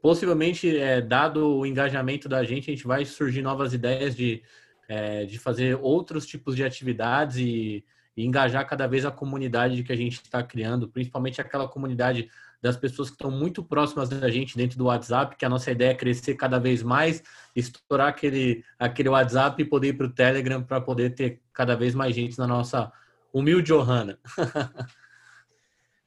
Possivelmente, 0.01 0.77
é, 0.77 1.01
dado 1.01 1.59
o 1.59 1.67
engajamento 1.67 2.29
da 2.29 2.43
gente, 2.45 2.71
a 2.71 2.75
gente 2.75 2.87
vai 2.87 3.05
surgir 3.05 3.43
novas 3.43 3.73
ideias 3.73 4.15
de, 4.15 4.43
é, 4.89 5.25
de 5.25 5.39
fazer 5.39 5.79
outros 5.81 6.27
tipos 6.27 6.57
de 6.57 6.65
atividades 6.65 7.37
e, 7.37 7.85
e 8.17 8.25
engajar 8.25 8.67
cada 8.67 8.87
vez 8.87 9.05
a 9.05 9.11
comunidade 9.11 9.83
que 9.83 9.93
a 9.93 9.97
gente 9.97 10.23
está 10.23 10.43
criando, 10.43 10.89
principalmente 10.89 11.41
aquela 11.41 11.69
comunidade 11.69 12.29
das 12.63 12.77
pessoas 12.79 13.11
que 13.11 13.15
estão 13.15 13.31
muito 13.31 13.63
próximas 13.63 14.09
da 14.09 14.31
gente 14.31 14.57
dentro 14.57 14.79
do 14.79 14.87
WhatsApp, 14.87 15.37
que 15.37 15.45
a 15.45 15.51
nossa 15.51 15.71
ideia 15.71 15.91
é 15.91 15.95
crescer 15.95 16.35
cada 16.35 16.59
vez 16.59 16.83
mais, 16.83 17.23
estourar 17.55 18.09
aquele, 18.09 18.65
aquele 18.79 19.11
WhatsApp 19.11 19.61
e 19.61 19.67
poder 19.67 19.89
ir 19.89 19.93
para 19.93 20.07
o 20.07 20.13
Telegram 20.13 20.63
para 20.63 20.81
poder 20.81 21.15
ter 21.15 21.43
cada 21.53 21.77
vez 21.77 21.95
mais 21.95 22.15
gente 22.15 22.39
na 22.39 22.47
nossa 22.47 22.91
humilde 23.33 23.71
Johanna. 23.71 24.19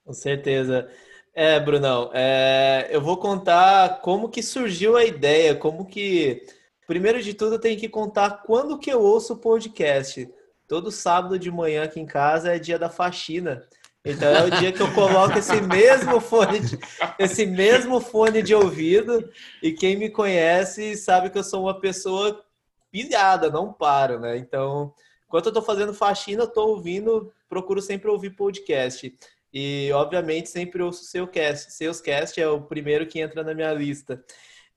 Com 0.03 0.13
certeza. 0.13 0.89
É, 1.39 1.59
Brunão, 1.59 2.09
é, 2.15 2.87
eu 2.89 2.99
vou 2.99 3.15
contar 3.15 4.01
como 4.01 4.27
que 4.27 4.41
surgiu 4.41 4.97
a 4.97 5.05
ideia, 5.05 5.53
como 5.53 5.85
que... 5.85 6.43
Primeiro 6.87 7.21
de 7.21 7.31
tudo, 7.35 7.53
eu 7.53 7.59
tenho 7.59 7.79
que 7.79 7.87
contar 7.87 8.41
quando 8.41 8.79
que 8.79 8.91
eu 8.91 8.99
ouço 8.99 9.33
o 9.33 9.37
podcast. 9.37 10.27
Todo 10.67 10.89
sábado 10.89 11.37
de 11.37 11.51
manhã 11.51 11.83
aqui 11.83 11.99
em 11.99 12.07
casa 12.07 12.55
é 12.55 12.57
dia 12.57 12.79
da 12.79 12.89
faxina. 12.89 13.61
Então 14.03 14.27
é 14.27 14.45
o 14.45 14.49
dia 14.49 14.71
que 14.71 14.81
eu 14.81 14.91
coloco 14.95 15.37
esse 15.37 15.61
mesmo 15.61 16.19
fone 16.19 16.59
de, 16.59 16.79
esse 17.19 17.45
mesmo 17.45 18.01
fone 18.01 18.41
de 18.41 18.55
ouvido 18.55 19.29
e 19.61 19.71
quem 19.71 19.95
me 19.95 20.09
conhece 20.09 20.97
sabe 20.97 21.29
que 21.29 21.37
eu 21.37 21.43
sou 21.43 21.65
uma 21.65 21.79
pessoa 21.79 22.43
pilhada, 22.91 23.51
não 23.51 23.71
paro, 23.71 24.19
né? 24.19 24.37
Então, 24.37 24.91
enquanto 25.27 25.45
eu 25.45 25.53
tô 25.53 25.61
fazendo 25.61 25.93
faxina, 25.93 26.43
eu 26.43 26.47
tô 26.51 26.65
ouvindo, 26.69 27.31
procuro 27.47 27.79
sempre 27.79 28.09
ouvir 28.09 28.31
podcast. 28.31 29.15
E, 29.59 29.91
obviamente, 29.91 30.49
sempre 30.49 30.83
ouço 30.83 31.05
seu 31.05 31.27
cast. 31.27 31.73
Seus 31.73 31.99
cast 31.99 32.39
é 32.39 32.47
o 32.47 32.61
primeiro 32.61 33.07
que 33.07 33.19
entra 33.19 33.43
na 33.43 33.55
minha 33.55 33.73
lista. 33.73 34.23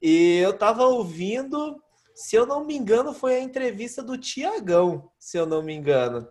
E 0.00 0.38
eu 0.38 0.56
tava 0.56 0.86
ouvindo, 0.86 1.78
se 2.14 2.34
eu 2.34 2.46
não 2.46 2.64
me 2.64 2.78
engano, 2.78 3.12
foi 3.12 3.34
a 3.34 3.42
entrevista 3.42 4.02
do 4.02 4.16
Tiagão, 4.16 5.10
se 5.18 5.36
eu 5.36 5.44
não 5.44 5.62
me 5.62 5.74
engano. 5.74 6.26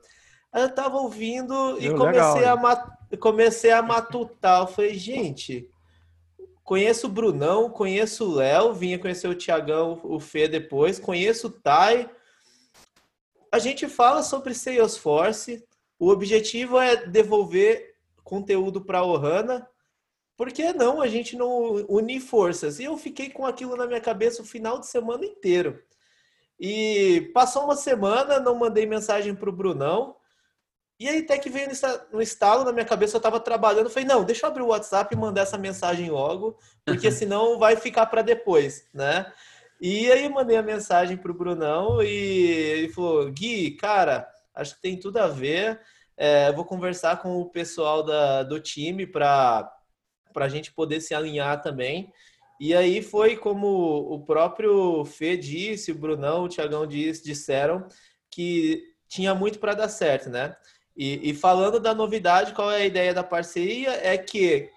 Eu 0.52 0.74
tava 0.74 0.98
ouvindo 0.98 1.78
e 1.80 1.94
comecei, 1.94 2.42
legal, 2.42 2.66
a 2.66 3.18
comecei 3.18 3.72
a 3.72 3.84
matutar. 3.84 4.62
Eu 4.62 4.68
falei, 4.68 4.96
gente, 4.96 5.70
conheço 6.64 7.06
o 7.06 7.12
Brunão, 7.12 7.70
conheço 7.70 8.28
o 8.28 8.34
Léo, 8.34 8.74
vinha 8.74 8.98
conhecer 8.98 9.28
o 9.28 9.36
Tiagão, 9.36 10.02
o 10.04 10.20
Fê 10.20 10.48
depois, 10.48 10.98
conheço 10.98 11.50
o 11.50 11.52
Tai. 11.52 12.10
A 13.52 13.60
gente 13.60 13.88
fala 13.88 14.24
sobre 14.24 14.56
Salesforce. 14.56 15.64
O 16.00 16.10
objetivo 16.10 16.80
é 16.80 16.96
devolver 16.96 17.89
conteúdo 18.30 18.82
para 18.82 19.04
Ohana, 19.04 19.68
por 20.38 20.52
que 20.52 20.72
não 20.72 21.02
a 21.02 21.08
gente 21.08 21.36
não 21.36 21.86
unir 21.90 22.22
forças? 22.22 22.80
E 22.80 22.84
eu 22.84 22.96
fiquei 22.96 23.30
com 23.30 23.46
aquilo 23.46 23.76
na 23.76 23.88
minha 23.88 24.00
cabeça 24.00 24.44
o 24.44 24.46
final 24.46 24.80
de 24.80 24.88
semana 24.88 25.26
inteiro. 25.26 25.84
E 26.60 27.32
passou 27.34 27.64
uma 27.64 27.76
semana, 27.76 28.40
não 28.40 28.56
mandei 28.56 28.86
mensagem 28.86 29.34
para 29.34 29.50
o 29.50 29.54
Brunão. 29.54 30.16
E 31.00 31.10
aí 31.10 31.20
até 31.20 31.38
que 31.38 31.50
veio 31.50 31.70
no 32.12 32.22
estalo 32.22 32.64
na 32.64 32.72
minha 32.72 32.86
cabeça, 32.86 33.16
eu 33.16 33.20
estava 33.20 33.40
trabalhando, 33.40 33.90
falei, 33.90 34.08
não, 34.08 34.24
deixa 34.24 34.46
eu 34.46 34.50
abrir 34.50 34.62
o 34.62 34.68
WhatsApp 34.68 35.14
e 35.14 35.18
mandar 35.18 35.42
essa 35.42 35.58
mensagem 35.58 36.10
logo, 36.12 36.58
porque 36.86 37.10
senão 37.12 37.58
vai 37.58 37.76
ficar 37.76 38.06
para 38.06 38.22
depois, 38.22 38.86
né? 38.94 39.32
E 39.82 40.12
aí 40.12 40.26
eu 40.26 40.30
mandei 40.30 40.58
a 40.58 40.64
mensagem 40.64 41.18
para 41.18 41.32
o 41.32 41.34
Brunão 41.34 42.04
e 42.04 42.08
ele 42.08 42.90
falou, 42.90 43.32
Gui, 43.32 43.72
cara, 43.72 44.30
acho 44.54 44.76
que 44.76 44.82
tem 44.82 45.00
tudo 45.00 45.18
a 45.18 45.28
ver. 45.28 45.80
É, 46.22 46.52
vou 46.52 46.66
conversar 46.66 47.22
com 47.22 47.40
o 47.40 47.50
pessoal 47.50 48.04
da, 48.04 48.44
do 48.44 48.60
time 48.60 49.08
para 49.08 49.72
a 50.36 50.50
gente 50.50 50.74
poder 50.74 51.00
se 51.00 51.16
alinhar 51.16 51.62
também. 51.62 52.12
E 52.60 52.76
aí 52.76 53.02
foi 53.02 53.38
como 53.38 53.68
o 54.14 54.26
próprio 54.26 55.06
Fê 55.06 55.38
disse, 55.38 55.94
o 55.94 55.98
Brunão, 55.98 56.44
o 56.44 56.50
Tiagão 56.50 56.86
disse, 56.86 57.24
disseram 57.24 57.88
que 58.30 58.84
tinha 59.08 59.34
muito 59.34 59.60
para 59.60 59.74
dar 59.74 59.88
certo, 59.88 60.30
né? 60.30 60.58
E, 60.96 61.30
e, 61.30 61.34
falando 61.34 61.80
da 61.80 61.96
novidade, 61.96 62.54
qual 62.54 62.70
é 62.70 62.82
a 62.82 62.86
ideia 62.86 63.14
da 63.14 63.24
parceria? 63.24 63.92
É 64.06 64.18
que 64.18 64.70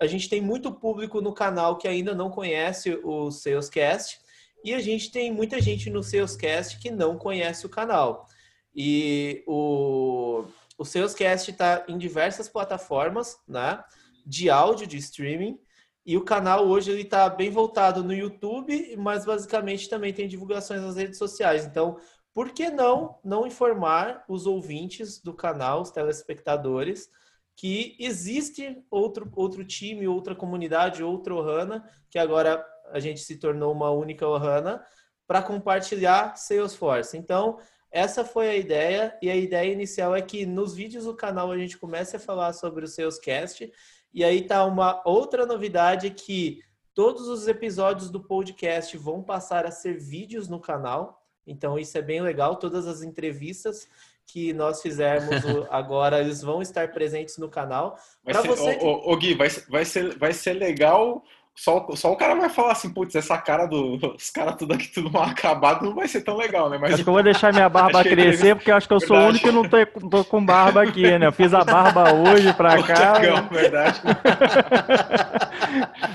a 0.00 0.06
gente 0.06 0.26
tem 0.26 0.40
muito 0.40 0.72
público 0.72 1.20
no 1.20 1.34
canal 1.34 1.76
que 1.76 1.86
ainda 1.86 2.14
não 2.14 2.30
conhece 2.30 2.98
o 3.04 3.30
Salescast 3.30 4.18
e 4.64 4.72
a 4.72 4.80
gente 4.80 5.12
tem 5.12 5.30
muita 5.30 5.60
gente 5.60 5.90
no 5.90 6.02
Salescast 6.02 6.78
que 6.78 6.90
não 6.90 7.18
conhece 7.18 7.66
o 7.66 7.68
canal. 7.68 8.26
E 8.74 9.44
o, 9.46 10.44
o 10.78 10.84
Salescast 10.84 11.50
está 11.50 11.84
em 11.88 11.98
diversas 11.98 12.48
plataformas, 12.48 13.36
né? 13.46 13.82
De 14.24 14.48
áudio, 14.48 14.86
de 14.86 14.96
streaming. 14.96 15.58
E 16.06 16.16
o 16.16 16.24
canal 16.24 16.66
hoje 16.66 16.90
ele 16.90 17.02
está 17.02 17.28
bem 17.28 17.50
voltado 17.50 18.02
no 18.02 18.14
YouTube, 18.14 18.96
mas 18.96 19.26
basicamente 19.26 19.90
também 19.90 20.14
tem 20.14 20.28
divulgações 20.28 20.80
nas 20.80 20.96
redes 20.96 21.18
sociais. 21.18 21.66
Então, 21.66 21.98
por 22.32 22.50
que 22.52 22.70
não 22.70 23.18
não 23.24 23.46
informar 23.46 24.24
os 24.28 24.46
ouvintes 24.46 25.20
do 25.20 25.34
canal, 25.34 25.82
os 25.82 25.90
telespectadores, 25.90 27.10
que 27.56 27.96
existe 27.98 28.80
outro, 28.88 29.28
outro 29.34 29.64
time, 29.64 30.06
outra 30.06 30.34
comunidade, 30.34 31.02
outra 31.02 31.34
Ohana, 31.34 31.84
que 32.08 32.18
agora 32.18 32.64
a 32.92 33.00
gente 33.00 33.20
se 33.20 33.36
tornou 33.36 33.72
uma 33.72 33.90
única 33.90 34.26
Ohana, 34.26 34.82
para 35.26 35.42
compartilhar 35.42 36.36
Salesforce. 36.36 37.18
Então, 37.18 37.58
essa 37.90 38.24
foi 38.24 38.48
a 38.48 38.56
ideia, 38.56 39.16
e 39.22 39.30
a 39.30 39.36
ideia 39.36 39.72
inicial 39.72 40.14
é 40.14 40.20
que 40.20 40.44
nos 40.44 40.74
vídeos 40.74 41.04
do 41.04 41.14
canal 41.14 41.50
a 41.50 41.58
gente 41.58 41.78
comece 41.78 42.16
a 42.16 42.20
falar 42.20 42.52
sobre 42.52 42.84
o 42.84 42.88
Salescast, 42.88 43.72
e 44.12 44.24
aí 44.24 44.42
tá 44.42 44.64
uma 44.64 45.02
outra 45.04 45.46
novidade 45.46 46.10
que 46.10 46.62
todos 46.94 47.28
os 47.28 47.48
episódios 47.48 48.10
do 48.10 48.20
podcast 48.20 48.96
vão 48.96 49.22
passar 49.22 49.64
a 49.64 49.70
ser 49.70 49.98
vídeos 49.98 50.48
no 50.48 50.60
canal, 50.60 51.22
então 51.46 51.78
isso 51.78 51.96
é 51.96 52.02
bem 52.02 52.20
legal, 52.20 52.56
todas 52.56 52.86
as 52.86 53.02
entrevistas 53.02 53.88
que 54.26 54.52
nós 54.52 54.82
fizermos 54.82 55.42
agora, 55.70 56.20
eles 56.20 56.42
vão 56.42 56.60
estar 56.60 56.92
presentes 56.92 57.38
no 57.38 57.48
canal. 57.48 57.98
Vai 58.22 58.34
ser, 58.34 58.48
você... 58.48 58.76
ô, 58.82 58.86
ô, 58.86 59.12
ô, 59.12 59.16
Gui, 59.16 59.34
vai, 59.34 59.48
vai, 59.68 59.84
ser, 59.84 60.18
vai 60.18 60.32
ser 60.34 60.52
legal 60.52 61.24
só, 61.58 61.84
só 61.96 62.12
o 62.12 62.16
cara 62.16 62.36
vai 62.36 62.48
falar 62.48 62.70
assim, 62.70 62.88
putz, 62.88 63.16
essa 63.16 63.36
cara 63.36 63.66
do. 63.66 63.96
Os 64.16 64.30
caras 64.30 64.54
tudo 64.54 64.74
aqui, 64.74 64.86
tudo 64.86 65.10
mal 65.10 65.24
acabado, 65.24 65.84
não 65.84 65.92
vai 65.92 66.06
ser 66.06 66.20
tão 66.20 66.36
legal, 66.36 66.70
né? 66.70 66.78
Mas 66.80 66.94
acho 66.94 67.02
que 67.02 67.08
eu 67.08 67.12
vou 67.12 67.22
deixar 67.22 67.52
minha 67.52 67.68
barba 67.68 68.00
crescer, 68.06 68.54
porque 68.54 68.70
eu 68.70 68.76
acho 68.76 68.86
que 68.86 68.94
eu 68.94 69.00
sou 69.00 69.16
verdade. 69.16 69.26
o 69.26 69.30
único 69.30 69.44
que 69.44 69.52
não 69.52 69.64
tô, 69.68 69.84
tô, 70.08 70.24
com 70.24 70.46
barba 70.46 70.84
aqui, 70.84 71.18
né? 71.18 71.26
Eu 71.26 71.32
fiz 71.32 71.52
a 71.52 71.64
barba 71.64 72.14
hoje 72.14 72.52
pra 72.52 72.78
cá. 72.86 73.18
Legal, 73.18 73.42
verdade. 73.50 74.00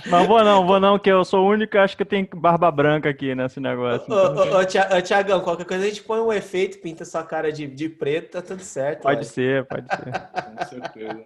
Mas 0.10 0.28
vou 0.28 0.44
não, 0.46 0.66
vou 0.66 0.80
não, 0.80 0.98
que 0.98 1.12
eu 1.12 1.26
sou 1.26 1.46
o 1.46 1.50
único 1.50 1.74
que 1.74 1.78
acho 1.78 1.98
que 1.98 2.06
tem 2.06 2.26
barba 2.34 2.72
branca 2.72 3.10
aqui 3.10 3.36
nesse 3.36 3.60
negócio. 3.60 4.10
Ô, 4.14 4.46
então... 4.46 4.62
ô, 4.98 5.02
Tiagão, 5.02 5.42
qualquer 5.42 5.66
coisa 5.66 5.84
a 5.84 5.88
gente 5.88 6.04
põe 6.04 6.22
um 6.22 6.32
efeito, 6.32 6.80
pinta 6.80 7.04
sua 7.04 7.24
cara 7.24 7.52
de, 7.52 7.68
de 7.68 7.90
preto, 7.90 8.32
tá 8.32 8.42
tudo 8.42 8.62
certo. 8.62 9.02
Pode 9.02 9.26
ser, 9.26 9.66
pode 9.66 9.90
ser. 9.90 10.06
com 10.06 10.66
certeza. 10.66 11.26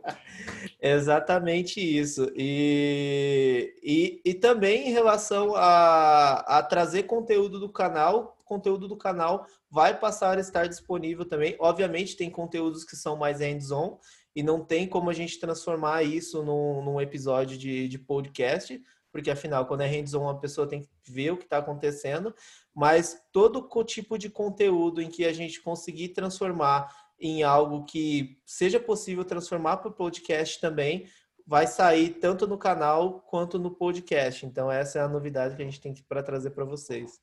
Exatamente 0.82 1.80
isso. 1.80 2.32
E, 2.36 3.76
e, 3.84 4.07
e 4.24 4.34
também 4.34 4.88
em 4.88 4.91
relação 4.91 5.55
a, 5.55 6.39
a 6.58 6.64
trazer 6.64 7.03
conteúdo 7.03 7.60
do 7.60 7.70
canal, 7.70 8.38
conteúdo 8.45 8.88
do 8.88 8.97
canal 8.97 9.45
vai 9.70 9.97
passar 9.99 10.38
a 10.38 10.41
estar 10.41 10.68
disponível 10.68 11.26
também. 11.26 11.55
Obviamente, 11.60 12.16
tem 12.16 12.30
conteúdos 12.30 12.84
que 12.84 12.95
são 12.95 13.16
mais 13.16 13.39
hands-on 13.39 13.97
e 14.36 14.41
não 14.41 14.64
tem 14.64 14.88
como 14.88 15.10
a 15.10 15.14
gente 15.14 15.39
transformar 15.39 16.03
isso 16.03 16.41
num, 16.43 16.82
num 16.82 17.01
episódio 17.01 17.58
de, 17.58 17.88
de 17.88 17.99
podcast, 17.99 18.82
porque 19.12 19.32
afinal, 19.32 19.66
quando 19.66 19.82
é 19.82 19.88
hands-on, 19.88 20.30
a 20.30 20.38
pessoa 20.38 20.68
tem 20.68 20.82
que 20.82 21.12
ver 21.12 21.32
o 21.32 21.38
que 21.38 21.43
está 21.43 21.58
acontecendo. 21.58 22.34
Mas 22.74 23.20
todo 23.32 23.68
tipo 23.84 24.18
de 24.18 24.30
conteúdo 24.30 25.01
em 25.01 25.10
que 25.10 25.26
a 25.26 25.34
gente 25.34 25.62
conseguir 25.62 26.10
transformar 26.10 26.88
em 27.20 27.41
algo 27.41 27.84
que 27.84 28.38
seja 28.45 28.80
possível 28.80 29.26
transformar 29.26 29.78
para 29.78 29.89
o 29.89 29.93
podcast 29.93 30.62
também, 30.62 31.08
vai 31.48 31.66
sair 31.66 32.10
tanto 32.10 32.45
no 32.45 32.58
canal 32.58 33.22
quanto 33.22 33.58
no 33.58 33.72
podcast. 33.72 34.45
Então, 34.45 34.70
essa 34.70 35.00
é 35.00 35.02
a 35.02 35.08
novidade 35.08 35.56
que 35.56 35.62
a 35.62 35.66
gente 35.66 35.80
tem 35.80 35.95
para 36.08 36.22
trazer 36.22 36.50
para 36.50 36.66
vocês. 36.66 37.22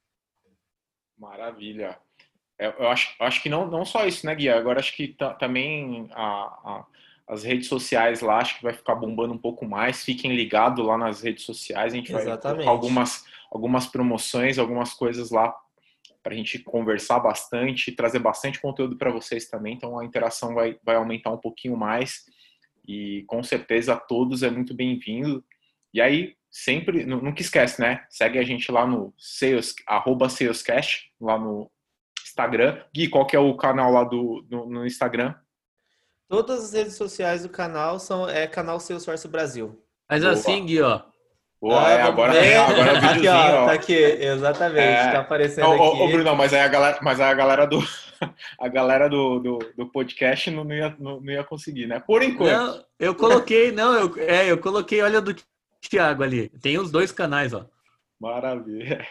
Maravilha. 1.19 1.99
Eu, 2.59 2.71
eu, 2.71 2.89
acho, 2.89 3.15
acho 3.21 3.43
que 3.43 3.51
não, 3.51 3.67
não 3.67 3.85
só 3.85 4.07
isso, 4.07 4.25
né, 4.25 4.35
Guia? 4.35 4.57
Agora 4.57 4.81
acho 4.81 4.97
que 4.97 5.15
também 5.39 6.09
a, 6.13 6.23
a, 6.25 6.87
as 7.29 7.45
redes 7.45 7.69
sociais 7.69 8.23
lá, 8.23 8.39
acho 8.39 8.57
que 8.57 8.63
vai 8.63 8.73
ficar 8.73 8.95
bombando 8.95 9.35
um 9.35 9.39
pouco 9.39 9.67
mais. 9.67 10.03
Fiquem 10.03 10.35
ligados 10.35 10.85
lá 10.85 10.97
nas 10.97 11.21
redes 11.21 11.45
sociais. 11.45 11.93
A 11.93 11.97
gente 11.97 12.15
Exatamente. 12.15 12.65
vai 12.65 12.67
algumas, 12.67 13.27
algumas 13.51 13.87
promoções, 13.87 14.59
algumas 14.59 14.95
coisas 14.95 15.31
lá 15.31 15.55
para 16.23 16.33
a 16.33 16.37
gente 16.37 16.59
conversar 16.61 17.21
bastante, 17.21 17.93
trazer 17.93 18.21
bastante 18.21 18.59
conteúdo 18.59 18.97
para 18.97 19.11
vocês 19.11 19.51
também. 19.51 19.75
Então 19.75 19.99
a 19.99 20.05
interação 20.05 20.55
vai, 20.55 20.79
vai 20.83 20.97
aumentar 20.97 21.31
um 21.31 21.37
pouquinho 21.37 21.77
mais 21.77 22.25
e 22.87 23.25
com 23.27 23.43
certeza 23.43 23.97
todos 23.97 24.43
é 24.43 24.51
muito 24.51 24.75
bem-vindo. 24.75 25.45
E 25.93 26.01
aí, 26.01 26.35
sempre, 26.51 27.05
nunca 27.05 27.41
esquece, 27.41 27.81
né? 27.81 28.05
Segue 28.11 28.39
a 28.39 28.45
gente 28.45 28.71
lá 28.71 28.87
no 28.87 29.15
sales, 29.17 29.75
arroba 29.87 30.29
salescast, 30.29 31.11
lá 31.21 31.39
no 31.39 31.71
Instagram. 32.23 32.83
Gui, 32.95 33.09
qual 33.09 33.27
que 33.27 33.37
é 33.37 33.41
o 33.41 33.57
canal 33.57 33.93
lá 33.93 34.05
do, 34.05 34.45
no, 34.51 34.67
no 34.67 34.87
Instagram? 34.87 35.35
Todas 36.29 36.65
as 36.65 36.73
redes 36.73 36.95
sociais 36.95 37.43
do 37.43 37.49
canal 37.49 37.99
são 37.99 38.29
é 38.29 38.47
canal 38.47 38.81
Salesforce 38.81 39.29
Brasil. 39.29 39.81
Mas 40.09 40.23
Boa. 40.23 40.33
assim, 40.33 40.67
Gui, 40.67 40.81
ó, 40.81 41.03
Boa, 41.65 41.87
ah, 41.87 41.91
é, 41.93 42.03
agora, 42.03 42.37
é, 42.37 42.59
agora 42.61 42.91
é 42.91 42.93
o 42.93 43.01
videozinho, 43.01 43.33
aqui, 43.33 43.53
ó, 43.55 43.63
ó. 43.63 43.67
Tá 43.67 43.73
aqui, 43.73 43.95
exatamente, 43.95 44.81
é, 44.81 45.13
tá 45.13 45.21
aparecendo 45.21 45.73
aqui. 45.73 45.83
Ô, 45.83 46.09
Bruno, 46.09 46.37
mas 46.37 46.53
aí 46.53 46.61
a 46.61 46.69
galera, 46.69 46.99
mas 47.01 47.21
aí 47.21 47.31
a 47.31 47.35
galera 47.35 47.67
do 47.67 47.83
a 48.61 48.69
galera 48.69 49.09
do, 49.09 49.39
do, 49.39 49.59
do 49.77 49.87
podcast 49.87 50.51
não, 50.51 50.71
ia, 50.73 50.97
não, 50.99 51.21
não, 51.21 51.33
ia 51.33 51.45
conseguir, 51.45 51.87
né? 51.87 52.01
Por 52.01 52.23
enquanto. 52.23 52.53
Não, 52.53 52.85
eu 52.99 53.15
coloquei, 53.15 53.73
não, 53.73 53.95
eu, 53.95 54.15
é, 54.19 54.51
eu 54.51 54.59
coloquei, 54.59 55.03
olha 55.03 55.21
do 55.21 55.35
Thiago 55.81 56.23
ali. 56.23 56.49
Tem 56.61 56.79
os 56.79 56.91
dois 56.91 57.13
canais, 57.13 57.53
ó. 57.53 57.67
Maravilha. 58.21 59.07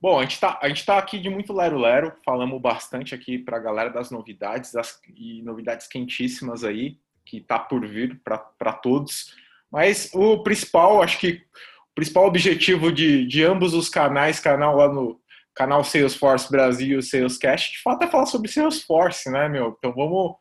Bom, 0.00 0.18
a 0.18 0.22
gente 0.22 0.40
tá, 0.40 0.58
a 0.62 0.68
gente 0.68 0.86
tá 0.86 0.96
aqui 0.96 1.18
de 1.18 1.28
muito 1.28 1.52
lero-lero, 1.52 2.14
falamos 2.24 2.60
bastante 2.60 3.14
aqui 3.14 3.38
para 3.38 3.58
a 3.58 3.60
galera 3.60 3.90
das 3.90 4.10
novidades 4.10 4.72
das, 4.72 4.98
e 5.14 5.42
novidades 5.42 5.86
quentíssimas 5.86 6.64
aí, 6.64 6.96
que 7.26 7.40
tá 7.40 7.58
por 7.58 7.86
vir 7.86 8.18
para 8.24 8.72
todos. 8.72 9.34
Mas 9.70 10.10
o 10.14 10.42
principal, 10.42 11.02
acho 11.02 11.18
que 11.18 11.42
o 11.90 11.94
principal 11.94 12.26
objetivo 12.26 12.90
de, 12.90 13.26
de 13.26 13.44
ambos 13.44 13.74
os 13.74 13.90
canais, 13.90 14.40
canal 14.40 14.76
lá 14.76 14.88
no 14.88 15.20
canal 15.54 15.84
Salesforce 15.84 16.50
Brasil 16.50 16.98
e 16.98 17.02
Salescast, 17.02 17.72
de 17.72 17.82
fato 17.82 18.02
é 18.04 18.08
falar 18.08 18.26
sobre 18.26 18.50
Salesforce, 18.50 19.30
né, 19.30 19.48
meu? 19.48 19.74
Então 19.78 19.92
vamos, 19.92 20.36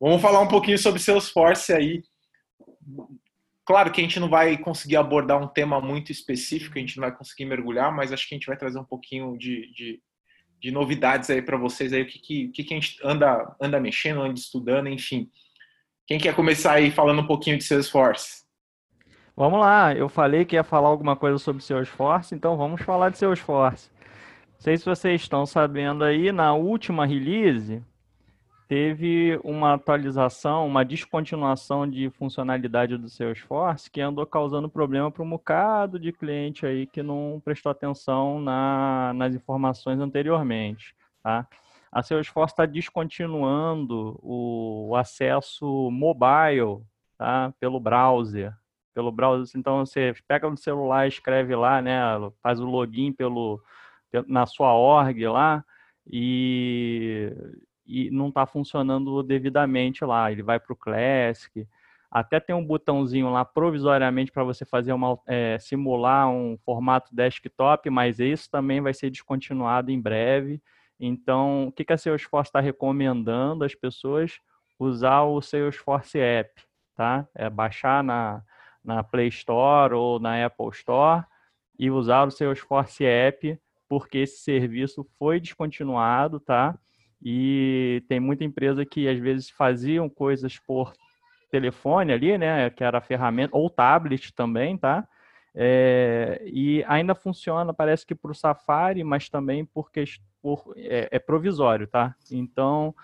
vamos 0.00 0.22
falar 0.22 0.40
um 0.40 0.48
pouquinho 0.48 0.78
sobre 0.78 1.00
Salesforce 1.00 1.72
aí. 1.72 2.02
Claro 3.64 3.90
que 3.90 4.00
a 4.00 4.04
gente 4.04 4.20
não 4.20 4.28
vai 4.28 4.58
conseguir 4.58 4.96
abordar 4.96 5.42
um 5.42 5.48
tema 5.48 5.80
muito 5.80 6.12
específico, 6.12 6.76
a 6.76 6.80
gente 6.80 6.96
não 6.96 7.08
vai 7.08 7.16
conseguir 7.16 7.46
mergulhar, 7.46 7.94
mas 7.94 8.12
acho 8.12 8.28
que 8.28 8.34
a 8.34 8.38
gente 8.38 8.46
vai 8.46 8.56
trazer 8.56 8.78
um 8.78 8.84
pouquinho 8.84 9.38
de, 9.38 9.72
de, 9.72 10.02
de 10.60 10.70
novidades 10.70 11.30
aí 11.30 11.40
para 11.40 11.56
vocês 11.56 11.92
aí, 11.92 12.02
o 12.02 12.06
que, 12.06 12.18
que, 12.18 12.48
que, 12.48 12.74
a 12.74 12.76
gente 12.76 12.98
anda, 13.02 13.56
anda 13.60 13.80
mexendo, 13.80 14.20
anda 14.20 14.38
estudando, 14.38 14.88
enfim. 14.88 15.30
Quem 16.06 16.18
quer 16.18 16.34
começar 16.34 16.74
aí 16.74 16.90
falando 16.90 17.22
um 17.22 17.26
pouquinho 17.26 17.56
de 17.56 17.64
Salesforce? 17.64 18.44
Vamos 19.34 19.58
lá, 19.58 19.94
eu 19.94 20.08
falei 20.08 20.44
que 20.44 20.56
ia 20.56 20.62
falar 20.62 20.88
alguma 20.88 21.16
coisa 21.16 21.38
sobre 21.38 21.62
Salesforce, 21.62 22.34
então 22.34 22.56
vamos 22.56 22.82
falar 22.82 23.08
de 23.08 23.18
Salesforce. 23.18 23.90
Sei 24.64 24.78
se 24.78 24.86
vocês 24.86 25.20
estão 25.20 25.44
sabendo 25.44 26.02
aí, 26.04 26.32
na 26.32 26.54
última 26.54 27.04
release 27.04 27.84
teve 28.66 29.38
uma 29.44 29.74
atualização, 29.74 30.66
uma 30.66 30.82
descontinuação 30.82 31.86
de 31.86 32.08
funcionalidade 32.08 32.96
do 32.96 33.06
Salesforce 33.06 33.90
que 33.90 34.00
andou 34.00 34.24
causando 34.24 34.66
problema 34.66 35.10
para 35.10 35.22
um 35.22 35.28
bocado 35.28 35.98
de 35.98 36.12
cliente 36.12 36.64
aí 36.64 36.86
que 36.86 37.02
não 37.02 37.42
prestou 37.44 37.70
atenção 37.70 38.40
na, 38.40 39.12
nas 39.14 39.34
informações 39.34 40.00
anteriormente, 40.00 40.96
tá? 41.22 41.46
A 41.92 42.02
Salesforce 42.02 42.54
está 42.54 42.64
descontinuando 42.64 44.18
o, 44.22 44.88
o 44.92 44.96
acesso 44.96 45.90
mobile 45.90 46.82
tá? 47.18 47.52
pelo 47.60 47.78
browser 47.78 48.54
pelo 48.94 49.10
browser. 49.10 49.58
Então 49.58 49.84
você 49.84 50.14
pega 50.26 50.48
no 50.48 50.56
celular, 50.56 51.06
escreve 51.08 51.54
lá, 51.54 51.82
né? 51.82 52.00
Faz 52.40 52.60
o 52.60 52.64
login 52.64 53.12
pelo, 53.12 53.60
na 54.26 54.46
sua 54.46 54.74
org 54.74 55.26
lá 55.26 55.64
e, 56.06 57.32
e 57.86 58.10
não 58.10 58.28
está 58.28 58.46
funcionando 58.46 59.22
devidamente 59.22 60.04
lá. 60.04 60.30
Ele 60.30 60.42
vai 60.42 60.58
para 60.60 60.72
o 60.72 60.76
Classic. 60.76 61.66
Até 62.10 62.38
tem 62.38 62.54
um 62.54 62.64
botãozinho 62.64 63.30
lá 63.30 63.44
provisoriamente 63.44 64.30
para 64.30 64.44
você 64.44 64.64
fazer 64.64 64.92
uma 64.92 65.18
é, 65.26 65.58
simular 65.58 66.28
um 66.28 66.56
formato 66.64 67.14
desktop, 67.14 67.90
mas 67.90 68.20
isso 68.20 68.48
também 68.50 68.80
vai 68.80 68.94
ser 68.94 69.10
descontinuado 69.10 69.90
em 69.90 70.00
breve. 70.00 70.62
Então, 70.98 71.66
o 71.66 71.72
que, 71.72 71.84
que 71.84 71.92
a 71.92 71.98
Salesforce 71.98 72.48
está 72.48 72.60
recomendando 72.60 73.64
às 73.64 73.74
pessoas? 73.74 74.38
Usar 74.78 75.22
o 75.22 75.40
Salesforce 75.40 76.18
App, 76.18 76.62
tá? 76.94 77.26
É 77.34 77.50
baixar 77.50 78.04
na, 78.04 78.42
na 78.84 79.02
Play 79.02 79.28
Store 79.28 79.94
ou 79.94 80.20
na 80.20 80.44
Apple 80.44 80.68
Store 80.70 81.24
e 81.78 81.90
usar 81.90 82.24
o 82.24 82.30
Salesforce 82.30 83.04
App, 83.04 83.58
porque 83.88 84.18
esse 84.18 84.38
serviço 84.38 85.06
foi 85.18 85.40
descontinuado, 85.40 86.40
tá? 86.40 86.78
E 87.22 88.02
tem 88.08 88.20
muita 88.20 88.44
empresa 88.44 88.84
que 88.84 89.08
às 89.08 89.18
vezes 89.18 89.50
faziam 89.50 90.08
coisas 90.08 90.58
por 90.58 90.92
telefone 91.50 92.12
ali, 92.12 92.36
né? 92.36 92.68
Que 92.70 92.84
era 92.84 93.00
ferramenta, 93.00 93.56
ou 93.56 93.70
tablet 93.70 94.32
também, 94.34 94.76
tá? 94.76 95.06
É, 95.54 96.42
e 96.44 96.84
ainda 96.88 97.14
funciona, 97.14 97.72
parece 97.72 98.04
que 98.04 98.14
para 98.14 98.32
o 98.32 98.34
Safari, 98.34 99.04
mas 99.04 99.28
também 99.28 99.64
porque 99.64 100.04
por, 100.42 100.74
é, 100.76 101.08
é, 101.12 101.18
provisório, 101.18 101.86
tá? 101.86 102.14
Então 102.30 102.94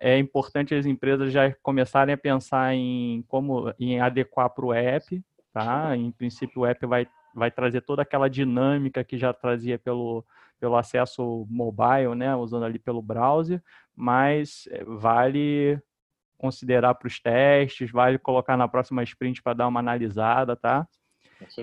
é 0.00 0.18
importante 0.18 0.74
as 0.74 0.84
empresas 0.84 1.32
já 1.32 1.54
começarem 1.62 2.12
a 2.12 2.18
pensar 2.18 2.74
em 2.74 3.22
como 3.28 3.72
em 3.78 4.00
adequar 4.00 4.50
para 4.50 4.66
o 4.66 4.74
app, 4.74 5.22
tá? 5.52 5.96
Em 5.96 6.10
princípio, 6.10 6.62
o 6.62 6.66
app 6.66 6.84
vai, 6.86 7.06
vai 7.34 7.50
trazer 7.50 7.82
toda 7.82 8.02
aquela 8.02 8.28
dinâmica 8.28 9.04
que 9.04 9.18
já 9.18 9.32
trazia 9.32 9.78
pelo, 9.78 10.24
pelo 10.60 10.76
acesso 10.76 11.46
mobile, 11.50 12.14
né? 12.14 12.34
Usando 12.36 12.64
ali 12.64 12.78
pelo 12.78 13.02
browser, 13.02 13.62
mas 13.94 14.68
eh, 14.70 14.84
vale 14.84 15.80
considerar 16.38 16.94
para 16.94 17.06
os 17.06 17.20
testes, 17.20 17.90
vale 17.90 18.18
colocar 18.18 18.56
na 18.56 18.66
próxima 18.66 19.02
sprint 19.02 19.42
para 19.42 19.54
dar 19.54 19.68
uma 19.68 19.80
analisada, 19.80 20.56
tá? 20.56 20.86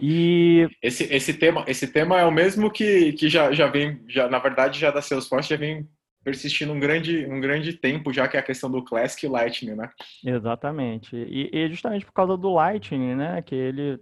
E 0.01 0.70
esse, 0.82 1.03
esse 1.13 1.34
tema 1.34 1.63
esse 1.67 1.88
tema 1.88 2.20
é 2.20 2.26
o 2.26 2.32
mesmo 2.32 2.70
que, 2.70 3.13
que 3.13 3.30
já, 3.30 3.51
já 3.51 3.67
vem 3.67 4.03
já 4.07 4.30
na 4.30 4.39
verdade 4.39 4.80
já 4.80 4.91
da 4.91 5.01
Salesforce 5.01 5.49
já 5.49 5.55
vem 5.55 5.88
persistindo 6.30 6.71
um 6.71 6.80
grande, 6.80 7.25
um 7.25 7.41
grande 7.41 7.73
tempo, 7.73 8.13
já 8.13 8.27
que 8.27 8.38
é 8.38 8.39
a 8.39 8.43
questão 8.43 8.69
do 8.69 8.84
Classic 8.84 9.25
e 9.25 9.30
Lightning, 9.30 9.73
né? 9.73 9.89
Exatamente. 10.23 11.15
E, 11.15 11.49
e, 11.51 11.69
justamente 11.69 12.05
por 12.05 12.13
causa 12.13 12.38
do 12.38 12.53
Lightning, 12.53 13.15
né? 13.15 13.41
Que 13.41 13.55
ele 13.55 13.99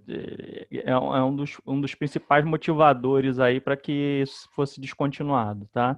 é, 0.69 0.91
é 0.91 0.97
um, 0.97 1.33
dos, 1.33 1.57
um 1.65 1.79
dos 1.79 1.95
principais 1.95 2.43
motivadores 2.43 3.39
aí 3.39 3.61
para 3.61 3.77
que 3.77 4.21
isso 4.21 4.49
fosse 4.53 4.81
descontinuado, 4.81 5.69
tá? 5.71 5.97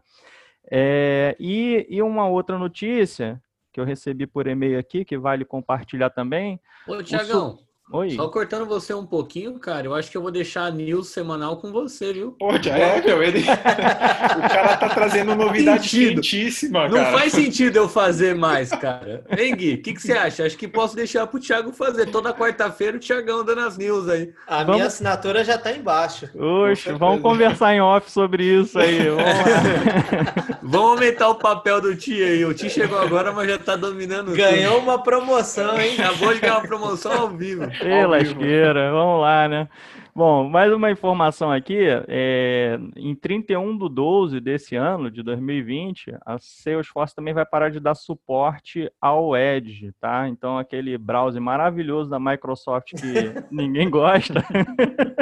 É, 0.71 1.35
e, 1.39 1.87
e 1.89 1.99
uma 2.03 2.27
outra 2.27 2.59
notícia 2.59 3.41
que 3.73 3.79
eu 3.79 3.85
recebi 3.85 4.27
por 4.27 4.45
e-mail 4.45 4.77
aqui, 4.77 5.03
que 5.03 5.17
vale 5.17 5.43
compartilhar 5.43 6.11
também. 6.11 6.59
Ô, 6.87 7.01
Tiagão, 7.01 7.57
Oi. 7.91 8.11
Só 8.11 8.27
cortando 8.27 8.67
você 8.67 8.93
um 8.93 9.05
pouquinho, 9.05 9.57
cara, 9.57 9.87
eu 9.87 9.95
acho 9.95 10.11
que 10.11 10.17
eu 10.17 10.21
vou 10.21 10.29
deixar 10.29 10.65
a 10.65 10.71
news 10.71 11.07
semanal 11.07 11.57
com 11.57 11.71
você, 11.71 12.13
viu? 12.13 12.35
Pô, 12.37 12.51
já 12.61 12.77
é, 12.77 13.01
meu. 13.01 13.21
Ele... 13.23 13.39
o 13.39 14.47
cara 14.47 14.77
tá 14.77 14.89
trazendo 14.89 15.35
novidade 15.35 15.89
sentido. 15.89 16.21
quentíssima, 16.21 16.87
Não 16.87 17.03
faz 17.05 17.33
sentido 17.33 17.77
eu 17.77 17.89
fazer 17.89 18.35
mais, 18.35 18.69
cara. 18.69 19.23
Hein, 19.35 19.55
Gui? 19.55 19.73
O 19.73 19.81
que, 19.81 19.93
que 19.93 20.01
você 20.03 20.13
acha? 20.13 20.45
Acho 20.45 20.55
que 20.55 20.67
posso 20.67 20.95
deixar 20.95 21.25
pro 21.25 21.39
Thiago 21.39 21.71
fazer. 21.71 22.05
Toda 22.11 22.31
quarta-feira 22.31 22.97
o 22.97 22.99
Thiagão 22.99 23.43
dando 23.43 23.61
as 23.61 23.75
news 23.75 24.07
aí. 24.07 24.33
A 24.47 24.57
vamos... 24.57 24.75
minha 24.75 24.85
assinatura 24.85 25.43
já 25.43 25.57
tá 25.57 25.71
embaixo. 25.71 26.29
Oxe, 26.37 26.91
vamos 26.91 27.23
conversar 27.23 27.73
em 27.73 27.81
off 27.81 28.11
sobre 28.11 28.43
isso 28.43 28.77
aí. 28.77 28.99
Vamos, 29.09 30.57
vamos 30.61 30.89
aumentar 30.91 31.29
o 31.29 31.35
papel 31.35 31.81
do 31.81 31.95
Ti 31.95 32.21
aí. 32.21 32.45
O 32.45 32.53
Ti 32.53 32.69
chegou 32.69 32.99
agora, 32.99 33.31
mas 33.31 33.49
já 33.49 33.57
tá 33.57 33.75
dominando 33.75 34.33
Ganhou 34.33 34.75
tudo. 34.75 34.83
uma 34.83 35.01
promoção, 35.01 35.79
hein? 35.79 35.95
Acabou 35.97 36.33
de 36.33 36.39
ganhar 36.39 36.57
uma 36.57 36.67
promoção 36.67 37.11
ao 37.11 37.29
vivo. 37.29 37.63
Ei, 37.81 38.05
lasqueira, 38.05 38.91
vamos 38.91 39.21
lá, 39.21 39.47
né? 39.47 39.67
Bom, 40.15 40.49
mais 40.49 40.73
uma 40.73 40.89
informação 40.89 41.51
aqui, 41.51 41.77
é, 42.07 42.79
em 42.95 43.15
31 43.15 43.77
do 43.77 43.87
12 43.87 44.39
desse 44.39 44.75
ano, 44.75 45.09
de 45.09 45.21
2020, 45.21 46.15
a 46.25 46.37
Salesforce 46.39 47.15
também 47.15 47.33
vai 47.33 47.45
parar 47.45 47.69
de 47.69 47.79
dar 47.79 47.93
suporte 47.93 48.91
ao 48.99 49.37
Edge, 49.37 49.91
tá? 49.99 50.27
Então, 50.27 50.57
aquele 50.57 50.97
browser 50.97 51.41
maravilhoso 51.41 52.09
da 52.09 52.19
Microsoft 52.19 52.93
que 52.95 53.03
ninguém 53.51 53.89
gosta. 53.89 54.43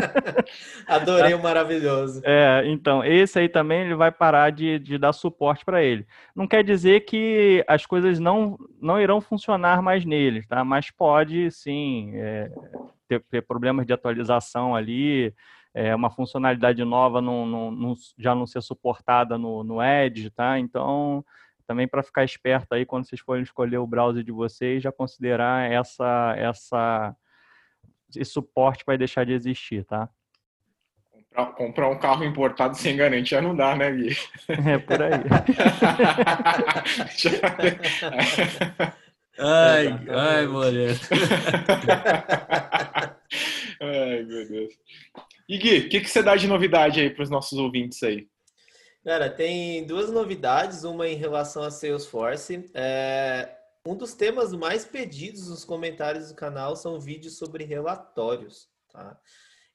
Adorei 0.87 1.33
o 1.33 1.43
maravilhoso. 1.43 2.21
É, 2.23 2.63
então, 2.65 3.03
esse 3.03 3.39
aí 3.39 3.49
também 3.49 3.81
ele 3.81 3.95
vai 3.95 4.11
parar 4.11 4.51
de, 4.51 4.79
de 4.79 4.97
dar 4.97 5.13
suporte 5.13 5.65
para 5.65 5.83
ele. 5.83 6.07
Não 6.33 6.47
quer 6.47 6.63
dizer 6.63 7.01
que 7.01 7.63
as 7.67 7.85
coisas 7.85 8.19
não, 8.19 8.57
não 8.81 8.99
irão 8.99 9.19
funcionar 9.19 9.81
mais 9.81 10.05
nele, 10.05 10.43
tá? 10.47 10.63
Mas 10.63 10.89
pode, 10.89 11.51
sim, 11.51 12.11
é, 12.15 12.49
ter, 13.07 13.23
ter 13.29 13.41
problemas 13.41 13.85
de 13.85 13.93
atualização 13.93 14.75
ali, 14.75 15.33
é, 15.73 15.95
uma 15.95 16.09
funcionalidade 16.09 16.83
nova 16.83 17.21
não, 17.21 17.45
não, 17.45 17.71
não, 17.71 17.93
já 18.17 18.33
não 18.33 18.47
ser 18.47 18.61
suportada 18.61 19.37
no, 19.37 19.63
no 19.63 19.81
Edge, 19.81 20.29
tá? 20.29 20.59
Então, 20.59 21.23
também 21.67 21.87
para 21.87 22.01
ficar 22.01 22.23
esperto 22.23 22.73
aí 22.73 22.83
quando 22.85 23.07
vocês 23.07 23.21
forem 23.21 23.43
escolher 23.43 23.77
o 23.77 23.85
browser 23.85 24.23
de 24.23 24.31
vocês, 24.31 24.81
já 24.81 24.91
considerar 24.91 25.71
essa, 25.71 26.33
essa, 26.37 27.15
esse 28.15 28.31
suporte 28.31 28.83
vai 28.85 28.97
deixar 28.97 29.23
de 29.25 29.33
existir, 29.33 29.85
tá? 29.85 30.09
Comprar 31.55 31.87
um 31.89 31.99
carro 31.99 32.23
importado 32.23 32.75
sem 32.75 32.97
garantia 32.97 33.39
não 33.39 33.55
dá, 33.55 33.75
né, 33.75 33.91
Gui? 33.91 34.17
É 34.65 34.79
por 34.79 34.99
aí. 34.99 35.11
Ai, 39.39 39.87
ai, 40.09 40.47
Moreno. 40.47 40.99
ai, 43.81 44.23
meu 44.23 44.47
Deus. 44.47 44.73
E 45.47 45.57
Gui, 45.57 45.77
o 45.79 45.89
que, 45.89 46.01
que 46.01 46.09
você 46.09 46.23
dá 46.23 46.35
de 46.35 46.47
novidade 46.47 46.99
aí 46.99 47.09
para 47.09 47.23
os 47.23 47.29
nossos 47.29 47.57
ouvintes 47.57 48.01
aí? 48.03 48.27
Cara, 49.03 49.29
tem 49.29 49.85
duas 49.85 50.11
novidades, 50.11 50.83
uma 50.83 51.07
em 51.07 51.15
relação 51.15 51.63
a 51.63 51.71
Salesforce. 51.71 52.69
É, 52.73 53.55
um 53.85 53.95
dos 53.95 54.13
temas 54.13 54.51
mais 54.51 54.83
pedidos 54.83 55.49
nos 55.49 55.63
comentários 55.63 56.27
do 56.29 56.35
canal 56.35 56.75
são 56.75 56.99
vídeos 56.99 57.37
sobre 57.37 57.63
relatórios, 57.63 58.67
tá? 58.91 59.17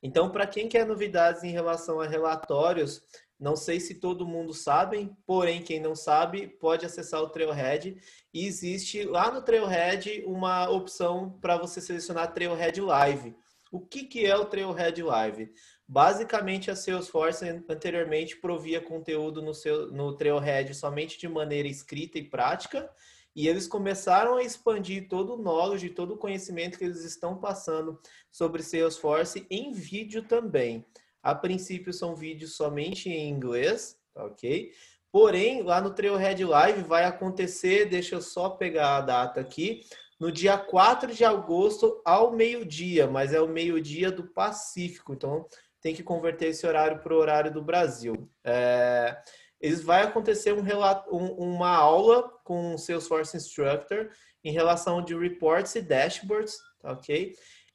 Então, 0.03 0.29
para 0.29 0.47
quem 0.47 0.69
quer 0.69 0.85
novidades 0.85 1.45
em 1.45 1.51
relação 1.51 2.01
a 2.01 2.07
relatórios, 2.07 3.03
não 3.43 3.57
sei 3.57 3.81
se 3.81 3.97
todo 3.97 4.25
mundo 4.25 4.55
sabe, 4.55 5.13
porém, 5.27 5.65
quem 5.65 5.81
não 5.81 5.97
sabe, 5.97 6.47
pode 6.47 6.87
acessar 6.87 7.21
o 7.21 7.29
Trailhead. 7.29 8.01
E 8.33 8.47
existe 8.47 9.03
lá 9.03 9.33
no 9.33 9.43
Trailhead 9.43 10.23
uma 10.25 10.71
opção 10.71 11.37
para 11.41 11.57
você 11.57 11.81
selecionar 11.81 12.33
Trailhead 12.33 12.81
Live. 12.81 13.35
O 13.73 13.81
que, 13.81 14.05
que 14.05 14.25
é 14.25 14.37
o 14.37 14.45
Trailhead 14.45 15.03
Live? 15.03 15.53
Basicamente, 15.89 16.71
a 16.71 16.77
Salesforce 16.77 17.45
anteriormente 17.69 18.37
provia 18.37 18.81
conteúdo 18.81 19.43
no, 19.43 19.53
seu, 19.53 19.91
no 19.91 20.15
Trailhead 20.15 20.73
somente 20.73 21.19
de 21.19 21.27
maneira 21.27 21.67
escrita 21.67 22.19
e 22.19 22.23
prática, 22.23 22.89
e 23.35 23.49
eles 23.49 23.67
começaram 23.67 24.37
a 24.37 24.45
expandir 24.45 25.09
todo 25.09 25.35
o 25.35 25.43
knowledge, 25.43 25.91
todo 25.91 26.15
o 26.15 26.19
conhecimento 26.19 26.79
que 26.79 26.85
eles 26.85 27.03
estão 27.03 27.39
passando 27.39 28.01
sobre 28.31 28.63
Salesforce 28.63 29.45
em 29.51 29.73
vídeo 29.73 30.23
também. 30.23 30.87
A 31.23 31.35
princípio 31.35 31.93
são 31.93 32.17
vídeos 32.17 32.57
somente 32.57 33.09
em 33.09 33.29
inglês, 33.29 33.97
tá 34.13 34.25
ok? 34.25 34.73
Porém, 35.11 35.63
lá 35.63 35.81
no 35.81 35.95
Trailhead 35.95 36.43
Live 36.45 36.83
vai 36.83 37.05
acontecer, 37.05 37.85
deixa 37.85 38.15
eu 38.15 38.23
só 38.23 38.51
pegar 38.51 38.97
a 38.97 39.01
data 39.03 39.41
aqui, 39.41 39.83
no 40.19 40.33
dia 40.33 40.57
4 40.57 41.15
de 41.15 41.25
agosto 41.25 42.01
ao 42.05 42.33
meio-dia, 42.33 43.07
mas 43.07 43.35
é 43.35 43.41
o 43.41 43.49
meio-dia 43.49 44.11
do 44.11 44.25
Pacífico, 44.25 45.13
então 45.13 45.47
tem 45.81 45.95
que 45.95 46.03
converter 46.03 46.47
esse 46.47 46.67
horário 46.67 47.01
para 47.01 47.13
o 47.13 47.19
horário 47.19 47.53
do 47.53 47.61
Brasil. 47.61 48.31
É, 48.45 49.21
eles 49.61 49.83
vai 49.83 50.03
acontecer 50.03 50.53
um 50.53 50.63
relato, 50.63 51.15
um, 51.15 51.27
uma 51.33 51.71
aula 51.71 52.29
com 52.45 52.75
o 52.75 52.79
Salesforce 52.79 53.37
Instructor 53.37 54.11
em 54.45 54.53
relação 54.53 55.03
de 55.03 55.15
reports 55.15 55.75
e 55.75 55.83
dashboards, 55.83 56.57
tá 56.81 56.93
ok? 56.93 57.35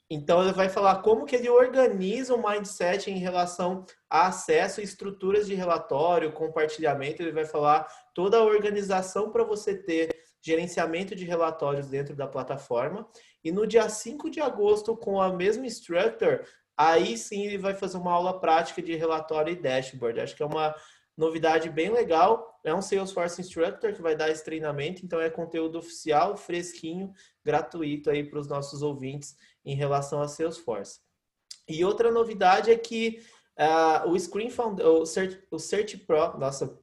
Então 0.10 0.42
ele 0.42 0.54
vai 0.54 0.70
falar 0.70 1.02
como 1.02 1.26
que 1.26 1.36
ele 1.36 1.50
organiza 1.50 2.34
o 2.34 2.42
mindset 2.42 3.12
em 3.12 3.18
relação 3.18 3.86
a 4.10 4.28
acesso 4.28 4.80
e 4.80 4.84
estruturas 4.84 5.46
de 5.48 5.54
relatório, 5.54 6.32
compartilhamento, 6.32 7.22
ele 7.22 7.34
vai 7.34 7.46
falar 7.46 7.86
toda 8.14 8.38
a 8.38 8.44
organização 8.44 9.30
para 9.30 9.44
você 9.44 9.76
ter 9.76 10.16
gerenciamento 10.42 11.14
de 11.14 11.26
relatórios 11.26 11.88
dentro 11.88 12.16
da 12.16 12.26
plataforma. 12.26 13.06
E 13.44 13.52
no 13.52 13.68
dia 13.68 13.90
5 13.90 14.30
de 14.30 14.40
agosto, 14.40 14.96
com 14.96 15.22
a 15.22 15.34
mesma 15.34 15.66
instructor, 15.66 16.46
aí 16.78 17.18
sim 17.18 17.46
ele 17.46 17.58
vai 17.58 17.74
fazer 17.74 17.98
uma 17.98 18.14
aula 18.14 18.40
prática 18.40 18.82
de 18.82 18.96
relatório 18.96 19.52
e 19.52 19.58
dashboard. 19.58 20.22
Acho 20.22 20.36
que 20.38 20.44
é 20.44 20.46
uma 20.46 20.74
novidade 21.18 21.70
bem 21.70 21.90
legal. 21.90 22.58
É 22.64 22.74
um 22.74 22.82
Salesforce 22.82 23.42
Instructor 23.42 23.92
que 23.92 24.02
vai 24.02 24.16
dar 24.16 24.30
esse 24.30 24.46
treinamento, 24.46 25.04
então 25.04 25.20
é 25.20 25.30
conteúdo 25.30 25.80
oficial, 25.80 26.38
fresquinho, 26.38 27.12
gratuito 27.44 28.10
aí 28.10 28.24
para 28.24 28.40
os 28.40 28.48
nossos 28.48 28.82
ouvintes 28.82 29.36
em 29.68 29.76
relação 29.76 30.22
a 30.22 30.28
Salesforce. 30.28 31.00
E 31.68 31.84
outra 31.84 32.10
novidade 32.10 32.72
é 32.72 32.78
que 32.78 33.20
uh, 33.60 34.10
o 34.10 34.18
Screen 34.18 34.50
Found, 34.50 34.82
o 34.82 35.06
Search, 35.06 35.38
o 35.52 35.60
Search 35.60 35.98
Pro, 35.98 36.38
nossa, 36.38 36.80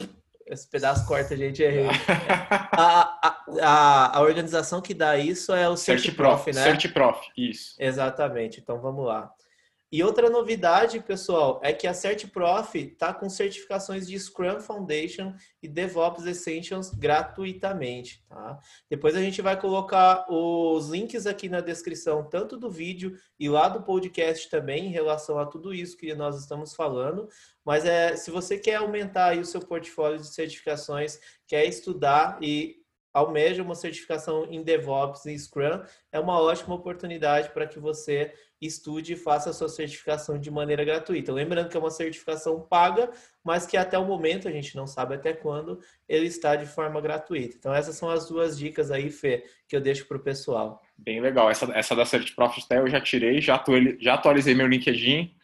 esse 0.46 0.68
pedaço 0.68 1.06
corta, 1.06 1.34
gente, 1.34 1.62
errei. 1.62 1.86
a, 2.76 3.18
a, 3.26 3.44
a, 3.62 4.18
a, 4.18 4.20
organização 4.20 4.82
que 4.82 4.92
dá 4.92 5.16
isso 5.16 5.54
é 5.54 5.66
o 5.66 5.76
Search, 5.76 6.02
Search 6.02 6.16
Prof, 6.16 6.44
Prof, 6.44 6.56
né? 6.56 6.62
Search 6.62 6.88
Prof, 6.90 7.26
isso. 7.36 7.74
Exatamente, 7.78 8.60
então 8.60 8.78
vamos 8.78 9.06
lá. 9.06 9.32
E 9.94 10.02
outra 10.02 10.28
novidade, 10.28 10.98
pessoal, 10.98 11.60
é 11.62 11.72
que 11.72 11.86
a 11.86 11.94
CertProf 11.94 12.76
está 12.76 13.14
com 13.14 13.30
certificações 13.30 14.08
de 14.08 14.18
Scrum 14.18 14.58
Foundation 14.58 15.32
e 15.62 15.68
DevOps 15.68 16.26
Essentials 16.26 16.90
gratuitamente, 16.90 18.20
tá? 18.28 18.58
Depois 18.90 19.14
a 19.14 19.20
gente 19.20 19.40
vai 19.40 19.56
colocar 19.56 20.26
os 20.28 20.88
links 20.88 21.28
aqui 21.28 21.48
na 21.48 21.60
descrição, 21.60 22.28
tanto 22.28 22.56
do 22.56 22.68
vídeo 22.68 23.16
e 23.38 23.48
lá 23.48 23.68
do 23.68 23.84
podcast 23.84 24.50
também, 24.50 24.86
em 24.86 24.90
relação 24.90 25.38
a 25.38 25.46
tudo 25.46 25.72
isso 25.72 25.96
que 25.96 26.12
nós 26.12 26.40
estamos 26.40 26.74
falando. 26.74 27.28
Mas 27.64 27.84
é, 27.84 28.16
se 28.16 28.32
você 28.32 28.58
quer 28.58 28.74
aumentar 28.74 29.38
o 29.38 29.44
seu 29.44 29.60
portfólio 29.60 30.18
de 30.18 30.26
certificações, 30.26 31.20
quer 31.46 31.66
estudar 31.66 32.36
e 32.42 32.83
almeja 33.14 33.62
uma 33.62 33.76
certificação 33.76 34.46
em 34.50 34.62
DevOps 34.62 35.24
e 35.26 35.38
Scrum, 35.38 35.80
é 36.10 36.18
uma 36.18 36.40
ótima 36.40 36.74
oportunidade 36.74 37.50
para 37.50 37.66
que 37.66 37.78
você 37.78 38.34
estude 38.60 39.12
e 39.12 39.16
faça 39.16 39.50
a 39.50 39.52
sua 39.52 39.68
certificação 39.68 40.38
de 40.38 40.50
maneira 40.50 40.84
gratuita. 40.84 41.32
Lembrando 41.32 41.68
que 41.68 41.76
é 41.76 41.80
uma 41.80 41.90
certificação 41.90 42.60
paga, 42.60 43.10
mas 43.44 43.66
que 43.66 43.76
até 43.76 43.96
o 43.96 44.04
momento, 44.04 44.48
a 44.48 44.50
gente 44.50 44.74
não 44.74 44.86
sabe 44.86 45.14
até 45.14 45.32
quando, 45.32 45.78
ele 46.08 46.26
está 46.26 46.56
de 46.56 46.66
forma 46.66 47.00
gratuita. 47.00 47.56
Então, 47.56 47.72
essas 47.72 47.96
são 47.96 48.10
as 48.10 48.28
duas 48.28 48.58
dicas 48.58 48.90
aí, 48.90 49.10
Fê, 49.10 49.44
que 49.68 49.76
eu 49.76 49.80
deixo 49.80 50.06
para 50.06 50.16
o 50.16 50.22
pessoal. 50.22 50.82
Bem 50.96 51.20
legal. 51.20 51.50
Essa, 51.50 51.66
essa 51.72 51.94
da 51.94 52.04
CertProf 52.04 52.60
até 52.64 52.78
eu 52.78 52.88
já 52.88 53.00
tirei, 53.00 53.40
já, 53.40 53.54
atualizei, 53.54 53.98
já 54.00 54.14
atualizei 54.14 54.54
meu 54.54 54.66
LinkedIn. 54.66 55.36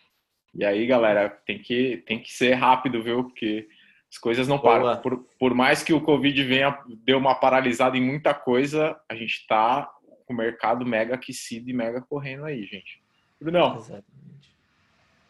E 0.55 0.65
aí, 0.65 0.85
galera, 0.87 1.29
tem 1.29 1.61
que, 1.61 1.99
tem 2.07 2.21
que 2.21 2.33
ser 2.33 2.55
rápido, 2.55 3.03
viu? 3.03 3.25
Porque 3.25 3.69
as 4.11 4.19
coisas 4.19 4.49
não 4.49 4.59
param. 4.59 4.97
Por, 5.01 5.25
por 5.39 5.55
mais 5.55 5.83
que 5.83 5.93
o 5.93 6.01
Covid 6.01 6.43
venha, 6.43 6.77
deu 7.05 7.17
uma 7.17 7.35
paralisada 7.35 7.97
em 7.97 8.03
muita 8.03 8.35
coisa, 8.35 8.99
a 9.09 9.15
gente 9.15 9.35
está 9.37 9.89
com 10.27 10.35
o 10.35 10.37
mercado 10.37 10.85
mega 10.85 11.15
aquecido 11.15 11.71
e 11.71 11.73
mega 11.73 12.01
correndo 12.01 12.45
aí, 12.45 12.65
gente. 12.65 13.01
Brunão. 13.41 13.77
Exatamente. 13.77 14.57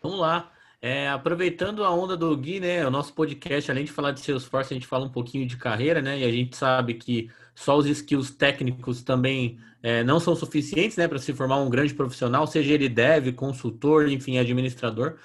Vamos 0.03 0.19
lá. 0.19 0.51
É, 0.83 1.11
aproveitando 1.11 1.85
a 1.85 1.91
onda 1.91 2.17
do 2.17 2.35
Gui, 2.35 2.59
né? 2.59 2.87
O 2.87 2.91
nosso 2.91 3.13
podcast, 3.13 3.71
além 3.71 3.85
de 3.85 3.93
falar 3.93 4.13
de 4.13 4.21
Salesforce, 4.21 4.73
a 4.73 4.77
gente 4.77 4.87
fala 4.87 5.05
um 5.05 5.11
pouquinho 5.11 5.47
de 5.47 5.59
carreira, 5.59 6.01
né? 6.01 6.19
E 6.19 6.25
a 6.25 6.31
gente 6.31 6.57
sabe 6.57 6.95
que 6.95 7.31
só 7.55 7.77
os 7.77 7.85
skills 7.87 8.31
técnicos 8.31 9.03
também 9.03 9.59
é, 9.83 10.03
não 10.03 10.19
são 10.19 10.35
suficientes, 10.35 10.97
né? 10.97 11.07
Para 11.07 11.19
se 11.19 11.35
formar 11.35 11.59
um 11.59 11.69
grande 11.69 11.93
profissional, 11.93 12.47
seja 12.47 12.73
ele 12.73 12.89
dev, 12.89 13.35
consultor, 13.35 14.09
enfim, 14.09 14.39
administrador. 14.39 15.19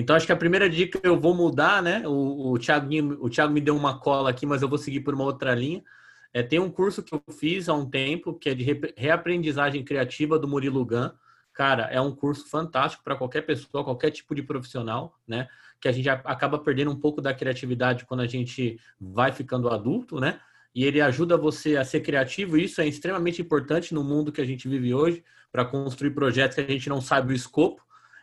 Então, 0.00 0.16
acho 0.16 0.24
que 0.24 0.32
a 0.32 0.36
primeira 0.36 0.68
dica 0.68 0.98
eu 1.02 1.20
vou 1.20 1.34
mudar, 1.34 1.82
né? 1.82 2.02
O, 2.08 2.52
o, 2.52 2.58
Thiago, 2.58 2.88
o 3.20 3.28
Thiago 3.28 3.52
me 3.52 3.60
deu 3.60 3.76
uma 3.76 3.98
cola 3.98 4.30
aqui, 4.30 4.46
mas 4.46 4.62
eu 4.62 4.68
vou 4.68 4.78
seguir 4.78 5.00
por 5.00 5.12
uma 5.12 5.24
outra 5.24 5.54
linha. 5.54 5.84
É, 6.32 6.42
tem 6.42 6.58
um 6.58 6.70
curso 6.70 7.02
que 7.02 7.14
eu 7.14 7.22
fiz 7.30 7.68
há 7.68 7.74
um 7.74 7.84
tempo, 7.84 8.32
que 8.32 8.48
é 8.48 8.54
de 8.54 8.64
reaprendizagem 8.96 9.84
criativa 9.84 10.38
do 10.38 10.48
Murilo 10.48 10.86
Gun. 10.86 11.10
cara, 11.52 11.82
é 11.90 12.00
um 12.00 12.14
curso 12.14 12.48
fantástico 12.48 13.04
para 13.04 13.14
qualquer 13.14 13.42
pessoa, 13.42 13.84
qualquer 13.84 14.10
tipo 14.10 14.34
de 14.34 14.42
profissional, 14.42 15.18
né? 15.28 15.48
Que 15.78 15.88
a 15.88 15.92
gente 15.92 16.08
acaba 16.08 16.58
perdendo 16.58 16.90
um 16.90 16.98
pouco 16.98 17.20
da 17.20 17.34
criatividade 17.34 18.06
quando 18.06 18.20
a 18.20 18.26
gente 18.26 18.80
vai 18.98 19.32
ficando 19.32 19.68
adulto, 19.68 20.18
né? 20.18 20.40
E 20.74 20.84
ele 20.84 21.02
ajuda 21.02 21.36
você 21.36 21.76
a 21.76 21.84
ser 21.84 22.00
criativo, 22.00 22.56
e 22.56 22.64
isso 22.64 22.80
é 22.80 22.86
extremamente 22.86 23.42
importante 23.42 23.92
no 23.92 24.02
mundo 24.02 24.32
que 24.32 24.40
a 24.40 24.46
gente 24.46 24.66
vive 24.66 24.94
hoje, 24.94 25.22
para 25.52 25.64
construir 25.64 26.12
projetos 26.12 26.54
que 26.54 26.62
a 26.62 26.66
gente 26.66 26.88
não 26.88 27.02
sabe 27.02 27.34
o 27.34 27.36
escopo. 27.36 27.82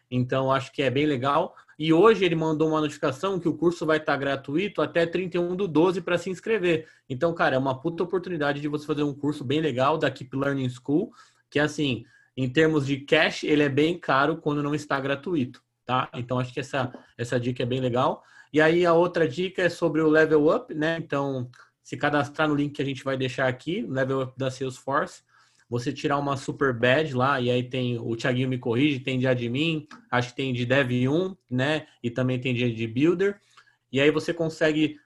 Então, 0.10 0.52
acho 0.52 0.72
que 0.72 0.82
é 0.82 0.90
bem 0.90 1.06
legal. 1.06 1.56
E 1.78 1.94
hoje 1.94 2.26
ele 2.26 2.36
mandou 2.36 2.70
uma 2.70 2.82
notificação 2.82 3.40
que 3.40 3.48
o 3.48 3.56
curso 3.56 3.86
vai 3.86 3.98
estar 3.98 4.18
gratuito 4.18 4.82
até 4.82 5.06
31 5.06 5.56
do 5.56 5.68
12 5.68 6.02
para 6.02 6.18
se 6.18 6.30
inscrever. 6.30 6.88
Então, 7.08 7.34
cara, 7.34 7.56
é 7.56 7.60
uma 7.60 7.80
puta 7.80 8.04
oportunidade 8.04 8.60
de 8.60 8.68
você 8.68 8.86
fazer 8.86 9.04
um 9.04 9.14
curso 9.14 9.44
bem 9.44 9.62
legal 9.62 9.98
da 9.98 10.10
Keep 10.10 10.36
Learning 10.36 10.70
School, 10.70 11.12
que 11.50 11.60
assim, 11.60 12.04
em 12.36 12.50
termos 12.50 12.88
de 12.88 12.98
cash, 12.98 13.44
ele 13.44 13.62
é 13.62 13.70
bem 13.70 14.00
caro 14.00 14.38
quando 14.38 14.64
não 14.64 14.74
está 14.74 15.00
gratuito, 15.00 15.62
tá? 15.86 16.10
Então, 16.16 16.40
acho 16.40 16.52
que 16.52 16.60
essa, 16.60 16.92
essa 17.16 17.40
dica 17.40 17.62
é 17.62 17.66
bem 17.66 17.80
legal. 17.80 18.24
E 18.52 18.60
aí, 18.60 18.86
a 18.86 18.94
outra 18.94 19.28
dica 19.28 19.62
é 19.62 19.70
sobre 19.70 20.02
o 20.02 20.10
Level 20.10 20.48
Up, 20.48 20.74
né? 20.74 20.98
Então, 20.98 21.50
se 21.84 21.96
cadastrar 21.96 22.48
no 22.48 22.56
link 22.56 22.74
que 22.74 22.82
a 22.82 22.86
gente 22.86 23.04
vai 23.04 23.16
deixar 23.16 23.48
aqui, 23.48 23.82
Level 23.88 24.22
Up 24.22 24.34
da 24.38 24.50
Salesforce, 24.50 25.22
você 25.70 25.92
tirar 25.92 26.18
uma 26.18 26.38
super 26.38 26.74
badge 26.74 27.14
lá, 27.14 27.42
e 27.42 27.52
aí 27.52 27.64
tem, 27.64 28.00
o 28.00 28.16
Thiaguinho 28.16 28.48
me 28.48 28.58
corrige, 28.58 29.00
tem 29.00 29.20
de 29.20 29.28
admin, 29.28 29.88
acho 30.10 30.30
que 30.30 30.36
tem 30.36 30.54
de 30.54 30.66
dev 30.66 30.92
1, 31.10 31.36
né? 31.52 31.88
E 32.02 32.10
também 32.10 32.40
tem 32.40 32.54
de, 32.54 32.72
de 32.72 32.88
builder. 32.88 33.40
E 33.92 34.00
aí 34.00 34.10
você 34.10 34.34
consegue, 34.34 34.98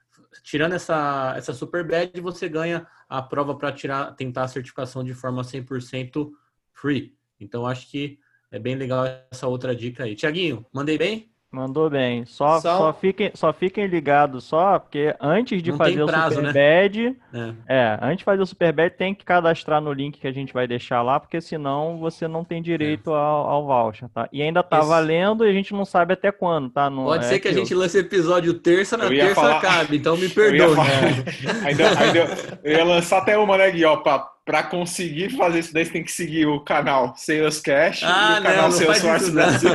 tirando 0.42 0.74
essa, 0.74 1.34
essa 1.36 1.52
super 1.52 1.84
badge, 1.84 2.20
você 2.20 2.48
ganha 2.48 2.86
a 3.08 3.20
prova 3.20 3.56
para 3.56 3.72
tirar, 3.72 4.12
tentar 4.12 4.44
a 4.44 4.48
certificação 4.48 5.02
de 5.02 5.14
forma 5.14 5.42
100% 5.42 6.30
free. 6.72 7.16
Então 7.40 7.66
acho 7.66 7.90
que 7.90 8.18
é 8.50 8.58
bem 8.58 8.76
legal 8.76 9.04
essa 9.30 9.48
outra 9.48 9.74
dica 9.74 10.04
aí. 10.04 10.14
Tiaguinho, 10.14 10.64
mandei 10.72 10.96
bem? 10.96 11.31
Mandou 11.52 11.90
bem. 11.90 12.24
Só, 12.24 12.58
só... 12.60 12.78
só, 12.78 12.92
fiquem, 12.94 13.30
só 13.34 13.52
fiquem 13.52 13.86
ligados 13.86 14.44
só, 14.44 14.78
porque 14.78 15.14
antes 15.20 15.62
de 15.62 15.70
Não 15.70 15.76
fazer 15.76 16.06
prazo, 16.06 16.40
o 16.40 16.46
Super 16.46 16.54
né? 16.54 16.80
Bad, 16.80 17.16
é. 17.34 17.54
é. 17.68 17.98
antes 18.00 18.18
de 18.18 18.24
fazer 18.24 18.42
o 18.42 18.46
Super 18.46 18.72
Bad, 18.72 18.96
tem 18.96 19.14
que 19.14 19.22
cadastrar 19.22 19.78
no 19.78 19.92
link 19.92 20.18
que 20.18 20.26
a 20.26 20.32
gente 20.32 20.50
vai 20.50 20.66
deixar 20.66 21.02
lá, 21.02 21.20
porque 21.20 21.42
senão 21.42 21.98
você 21.98 22.26
não 22.26 22.42
tem 22.42 22.62
direito 22.62 23.10
é. 23.10 23.14
ao, 23.14 23.50
ao 23.50 23.66
voucher, 23.66 24.08
tá? 24.08 24.26
E 24.32 24.40
ainda 24.40 24.62
tá 24.62 24.78
Isso. 24.78 24.88
valendo 24.88 25.44
e 25.44 25.50
a 25.50 25.52
gente 25.52 25.74
não 25.74 25.84
sabe 25.84 26.14
até 26.14 26.32
quando, 26.32 26.70
tá? 26.70 26.88
No, 26.88 27.04
Pode 27.04 27.26
é 27.26 27.28
ser 27.28 27.38
que 27.38 27.48
a 27.48 27.52
gente 27.52 27.74
lance 27.74 27.98
episódio 27.98 28.54
terça, 28.54 28.96
na 28.96 29.08
terça 29.08 29.34
falar... 29.34 29.60
cabe, 29.60 29.98
então 29.98 30.16
me 30.16 30.30
perdoe. 30.32 30.74
Falar... 30.74 30.88
ainda, 31.68 32.00
ainda, 32.00 32.60
eu 32.64 32.78
ia 32.78 32.84
lançar 32.84 33.18
até 33.18 33.36
uma, 33.36 33.58
né, 33.58 33.70
Gui, 33.70 33.84
ó, 33.84 33.96
pra 33.96 34.31
para 34.44 34.64
conseguir 34.64 35.30
fazer 35.36 35.60
isso 35.60 35.72
daí, 35.72 35.84
você 35.84 35.92
tem 35.92 36.02
que 36.02 36.10
seguir 36.10 36.46
o 36.46 36.58
canal 36.58 37.14
Sales 37.16 37.60
Cash 37.60 38.02
ah, 38.02 38.36
e 38.36 38.40
o 38.40 38.42
canal 38.42 38.62
não, 38.64 38.72
Salesforce 38.72 39.26
não 39.26 39.34
Brasil. 39.34 39.70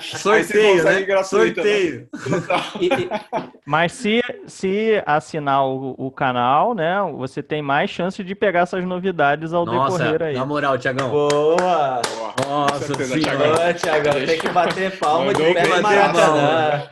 Sorteio, 0.18 0.84
né? 0.84 1.02
Gratuito, 1.02 1.62
né? 1.62 1.66
Sorteio. 1.66 2.08
Né? 2.12 3.20
Mas 3.64 3.92
se, 3.92 4.20
se 4.46 5.02
assinar 5.06 5.64
o, 5.66 5.94
o, 5.96 6.10
canal, 6.10 6.74
né, 6.74 6.96
você 7.16 7.42
tem 7.42 7.62
mais 7.62 7.88
chance 7.88 8.22
de 8.22 8.34
pegar 8.34 8.60
essas 8.60 8.84
novidades 8.84 9.54
ao 9.54 9.64
Nossa, 9.64 9.98
decorrer 9.98 10.22
aí. 10.28 10.34
Na 10.34 10.44
moral, 10.44 10.76
Tiagão. 10.76 11.08
Boa! 11.08 12.02
Nossa 12.46 12.94
senhora, 12.94 13.72
Tiagão. 13.72 14.12
Tem 14.26 14.38
que 14.38 14.48
bater 14.50 14.98
palma 14.98 15.32
de 15.32 15.54
pé 15.54 15.66
no 15.66 15.82
Maracanã. 15.82 16.82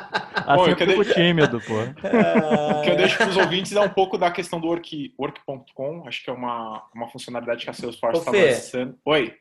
Assim 0.54 0.70
eu 0.70 0.76
fico 0.76 1.04
tímido, 1.14 1.60
pô. 1.60 1.74
O 2.78 2.82
que 2.82 2.90
eu 2.90 2.96
deixo 2.96 3.16
para 3.16 3.28
os 3.28 3.36
ouvintes 3.36 3.72
é 3.72 3.80
um 3.80 3.88
pouco 3.88 4.16
da 4.16 4.30
questão 4.30 4.60
do 4.60 4.68
work, 4.68 5.14
work.com. 5.18 6.04
Acho 6.06 6.24
que 6.24 6.30
é 6.30 6.32
uma, 6.32 6.82
uma 6.94 7.08
funcionalidade 7.08 7.64
que 7.64 7.70
a 7.70 7.74
Salesforce 7.74 8.18
está 8.18 8.30
lançando. 8.30 8.98
Oi. 9.04 9.34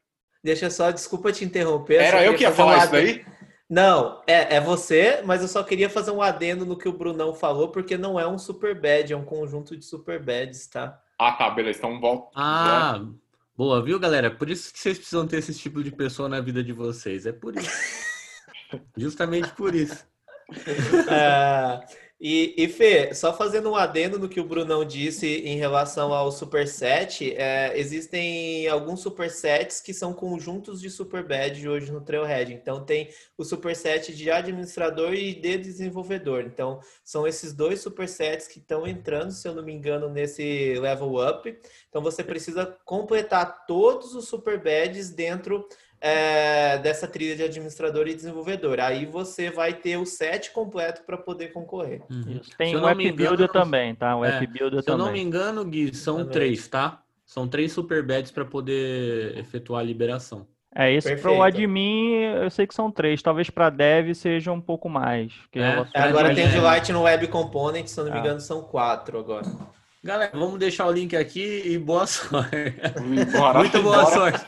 Deixa 0.44 0.70
só, 0.70 0.92
desculpa 0.92 1.32
te 1.32 1.44
interromper. 1.44 2.02
Era 2.02 2.24
eu 2.24 2.36
que 2.36 2.44
ia 2.44 2.52
falar 2.52 2.76
um 2.76 2.84
isso 2.84 2.92
daí? 2.92 3.26
Não, 3.70 4.24
é, 4.26 4.56
é 4.56 4.62
você, 4.62 5.22
mas 5.24 5.44
eu 5.44 5.48
só 5.48 5.62
queria 5.62 5.90
fazer 5.90 6.10
um 6.10 6.24
adendo 6.24 6.66
no 6.66 6.76
que 6.76 6.90
o 6.90 6.98
Brunão 6.98 7.36
falou, 7.36 7.70
porque 7.70 7.98
não 7.98 8.20
é 8.20 8.28
um 8.28 8.38
super 8.38 8.74
bad, 8.74 9.14
é 9.14 9.16
um 9.16 9.24
conjunto 9.24 9.78
de 9.78 9.86
super 9.86 10.20
bads, 10.20 10.66
tá? 10.66 11.00
Ah, 11.20 11.34
tá, 11.34 11.52
beleza. 11.52 11.78
Então 11.78 12.00
volta. 12.00 12.32
Ah, 12.34 12.98
né? 13.00 13.12
boa, 13.56 13.84
viu, 13.84 14.00
galera? 14.00 14.32
Por 14.32 14.50
isso 14.50 14.74
que 14.74 14.80
vocês 14.80 14.98
precisam 14.98 15.28
ter 15.28 15.38
esse 15.38 15.54
tipo 15.54 15.84
de 15.84 15.92
pessoa 15.92 16.28
na 16.28 16.42
vida 16.42 16.64
de 16.64 16.74
vocês. 16.74 17.28
É 17.28 17.32
por 17.32 17.56
isso. 17.56 17.70
Justamente 18.98 19.52
por 19.52 19.76
isso. 19.76 20.04
É, 21.12 22.00
e, 22.22 22.54
e 22.58 22.68
Fê, 22.68 23.14
só 23.14 23.34
fazendo 23.34 23.72
um 23.72 23.76
adendo 23.78 24.20
no 24.20 24.28
que 24.28 24.42
o 24.42 24.44
Brunão 24.44 24.84
disse 24.84 25.26
em 25.26 25.56
relação 25.56 26.14
ao 26.14 26.34
superset, 26.34 27.34
é, 27.34 27.80
existem 27.80 28.68
alguns 28.68 29.00
supersets 29.00 29.80
que 29.80 29.94
são 29.94 30.14
conjuntos 30.14 30.82
de 30.82 30.90
superbad 30.90 31.66
hoje 31.66 31.90
no 31.90 32.02
Trailhead. 32.02 32.54
Então 32.54 32.84
tem 32.84 33.10
o 33.38 33.46
superset 33.46 34.14
de 34.14 34.30
administrador 34.30 35.14
e 35.14 35.34
de 35.34 35.58
desenvolvedor. 35.58 36.42
Então 36.42 36.82
são 37.06 37.26
esses 37.26 37.54
dois 37.54 37.80
supersets 37.80 38.48
que 38.48 38.60
estão 38.60 38.86
entrando, 38.86 39.32
se 39.32 39.48
eu 39.48 39.56
não 39.56 39.64
me 39.64 39.72
engano, 39.72 40.10
nesse 40.10 40.78
level 40.78 41.26
up. 41.26 41.58
Então 41.88 42.02
você 42.02 42.22
precisa 42.22 42.66
completar 42.84 43.66
todos 43.66 44.14
os 44.14 44.28
superbads 44.28 45.10
dentro 45.10 45.66
é, 46.02 46.78
dessa 46.78 47.08
trilha 47.08 47.36
de 47.36 47.44
administrador 47.44 48.08
e 48.08 48.16
desenvolvedor. 48.16 48.80
Aí 48.80 49.06
você 49.06 49.50
vai 49.50 49.74
ter 49.74 49.98
o 49.98 50.06
set 50.06 50.52
completo 50.52 51.04
para 51.04 51.18
poder 51.18 51.52
concorrer. 51.52 52.02
Uhum. 52.10 52.40
Tem 52.58 52.76
o 52.76 52.88
App 52.88 53.12
Builder 53.12 53.50
também, 53.50 53.96
tá? 53.96 54.16
O 54.16 54.24
é, 54.24 54.38
App 54.38 54.48
Builder 54.48 54.80
se 54.80 54.86
também. 54.86 55.00
eu 55.00 55.06
não 55.06 55.12
me 55.12 55.22
engano, 55.22 55.66
Gui, 55.66 55.94
são 55.94 56.18
também. 56.18 56.32
três, 56.32 56.68
tá? 56.68 57.02
São 57.26 57.48
três 57.48 57.72
super 57.72 58.04
beds 58.04 58.32
para 58.32 58.46
poder 58.46 59.38
efetuar 59.38 59.82
a 59.82 59.84
liberação. 59.84 60.48
É, 60.76 60.94
isso 60.94 61.10
para 61.18 61.32
o 61.32 61.42
admin 61.42 62.14
eu 62.44 62.50
sei 62.52 62.68
que 62.68 62.76
são 62.76 62.92
três, 62.92 63.24
talvez 63.24 63.50
para 63.50 63.72
dev 63.72 64.14
seja 64.14 64.52
um 64.52 64.62
pouco 64.62 64.88
mais. 64.88 65.34
É. 65.54 66.00
Agora 66.00 66.34
tem 66.34 66.46
o 66.46 66.50
de 66.50 66.60
Light 66.60 66.92
no 66.92 67.02
Web 67.02 67.28
Component, 67.28 67.88
se 67.88 68.00
eu 68.00 68.06
não 68.06 68.12
me 68.12 68.20
ah. 68.20 68.22
engano, 68.22 68.40
são 68.40 68.62
quatro 68.62 69.18
agora. 69.18 69.48
Galera, 70.04 70.32
vamos 70.34 70.58
deixar 70.60 70.88
o 70.88 70.92
link 70.92 71.16
aqui 71.16 71.64
e 71.66 71.78
boa 71.78 72.08
sorte. 72.08 72.56
Bora, 73.38 73.60
Muito 73.60 73.82
boa 73.82 74.04
bora. 74.04 74.16
sorte. 74.16 74.46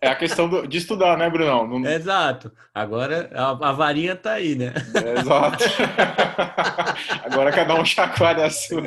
É 0.00 0.08
a 0.08 0.14
questão 0.14 0.48
do, 0.48 0.66
de 0.66 0.78
estudar, 0.78 1.16
né, 1.18 1.28
Brunão? 1.28 1.66
Não... 1.66 1.90
Exato. 1.90 2.52
Agora 2.72 3.28
a, 3.34 3.50
a, 3.50 3.72
varinha 3.72 4.14
tá 4.14 4.34
aí, 4.34 4.54
né? 4.54 4.72
É, 4.94 5.20
exato. 5.20 5.64
Agora 7.24 7.50
cada 7.50 7.74
um 7.74 7.84
chacoalha 7.84 8.46
a 8.46 8.50
sua. 8.50 8.82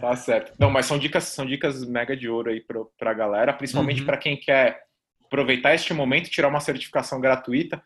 Tá 0.00 0.14
certo. 0.14 0.52
Não, 0.58 0.70
mas 0.70 0.86
são 0.86 0.96
dicas, 0.96 1.24
são 1.24 1.44
dicas 1.44 1.84
mega 1.84 2.16
de 2.16 2.28
ouro 2.28 2.50
aí 2.50 2.60
para 2.60 2.78
pra 2.96 3.14
galera, 3.14 3.52
principalmente 3.52 4.00
uhum. 4.00 4.06
para 4.06 4.16
quem 4.16 4.36
quer 4.36 4.80
aproveitar 5.24 5.74
este 5.74 5.92
momento 5.92 6.28
e 6.28 6.30
tirar 6.30 6.48
uma 6.48 6.60
certificação 6.60 7.20
gratuita. 7.20 7.82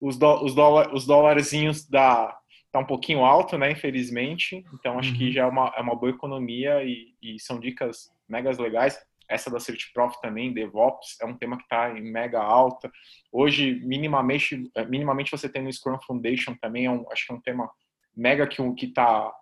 Os, 0.00 0.18
do, 0.18 0.44
os, 0.44 0.54
dólar, 0.54 0.94
os 0.94 1.06
dólarzinhos 1.06 1.88
da 1.88 2.36
tá 2.70 2.78
um 2.78 2.84
pouquinho 2.84 3.24
alto, 3.24 3.56
né, 3.56 3.70
infelizmente. 3.70 4.62
Então 4.74 4.98
acho 4.98 5.12
uhum. 5.12 5.16
que 5.16 5.32
já 5.32 5.42
é 5.42 5.46
uma, 5.46 5.72
é 5.74 5.80
uma 5.80 5.96
boa 5.96 6.10
economia 6.10 6.84
e, 6.84 7.14
e 7.22 7.40
são 7.40 7.58
dicas 7.58 8.10
megas 8.28 8.58
legais. 8.58 8.98
Essa 9.28 9.50
da 9.50 9.60
CertiProf 9.60 10.20
também, 10.20 10.52
DevOps, 10.52 11.16
é 11.20 11.26
um 11.26 11.36
tema 11.36 11.56
que 11.56 11.64
está 11.64 11.90
em 11.90 12.02
mega 12.02 12.40
alta. 12.40 12.90
Hoje, 13.32 13.80
minimamente, 13.84 14.70
é, 14.74 14.84
minimamente 14.84 15.30
você 15.30 15.48
tem 15.48 15.62
no 15.62 15.72
Scrum 15.72 15.98
Foundation 16.06 16.54
também, 16.60 16.86
é 16.86 16.90
um, 16.90 17.04
acho 17.12 17.26
que 17.26 17.32
é 17.32 17.36
um 17.36 17.40
tema 17.40 17.70
mega 18.16 18.46
que 18.46 18.60
está 18.82 19.32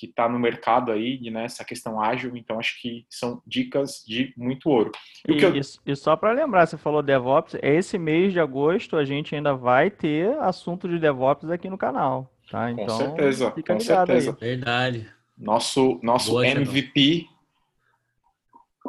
que 0.00 0.08
tá 0.08 0.26
no 0.26 0.38
mercado 0.38 0.90
aí, 0.90 1.20
né, 1.30 1.44
essa 1.44 1.62
questão 1.62 2.00
ágil, 2.00 2.34
então 2.34 2.58
acho 2.58 2.80
que 2.80 3.04
são 3.10 3.42
dicas 3.46 4.02
de 4.06 4.32
muito 4.34 4.70
ouro. 4.70 4.90
E, 5.28 5.32
e, 5.34 5.42
eu... 5.44 5.52
e 5.84 5.94
só 5.94 6.16
para 6.16 6.32
lembrar, 6.32 6.64
você 6.64 6.78
falou 6.78 7.02
DevOps, 7.02 7.54
esse 7.60 7.98
mês 7.98 8.32
de 8.32 8.40
agosto 8.40 8.96
a 8.96 9.04
gente 9.04 9.34
ainda 9.34 9.54
vai 9.54 9.90
ter 9.90 10.34
assunto 10.38 10.88
de 10.88 10.98
DevOps 10.98 11.50
aqui 11.50 11.68
no 11.68 11.76
canal. 11.76 12.32
Tá? 12.50 12.70
Então, 12.70 12.86
com 12.86 12.96
certeza, 12.96 13.50
com 13.50 13.80
certeza. 13.80 14.30
Aí. 14.40 14.48
Verdade. 14.48 15.10
Nosso, 15.36 16.00
nosso 16.02 16.30
Boa, 16.30 16.46
MVP. 16.46 17.26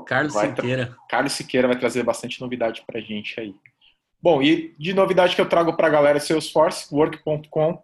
Carlos 0.05 0.33
Siqueira. 0.33 0.97
Carlos 1.09 1.33
Siqueira 1.33 1.67
vai 1.67 1.77
trazer 1.77 2.03
bastante 2.03 2.39
novidade 2.39 2.83
para 2.85 2.99
a 2.99 3.01
gente 3.01 3.39
aí. 3.39 3.53
Bom, 4.21 4.41
e 4.41 4.73
de 4.77 4.93
novidade 4.93 5.35
que 5.35 5.41
eu 5.41 5.49
trago 5.49 5.75
para 5.75 5.87
a 5.87 5.89
galera 5.89 6.17
é 6.17 6.21
Salesforce, 6.21 6.93
work.com, 6.93 7.83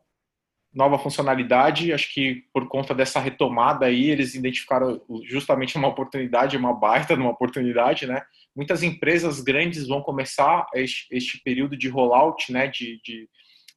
nova 0.74 0.99
funcionalidade. 0.99 1.91
Acho 1.91 2.14
que 2.14 2.43
por 2.53 2.68
conta 2.68 2.93
dessa 2.93 3.20
retomada 3.20 3.88
aí, 3.88 4.10
eles 4.10 4.36
identificaram 4.36 5.01
justamente 5.28 5.76
uma 5.76 5.88
oportunidade, 5.88 6.55
uma 6.55 6.74
baita 6.74 7.16
de 7.16 7.22
uma 7.22 7.32
oportunidade, 7.32 8.05
né? 8.05 8.22
Muitas 8.55 8.84
empresas 8.84 9.41
grandes 9.41 9.88
vão 9.88 10.01
começar 10.01 10.68
este, 10.76 11.08
este 11.12 11.41
período 11.43 11.76
de 11.76 11.89
rollout, 11.89 12.51
né? 12.51 12.68
De, 12.68 13.01
de, 13.03 13.28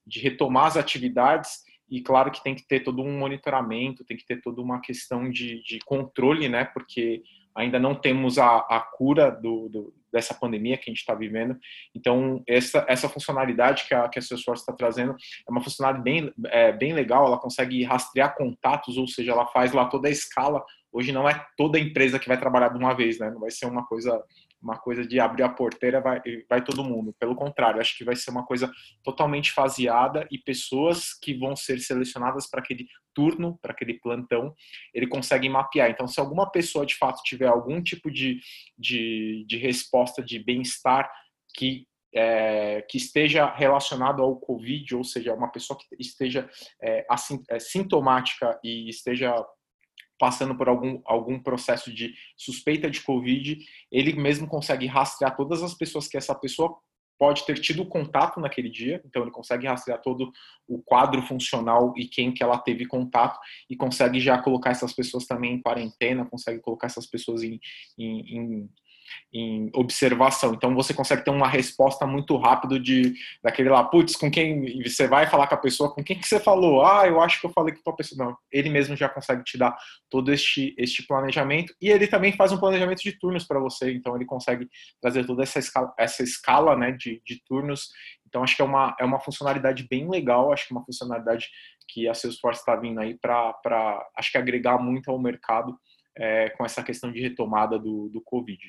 de 0.06 0.20
retomar 0.20 0.66
as 0.66 0.76
atividades 0.76 1.62
e 1.90 2.00
claro 2.00 2.30
que 2.30 2.42
tem 2.42 2.54
que 2.54 2.66
ter 2.66 2.80
todo 2.80 3.02
um 3.02 3.18
monitoramento, 3.18 4.04
tem 4.04 4.16
que 4.16 4.24
ter 4.24 4.40
toda 4.40 4.60
uma 4.60 4.80
questão 4.80 5.28
de, 5.28 5.60
de 5.62 5.80
controle, 5.80 6.48
né? 6.48 6.64
Porque 6.64 7.22
ainda 7.54 7.78
não 7.78 7.94
temos 7.94 8.38
a, 8.38 8.58
a 8.58 8.80
cura 8.80 9.30
do, 9.30 9.68
do, 9.68 9.94
dessa 10.12 10.34
pandemia 10.34 10.76
que 10.76 10.90
a 10.90 10.92
gente 10.92 11.00
está 11.00 11.14
vivendo. 11.14 11.58
Então, 11.94 12.42
essa, 12.46 12.84
essa 12.88 13.08
funcionalidade 13.08 13.84
que 13.86 13.94
a, 13.94 14.08
que 14.08 14.18
a 14.18 14.22
Salesforce 14.22 14.62
está 14.62 14.72
trazendo 14.72 15.12
é 15.12 15.50
uma 15.50 15.62
funcionalidade 15.62 16.02
bem, 16.02 16.32
é, 16.46 16.72
bem 16.72 16.92
legal. 16.92 17.26
Ela 17.26 17.38
consegue 17.38 17.82
rastrear 17.84 18.34
contatos, 18.36 18.96
ou 18.96 19.06
seja, 19.06 19.32
ela 19.32 19.46
faz 19.46 19.72
lá 19.72 19.86
toda 19.86 20.08
a 20.08 20.10
escala. 20.10 20.64
Hoje 20.92 21.12
não 21.12 21.28
é 21.28 21.44
toda 21.56 21.78
empresa 21.78 22.18
que 22.18 22.28
vai 22.28 22.38
trabalhar 22.38 22.68
de 22.68 22.78
uma 22.78 22.94
vez, 22.94 23.18
né? 23.18 23.30
Não 23.30 23.40
vai 23.40 23.50
ser 23.50 23.66
uma 23.66 23.86
coisa 23.86 24.22
uma 24.62 24.78
coisa 24.78 25.06
de 25.06 25.18
abrir 25.18 25.42
a 25.42 25.48
porteira 25.48 26.00
vai, 26.00 26.20
vai 26.48 26.62
todo 26.62 26.84
mundo. 26.84 27.14
Pelo 27.18 27.34
contrário, 27.34 27.80
acho 27.80 27.96
que 27.96 28.04
vai 28.04 28.14
ser 28.14 28.30
uma 28.30 28.44
coisa 28.44 28.70
totalmente 29.02 29.52
faseada 29.52 30.26
e 30.30 30.38
pessoas 30.38 31.14
que 31.14 31.34
vão 31.34 31.56
ser 31.56 31.80
selecionadas 31.80 32.48
para 32.48 32.60
aquele 32.60 32.86
turno, 33.14 33.58
para 33.60 33.72
aquele 33.72 33.94
plantão, 33.94 34.54
ele 34.94 35.06
consegue 35.06 35.48
mapear. 35.48 35.90
Então, 35.90 36.06
se 36.06 36.20
alguma 36.20 36.50
pessoa 36.50 36.86
de 36.86 36.96
fato 36.96 37.22
tiver 37.22 37.48
algum 37.48 37.82
tipo 37.82 38.10
de, 38.10 38.38
de, 38.78 39.44
de 39.48 39.56
resposta 39.56 40.22
de 40.22 40.38
bem-estar 40.38 41.10
que 41.54 41.86
é, 42.12 42.82
que 42.82 42.96
esteja 42.96 43.46
relacionado 43.54 44.22
ao 44.22 44.36
Covid, 44.36 44.96
ou 44.96 45.04
seja, 45.04 45.34
uma 45.34 45.50
pessoa 45.50 45.78
que 45.78 45.86
esteja 45.98 46.48
é, 46.82 47.06
é, 47.48 47.58
sintomática 47.58 48.58
e 48.64 48.88
esteja 48.88 49.32
passando 50.20 50.54
por 50.54 50.68
algum, 50.68 51.00
algum 51.06 51.42
processo 51.42 51.92
de 51.92 52.14
suspeita 52.36 52.90
de 52.90 53.00
Covid, 53.00 53.58
ele 53.90 54.12
mesmo 54.12 54.46
consegue 54.46 54.86
rastrear 54.86 55.34
todas 55.34 55.62
as 55.62 55.72
pessoas 55.72 56.06
que 56.06 56.18
essa 56.18 56.34
pessoa 56.34 56.76
pode 57.18 57.44
ter 57.44 57.58
tido 57.58 57.86
contato 57.86 58.38
naquele 58.38 58.68
dia, 58.70 59.02
então 59.04 59.22
ele 59.22 59.30
consegue 59.30 59.66
rastrear 59.66 60.00
todo 60.00 60.30
o 60.68 60.82
quadro 60.82 61.22
funcional 61.22 61.94
e 61.96 62.06
quem 62.06 62.32
que 62.32 62.42
ela 62.42 62.58
teve 62.58 62.86
contato 62.86 63.38
e 63.68 63.76
consegue 63.76 64.20
já 64.20 64.40
colocar 64.40 64.70
essas 64.70 64.92
pessoas 64.92 65.26
também 65.26 65.54
em 65.54 65.62
quarentena, 65.62 66.24
consegue 66.24 66.60
colocar 66.60 66.86
essas 66.86 67.06
pessoas 67.06 67.42
em, 67.42 67.58
em, 67.98 68.36
em 68.36 68.70
em 69.32 69.70
observação. 69.74 70.54
Então 70.54 70.74
você 70.74 70.92
consegue 70.92 71.24
ter 71.24 71.30
uma 71.30 71.48
resposta 71.48 72.06
muito 72.06 72.36
rápido 72.36 72.78
de 72.78 73.14
daquele 73.42 73.68
lá, 73.68 73.84
putz, 73.84 74.16
com 74.16 74.30
quem 74.30 74.82
você 74.82 75.06
vai 75.06 75.26
falar 75.26 75.46
com 75.46 75.54
a 75.54 75.58
pessoa, 75.58 75.94
com 75.94 76.02
quem 76.02 76.18
que 76.18 76.26
você 76.26 76.40
falou? 76.40 76.84
Ah, 76.84 77.06
eu 77.06 77.20
acho 77.20 77.40
que 77.40 77.46
eu 77.46 77.52
falei 77.52 77.74
com 77.74 77.90
a 77.90 77.96
pessoa. 77.96 78.26
Não, 78.26 78.36
ele 78.50 78.68
mesmo 78.70 78.96
já 78.96 79.08
consegue 79.08 79.44
te 79.44 79.56
dar 79.56 79.76
todo 80.08 80.32
este 80.32 80.74
este 80.76 81.06
planejamento 81.06 81.74
e 81.80 81.88
ele 81.88 82.06
também 82.06 82.32
faz 82.32 82.52
um 82.52 82.58
planejamento 82.58 83.02
de 83.02 83.12
turnos 83.18 83.44
para 83.44 83.60
você. 83.60 83.92
Então 83.92 84.16
ele 84.16 84.24
consegue 84.24 84.68
trazer 85.00 85.26
toda 85.26 85.42
essa 85.42 85.58
escala, 85.58 85.92
essa 85.98 86.22
escala, 86.22 86.76
né, 86.76 86.92
de, 86.92 87.22
de 87.24 87.42
turnos. 87.44 87.88
Então 88.26 88.42
acho 88.42 88.56
que 88.56 88.62
é 88.62 88.64
uma 88.64 88.96
é 88.98 89.04
uma 89.04 89.20
funcionalidade 89.20 89.86
bem 89.88 90.08
legal. 90.08 90.52
Acho 90.52 90.66
que 90.66 90.74
é 90.74 90.76
uma 90.76 90.84
funcionalidade 90.84 91.48
que 91.88 92.08
a 92.08 92.14
Salesforce 92.14 92.60
está 92.60 92.76
vindo 92.76 93.00
aí 93.00 93.18
para 93.18 93.54
acho 94.16 94.30
que 94.30 94.38
agregar 94.38 94.78
muito 94.78 95.10
ao 95.10 95.18
mercado 95.18 95.76
é, 96.16 96.50
com 96.50 96.64
essa 96.64 96.82
questão 96.82 97.10
de 97.12 97.20
retomada 97.20 97.78
do, 97.78 98.08
do 98.08 98.20
Covid. 98.20 98.60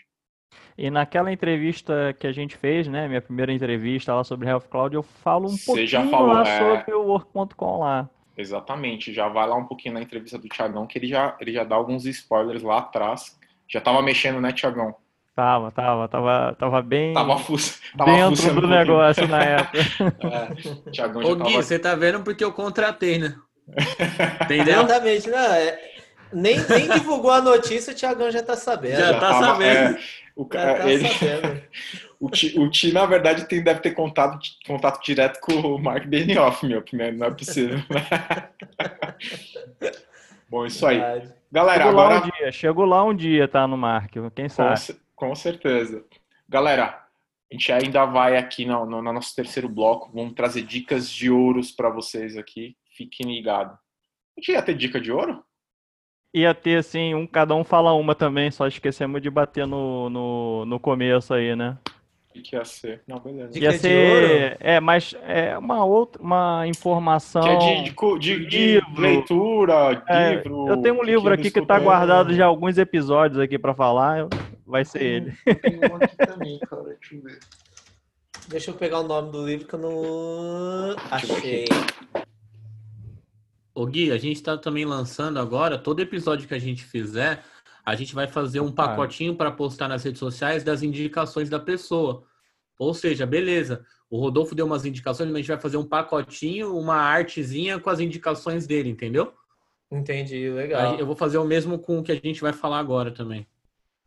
E 0.78 0.90
naquela 0.90 1.32
entrevista 1.32 2.16
que 2.20 2.26
a 2.26 2.32
gente 2.32 2.56
fez, 2.56 2.88
né, 2.88 3.08
minha 3.08 3.22
primeira 3.22 3.54
entrevista 3.54 4.14
lá 4.14 4.24
sobre 4.24 4.48
Health 4.48 4.68
Cloud, 4.70 4.96
eu 4.96 5.04
falo 5.04 5.46
um 5.46 5.50
Você 5.50 5.66
pouquinho 5.66 5.88
já 5.88 6.08
falou, 6.08 6.34
lá 6.34 6.48
é... 6.48 6.60
sobre 6.60 6.94
o 6.94 7.04
Work.com 7.04 7.80
lá. 7.80 8.10
Exatamente, 8.38 9.14
já 9.14 9.28
vai 9.28 9.48
lá 9.48 9.56
um 9.56 9.66
pouquinho 9.66 9.94
na 9.94 10.02
entrevista 10.02 10.38
do 10.38 10.48
Tiagão, 10.48 10.88
que 10.88 10.98
ele 10.98 11.08
já, 11.08 11.36
ele 11.40 11.52
já 11.52 11.64
dá 11.64 11.76
alguns 11.76 12.06
spoilers 12.06 12.64
lá 12.64 12.80
atrás. 12.80 13.38
Já 13.68 13.80
tava 13.80 14.02
mexendo, 14.02 14.42
né, 14.42 14.52
Tiagão? 14.52 14.96
Tava, 15.36 15.72
tava, 15.72 16.08
tava, 16.08 16.56
tava 16.60 16.82
bem 16.82 17.14
tava 17.14 17.38
fuça, 17.38 17.80
tava 17.98 18.12
dentro 18.12 18.54
do 18.54 18.68
um 18.68 18.70
negócio 18.70 19.28
na 19.28 19.44
época. 19.44 19.80
é, 20.28 20.92
Thiagão 20.92 21.24
Ô, 21.24 21.36
Gui, 21.36 21.44
tava... 21.44 21.64
você 21.64 21.80
tá 21.80 21.96
vendo 21.96 22.22
porque 22.22 22.44
eu 22.44 22.52
contratei, 22.52 23.18
né? 23.18 23.36
Entendeu? 24.44 24.82
Exatamente, 24.82 25.30
não, 25.30 25.54
é, 25.54 25.80
nem, 26.34 26.58
nem 26.68 26.90
divulgou 26.90 27.32
a 27.32 27.42
notícia, 27.42 27.94
o 27.94 27.96
Tiagão 27.96 28.30
já 28.30 28.44
tá 28.44 28.56
sabendo. 28.56 28.98
Já, 28.98 29.14
já 29.14 29.20
tá 29.20 29.30
tava, 29.30 29.46
sabendo. 29.46 29.98
É, 29.98 30.00
o 30.36 30.46
cara, 30.46 30.80
tá 30.80 30.90
ele, 30.90 31.04
o, 32.20 32.30
Ti, 32.30 32.60
o 32.60 32.70
Ti, 32.70 32.92
na 32.92 33.06
verdade, 33.06 33.48
tem, 33.48 33.64
deve 33.64 33.82
ter 33.82 33.92
contato, 33.92 34.40
contato 34.66 35.04
direto 35.04 35.40
com 35.40 35.54
o 35.54 35.78
Mark 35.78 36.06
Benioff, 36.06 36.66
meu, 36.66 36.82
porque 36.82 36.96
não 37.12 37.28
é 37.28 37.32
possível. 37.32 37.80
Bom, 40.50 40.66
isso 40.66 40.86
aí. 40.86 41.00
Galera, 41.52 41.84
Chego 41.86 41.90
agora. 41.90 42.20
Lá 42.20 42.26
um 42.26 42.30
dia, 42.30 42.52
chego 42.52 42.86
lá 42.86 43.04
um 43.04 43.16
dia, 43.16 43.48
tá, 43.48 43.68
no 43.68 43.78
Mark, 43.78 44.14
quem 44.36 44.50
sabe? 44.50 44.80
Com, 45.16 45.28
com 45.30 45.36
certeza. 45.36 46.04
Galera, 46.48 47.02
a 47.52 47.54
gente 47.54 47.72
ainda 47.72 48.06
vai 48.06 48.38
aqui 48.38 48.66
no, 48.66 48.86
no, 48.86 49.02
no, 49.02 49.14
nosso 49.14 49.36
terceiro 49.36 49.68
bloco. 49.68 50.10
Vamos 50.14 50.34
trazer 50.34 50.62
dicas 50.62 51.10
de 51.10 51.30
ouros 51.30 51.72
para 51.72 51.90
vocês 51.90 52.38
aqui. 52.38 52.78
Fiquem 52.96 53.34
ligados. 53.34 53.74
A 53.74 54.40
gente 54.40 54.52
ia 54.54 54.62
ter 54.62 54.76
dica 54.76 55.00
de 55.02 55.12
ouro? 55.12 55.44
Ia 56.34 56.54
ter 56.54 56.78
assim, 56.78 57.14
um, 57.14 57.28
cada 57.28 57.56
um 57.56 57.64
fala 57.64 57.94
uma 57.94 58.16
também, 58.16 58.52
só 58.52 58.68
esquecemos 58.68 59.22
de 59.22 59.30
bater 59.30 59.68
no, 59.68 60.10
no, 60.10 60.66
no 60.66 60.80
começo 60.80 61.34
aí, 61.34 61.56
né? 61.56 61.78
O 62.34 62.42
que 62.42 62.56
ia 62.56 62.64
ser? 62.64 63.02
Não, 63.06 63.20
beleza. 63.20 63.60
Ia 63.60 63.78
ser, 63.78 64.58
é, 64.62 64.80
mas 64.80 65.14
é 65.24 65.58
uma 65.58 65.84
outra, 65.84 66.22
uma 66.22 66.66
informação. 66.66 67.42
Que 67.42 67.50
é 67.50 67.84
de, 67.84 67.92
de, 68.20 68.20
de, 68.20 68.48
de 68.48 68.82
leitura, 68.98 70.02
é, 70.08 70.36
livro. 70.36 70.68
Eu 70.70 70.82
tenho 70.82 70.98
um 70.98 71.04
livro 71.04 71.34
aqui 71.34 71.52
que 71.52 71.60
está 71.60 71.78
guardado 71.78 72.34
já 72.34 72.46
alguns 72.46 72.78
episódios 72.78 73.38
aqui 73.38 73.60
para 73.60 73.74
falar, 73.74 74.28
vai 74.66 74.86
ser 74.86 75.04
ele. 75.04 75.34
Tem 75.44 75.78
um 75.78 75.96
aqui 75.98 76.16
também, 76.26 76.60
cara, 76.60 76.84
deixa 76.84 77.16
eu 77.16 77.22
ver. 77.22 77.40
Deixa 78.48 78.72
eu 78.72 78.76
pegar 78.76 79.02
o 79.02 79.08
nome 79.08 79.32
do 79.32 79.46
livro 79.46 79.68
que 79.68 79.76
eu 79.76 79.80
não 79.80 80.96
achei. 81.12 81.66
Ô 83.74 83.86
Gui, 83.86 84.12
a 84.12 84.18
gente 84.18 84.38
está 84.38 84.58
também 84.58 84.86
lançando 84.86 85.40
agora, 85.40 85.78
todo 85.78 86.02
episódio 86.02 86.48
que 86.48 86.54
a 86.54 86.60
gente 86.60 86.84
fizer, 86.84 87.44
a 87.86 87.96
gente 87.96 88.14
vai 88.14 88.28
fazer 88.28 88.60
um 88.60 88.72
pacotinho 88.72 89.36
para 89.36 89.52
postar 89.52 89.88
nas 89.88 90.04
redes 90.04 90.20
sociais 90.20 90.64
das 90.64 90.84
indicações 90.84 91.50
da 91.50 91.60
pessoa. 91.60 92.24
Ou 92.78 92.94
seja, 92.94 93.26
beleza, 93.26 93.86
o 94.10 94.20
Rodolfo 94.20 94.54
deu 94.54 94.66
umas 94.66 94.86
indicações, 94.86 95.28
mas 95.28 95.36
a 95.36 95.40
gente 95.40 95.48
vai 95.48 95.60
fazer 95.60 95.78
um 95.78 95.88
pacotinho, 95.88 96.78
uma 96.78 96.96
artezinha 96.96 97.80
com 97.80 97.90
as 97.90 98.00
indicações 98.00 98.68
dele, 98.68 98.90
entendeu? 98.90 99.34
Entendi, 99.90 100.50
legal. 100.50 100.98
Eu 100.98 101.06
vou 101.06 101.16
fazer 101.16 101.38
o 101.38 101.46
mesmo 101.46 101.80
com 101.80 102.00
o 102.00 102.04
que 102.04 102.12
a 102.12 102.16
gente 102.16 102.42
vai 102.42 102.54
falar 102.54 102.80
agora 102.80 103.12
também. 103.12 103.48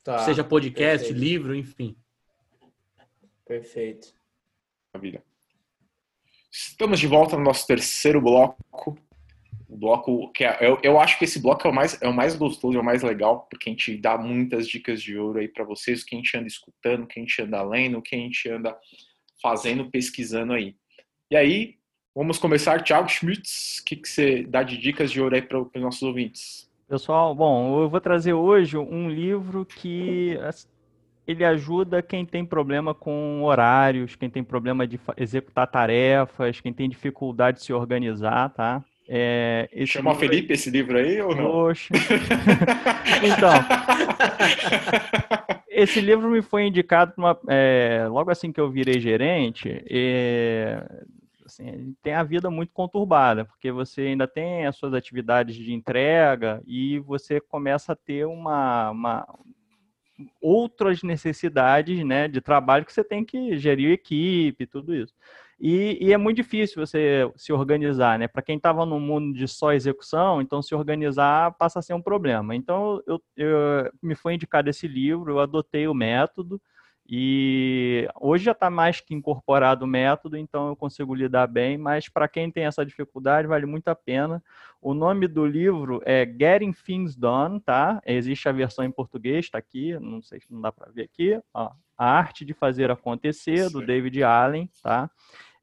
Tá, 0.03 0.19
Seja 0.19 0.45
podcast, 0.45 1.07
perfeito. 1.07 1.19
livro, 1.19 1.55
enfim. 1.55 1.97
Perfeito. 3.47 4.15
Maravilha. 4.93 5.23
Estamos 6.51 7.01
de 7.01 7.07
volta 7.07 7.37
no 7.37 7.43
nosso 7.43 7.67
terceiro 7.67 8.21
bloco 8.21 8.99
bloco 9.77 10.31
que 10.33 10.45
é, 10.45 10.59
eu, 10.61 10.79
eu 10.83 11.01
acho 11.01 11.19
que 11.19 11.25
esse 11.25 11.41
bloco 11.41 11.67
é 11.67 11.71
o 11.71 11.75
mais 11.75 12.01
é 12.01 12.09
o 12.09 12.15
mais 12.15 12.37
gostoso, 12.37 12.77
é 12.77 12.81
o 12.81 12.85
mais 12.85 13.03
legal, 13.03 13.47
porque 13.51 13.69
a 13.69 13.73
gente 13.73 13.97
dá 13.97 14.17
muitas 14.17 14.69
dicas 14.69 15.03
de 15.03 15.19
ouro 15.19 15.39
aí 15.39 15.49
para 15.49 15.65
vocês, 15.65 16.03
o 16.03 16.07
que 16.07 16.15
a 16.15 16.19
gente 16.19 16.37
anda 16.37 16.47
escutando, 16.47 17.05
o 17.05 17.07
que 17.07 17.19
a 17.19 17.23
gente 17.23 17.43
anda 17.43 17.63
lendo, 17.63 17.99
o 17.99 18.03
que 18.03 18.15
a 18.15 18.19
gente 18.19 18.49
anda 18.49 18.77
fazendo, 19.43 19.91
pesquisando 19.91 20.53
aí. 20.53 20.75
E 21.31 21.37
aí, 21.37 21.75
vamos 22.15 22.39
começar, 22.39 22.83
Thiago 22.83 23.09
Schmitz, 23.09 23.79
o 23.81 23.85
que, 23.85 23.97
que 23.97 24.09
você 24.09 24.43
dá 24.45 24.63
de 24.63 24.79
dicas 24.79 25.11
de 25.11 25.21
ouro 25.21 25.35
aí 25.35 25.43
para 25.43 25.61
os 25.61 25.71
nossos 25.75 26.03
ouvintes? 26.03 26.71
Pessoal, 26.89 27.35
bom, 27.35 27.83
eu 27.83 27.89
vou 27.89 28.01
trazer 28.01 28.35
hoje 28.35 28.77
um 28.77 29.09
livro 29.09 29.65
que 29.65 30.39
ele 31.27 31.45
ajuda 31.45 32.03
quem 32.03 32.25
tem 32.25 32.45
problema 32.45 32.95
com 32.95 33.43
horários, 33.43 34.15
quem 34.15 34.29
tem 34.29 34.45
problema 34.45 34.87
de 34.87 35.01
executar 35.17 35.67
tarefas, 35.67 36.61
quem 36.61 36.73
tem 36.73 36.89
dificuldade 36.89 37.59
de 37.59 37.65
se 37.65 37.73
organizar, 37.73 38.51
tá? 38.51 38.85
É, 39.09 39.69
Chama 39.87 40.13
livro... 40.13 40.27
Felipe 40.27 40.53
esse 40.55 40.71
livro 40.71 40.99
aí 40.99 41.21
ou 41.21 41.35
não? 41.35 41.45
Poxa. 41.51 41.93
então, 43.23 43.53
esse 45.69 46.01
livro 46.01 46.31
me 46.31 46.41
foi 46.41 46.67
indicado 46.67 47.13
uma, 47.17 47.39
é, 47.49 48.07
logo 48.09 48.31
assim 48.31 48.51
que 48.51 48.61
eu 48.61 48.71
virei 48.71 48.99
gerente. 48.99 49.85
E, 49.89 50.77
assim, 51.45 51.95
tem 52.03 52.15
a 52.15 52.23
vida 52.23 52.51
muito 52.51 52.73
conturbada, 52.73 53.45
porque 53.45 53.71
você 53.71 54.03
ainda 54.03 54.27
tem 54.27 54.67
as 54.67 54.77
suas 54.77 54.95
atividades 54.95 55.55
de 55.55 55.73
entrega 55.73 56.63
e 56.67 56.99
você 57.01 57.41
começa 57.41 57.93
a 57.93 57.97
ter 57.97 58.25
uma, 58.27 58.91
uma 58.91 59.39
outras 60.41 61.03
necessidades 61.03 62.05
né, 62.05 62.29
de 62.29 62.41
trabalho 62.41 62.85
que 62.85 62.93
você 62.93 63.03
tem 63.03 63.25
que 63.25 63.57
gerir 63.59 63.91
equipe, 63.91 64.67
tudo 64.67 64.95
isso. 64.95 65.15
E, 65.61 65.99
e, 66.01 66.13
é 66.13 66.17
muito 66.17 66.37
difícil 66.37 66.85
você 66.85 67.31
se 67.37 67.53
organizar, 67.53 68.19
né? 68.19 68.27
Para 68.27 68.43
quem 68.43 68.57
estava 68.57 68.85
no 68.85 68.99
mundo 68.99 69.33
de 69.37 69.47
só 69.47 69.73
execução, 69.73 70.43
então 70.43 70.61
se 70.61 70.75
organizar 70.75 71.53
passa 71.53 71.79
a 71.79 71.83
ser 71.83 71.95
um 71.95 72.03
problema. 72.03 72.57
Então 72.57 73.01
eu, 73.07 73.23
eu 73.37 73.91
me 74.03 74.15
foi 74.15 74.35
indicado 74.35 74.69
esse 74.69 74.89
livro, 74.89 75.33
eu 75.33 75.41
adotei 75.41 75.87
o 75.87 75.95
método 75.95 76.61
e 77.07 78.09
hoje 78.19 78.45
já 78.45 78.53
está 78.53 78.71
mais 78.71 79.01
que 79.01 79.15
incorporado 79.15 79.85
o 79.85 79.89
método, 79.89 80.39
então 80.39 80.69
eu 80.69 80.77
consigo 80.77 81.15
lidar 81.15 81.47
bem. 81.47 81.77
Mas 81.77 82.09
para 82.09 82.27
quem 82.27 82.51
tem 82.51 82.65
essa 82.65 82.85
dificuldade 82.85 83.47
vale 83.47 83.67
muito 83.67 83.89
a 83.89 83.95
pena. 83.95 84.43
O 84.81 84.95
nome 84.95 85.29
do 85.29 85.47
livro 85.47 86.01
é 86.05 86.25
Getting 86.25 86.73
Things 86.73 87.15
Done, 87.15 87.61
tá? 87.61 88.01
Existe 88.07 88.49
a 88.49 88.53
versão 88.53 88.85
em 88.85 88.91
português, 88.91 89.45
está 89.45 89.59
aqui, 89.59 89.99
não 89.99 90.23
sei 90.23 90.41
se 90.41 90.51
não 90.51 90.61
dá 90.61 90.73
para 90.73 90.91
ver 90.91 91.03
aqui. 91.03 91.39
Ó, 91.53 91.73
a 91.97 92.07
Arte 92.07 92.45
de 92.45 92.55
Fazer 92.55 92.91
Acontecer, 92.91 93.71
do 93.71 93.85
David 93.85 94.23
Allen, 94.23 94.71
tá? 94.83 95.11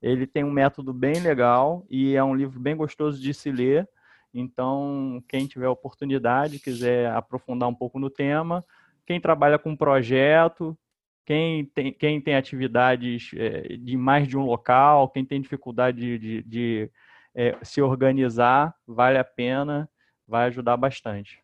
Ele 0.02 0.28
tem 0.28 0.44
um 0.44 0.52
método 0.52 0.94
bem 0.94 1.20
legal 1.22 1.86
e 1.90 2.16
é 2.16 2.24
um 2.24 2.36
livro 2.36 2.60
bem 2.60 2.76
gostoso 2.76 3.22
de 3.22 3.34
se 3.34 3.52
ler. 3.52 3.88
Então, 4.34 5.24
quem 5.28 5.46
tiver 5.46 5.68
oportunidade, 5.68 6.60
quiser 6.60 7.12
aprofundar 7.12 7.68
um 7.68 7.76
pouco 7.76 8.00
no 8.00 8.10
tema, 8.10 8.64
quem 9.06 9.20
trabalha 9.20 9.60
com 9.60 9.76
projeto, 9.76 10.78
quem 11.26 11.66
tem, 11.66 11.94
quem 11.94 12.22
tem 12.22 12.36
atividades 12.36 13.32
é, 13.36 13.78
de 13.78 13.96
mais 13.96 14.28
de 14.28 14.38
um 14.38 14.46
local, 14.46 15.10
quem 15.10 15.24
tem 15.24 15.42
dificuldade 15.42 16.00
de, 16.00 16.18
de, 16.18 16.42
de 16.44 16.92
é, 17.36 17.58
se 17.64 17.82
organizar, 17.82 18.76
vale 18.86 19.18
a 19.18 19.24
pena, 19.24 19.90
vai 20.28 20.48
ajudar 20.48 20.78
bastante. 20.78 21.42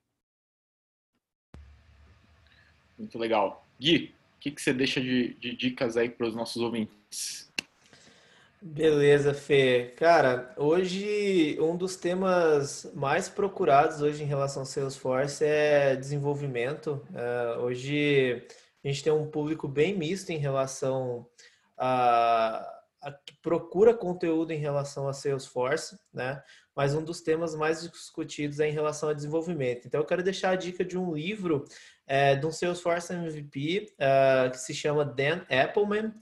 Muito 2.98 3.18
legal. 3.20 3.66
Gui, 3.80 4.14
o 4.38 4.40
que, 4.40 4.52
que 4.52 4.62
você 4.62 4.74
deixa 4.74 5.00
de, 5.00 5.36
de 5.36 5.56
dicas 5.56 5.98
aí 5.98 6.10
para 6.10 6.28
os 6.28 6.36
nossos 6.36 6.62
ouvintes? 6.62 7.48
Beleza, 8.60 9.36
Fê. 9.36 9.94
Cara, 9.98 10.52
hoje 10.58 11.58
um 11.62 11.78
dos 11.78 11.96
temas 11.96 12.92
mais 12.96 13.30
procurados 13.30 14.02
hoje 14.02 14.24
em 14.24 14.26
relação 14.26 14.64
ao 14.64 14.66
Salesforce 14.66 15.46
é 15.46 15.96
desenvolvimento. 15.96 17.00
Uh, 17.12 17.62
hoje 17.62 18.44
a 18.88 18.92
gente 18.92 19.04
tem 19.04 19.12
um 19.12 19.30
público 19.30 19.68
bem 19.68 19.98
misto 19.98 20.30
em 20.30 20.38
relação 20.38 21.28
a, 21.78 22.66
a 23.02 23.12
que 23.12 23.36
procura 23.42 23.94
conteúdo 23.94 24.52
em 24.52 24.60
relação 24.60 25.10
a 25.10 25.14
Salesforce, 25.14 26.00
né? 26.14 26.42
Mas 26.74 26.96
um 26.96 27.04
dos 27.04 27.20
temas 27.20 27.54
mais 27.54 27.82
discutidos 27.82 28.62
é 28.62 28.70
em 28.70 28.72
relação 28.72 29.10
a 29.10 29.14
desenvolvimento. 29.14 29.88
Então 29.88 30.00
eu 30.00 30.06
quero 30.06 30.24
deixar 30.24 30.52
a 30.52 30.56
dica 30.56 30.86
de 30.86 30.98
um 30.98 31.14
livro 31.14 31.66
é, 32.06 32.36
de 32.36 32.46
um 32.46 32.52
Salesforce 32.52 33.14
MVP 33.14 33.94
é, 34.00 34.50
que 34.52 34.58
se 34.58 34.74
chama 34.74 35.04
Dan 35.04 35.42
Appleman, 35.50 36.14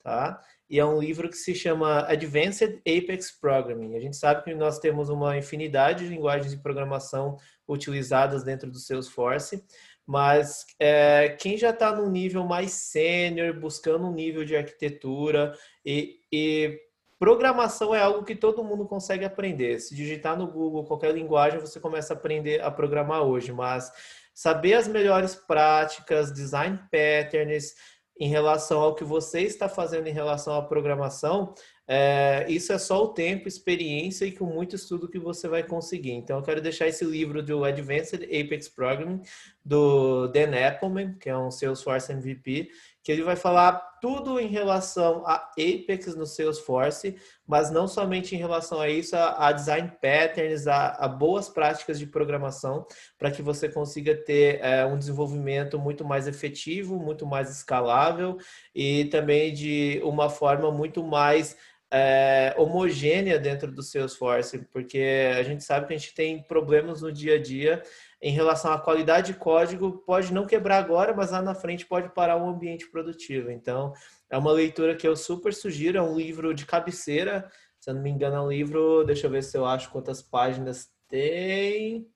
tá? 0.00 0.40
E 0.70 0.78
é 0.78 0.84
um 0.84 1.00
livro 1.00 1.28
que 1.28 1.36
se 1.36 1.54
chama 1.54 2.06
Advanced 2.06 2.80
Apex 2.86 3.32
Programming. 3.32 3.96
A 3.96 4.00
gente 4.00 4.16
sabe 4.16 4.44
que 4.44 4.54
nós 4.54 4.78
temos 4.78 5.10
uma 5.10 5.36
infinidade 5.36 6.04
de 6.04 6.10
linguagens 6.10 6.52
de 6.52 6.62
programação 6.62 7.36
utilizadas 7.68 8.42
dentro 8.42 8.70
do 8.70 8.78
Salesforce, 8.78 9.62
mas 10.06 10.66
é, 10.78 11.36
quem 11.40 11.56
já 11.56 11.70
está 11.70 11.94
num 11.94 12.10
nível 12.10 12.44
mais 12.44 12.72
sênior, 12.72 13.58
buscando 13.58 14.06
um 14.06 14.12
nível 14.12 14.44
de 14.44 14.56
arquitetura 14.56 15.56
e, 15.84 16.18
e 16.30 16.78
programação 17.18 17.94
é 17.94 18.00
algo 18.00 18.24
que 18.24 18.34
todo 18.34 18.64
mundo 18.64 18.84
consegue 18.84 19.24
aprender. 19.24 19.78
Se 19.78 19.94
digitar 19.94 20.36
no 20.36 20.46
Google 20.46 20.84
qualquer 20.84 21.14
linguagem, 21.14 21.60
você 21.60 21.78
começa 21.78 22.12
a 22.12 22.16
aprender 22.16 22.60
a 22.60 22.70
programar 22.70 23.22
hoje, 23.22 23.52
mas 23.52 23.92
saber 24.34 24.74
as 24.74 24.88
melhores 24.88 25.34
práticas, 25.34 26.32
design 26.32 26.78
patterns 26.90 27.74
em 28.18 28.28
relação 28.28 28.80
ao 28.80 28.94
que 28.94 29.04
você 29.04 29.40
está 29.40 29.68
fazendo 29.68 30.06
em 30.06 30.12
relação 30.12 30.54
à 30.54 30.62
programação, 30.62 31.54
é, 31.88 32.46
isso 32.48 32.72
é 32.72 32.78
só 32.78 33.04
o 33.04 33.08
tempo, 33.08 33.48
experiência 33.48 34.24
e 34.24 34.32
com 34.32 34.46
muito 34.46 34.76
estudo 34.76 35.08
que 35.08 35.18
você 35.18 35.48
vai 35.48 35.62
conseguir. 35.62 36.12
Então, 36.12 36.38
eu 36.38 36.42
quero 36.42 36.60
deixar 36.60 36.86
esse 36.86 37.04
livro 37.04 37.42
do 37.42 37.64
Advanced 37.64 38.22
Apex 38.22 38.68
Programming, 38.68 39.20
do 39.64 40.28
Dan 40.28 40.52
Appleman, 40.66 41.14
que 41.18 41.28
é 41.28 41.36
um 41.36 41.50
Salesforce 41.50 42.12
MVP, 42.12 42.70
que 43.02 43.10
ele 43.10 43.22
vai 43.22 43.36
falar 43.36 43.92
tudo 44.00 44.38
em 44.40 44.48
relação 44.48 45.24
a 45.26 45.34
Apex 45.58 46.14
no 46.14 46.26
Salesforce, 46.26 47.16
mas 47.46 47.70
não 47.70 47.86
somente 47.86 48.34
em 48.34 48.38
relação 48.38 48.80
a 48.80 48.88
isso, 48.88 49.16
a, 49.16 49.48
a 49.48 49.52
design 49.52 49.92
patterns, 50.00 50.66
a, 50.66 50.88
a, 50.90 51.08
boas 51.08 51.48
práticas 51.48 51.98
de 51.98 52.06
programação, 52.06 52.86
para 53.18 53.30
que 53.30 53.42
você 53.42 53.68
consiga 53.68 54.14
ter 54.14 54.60
é, 54.60 54.84
um 54.84 54.98
desenvolvimento 54.98 55.78
muito 55.78 56.04
mais 56.04 56.26
efetivo, 56.26 56.98
muito 56.98 57.26
mais 57.26 57.50
escalável 57.50 58.38
e 58.74 59.04
também 59.06 59.52
de 59.52 60.00
uma 60.04 60.28
forma 60.28 60.70
muito 60.70 61.02
mais 61.04 61.56
é, 61.92 62.54
homogênea 62.56 63.38
dentro 63.38 63.70
do 63.70 63.82
Salesforce, 63.82 64.66
porque 64.72 65.30
a 65.38 65.42
gente 65.42 65.62
sabe 65.62 65.86
que 65.86 65.92
a 65.92 65.96
gente 65.98 66.14
tem 66.14 66.42
problemas 66.42 67.02
no 67.02 67.12
dia 67.12 67.34
a 67.34 67.42
dia 67.42 67.82
em 68.22 68.30
relação 68.30 68.72
à 68.72 68.78
qualidade 68.78 69.32
de 69.32 69.38
código, 69.38 69.98
pode 70.06 70.32
não 70.32 70.46
quebrar 70.46 70.78
agora, 70.78 71.12
mas 71.12 71.32
lá 71.32 71.42
na 71.42 71.56
frente 71.56 71.84
pode 71.84 72.08
parar 72.10 72.36
o 72.36 72.48
ambiente 72.48 72.88
produtivo. 72.88 73.50
Então, 73.50 73.92
é 74.30 74.38
uma 74.38 74.52
leitura 74.52 74.94
que 74.94 75.06
eu 75.06 75.16
super 75.16 75.52
sugiro, 75.52 75.98
é 75.98 76.02
um 76.02 76.16
livro 76.16 76.54
de 76.54 76.64
cabeceira, 76.64 77.50
se 77.80 77.90
eu 77.90 77.94
não 77.94 78.00
me 78.00 78.10
engano, 78.10 78.36
é 78.36 78.40
um 78.40 78.48
livro, 78.48 79.02
deixa 79.02 79.26
eu 79.26 79.30
ver 79.30 79.42
se 79.42 79.58
eu 79.58 79.66
acho 79.66 79.90
quantas 79.90 80.22
páginas 80.22 80.88
tem. 81.08 82.06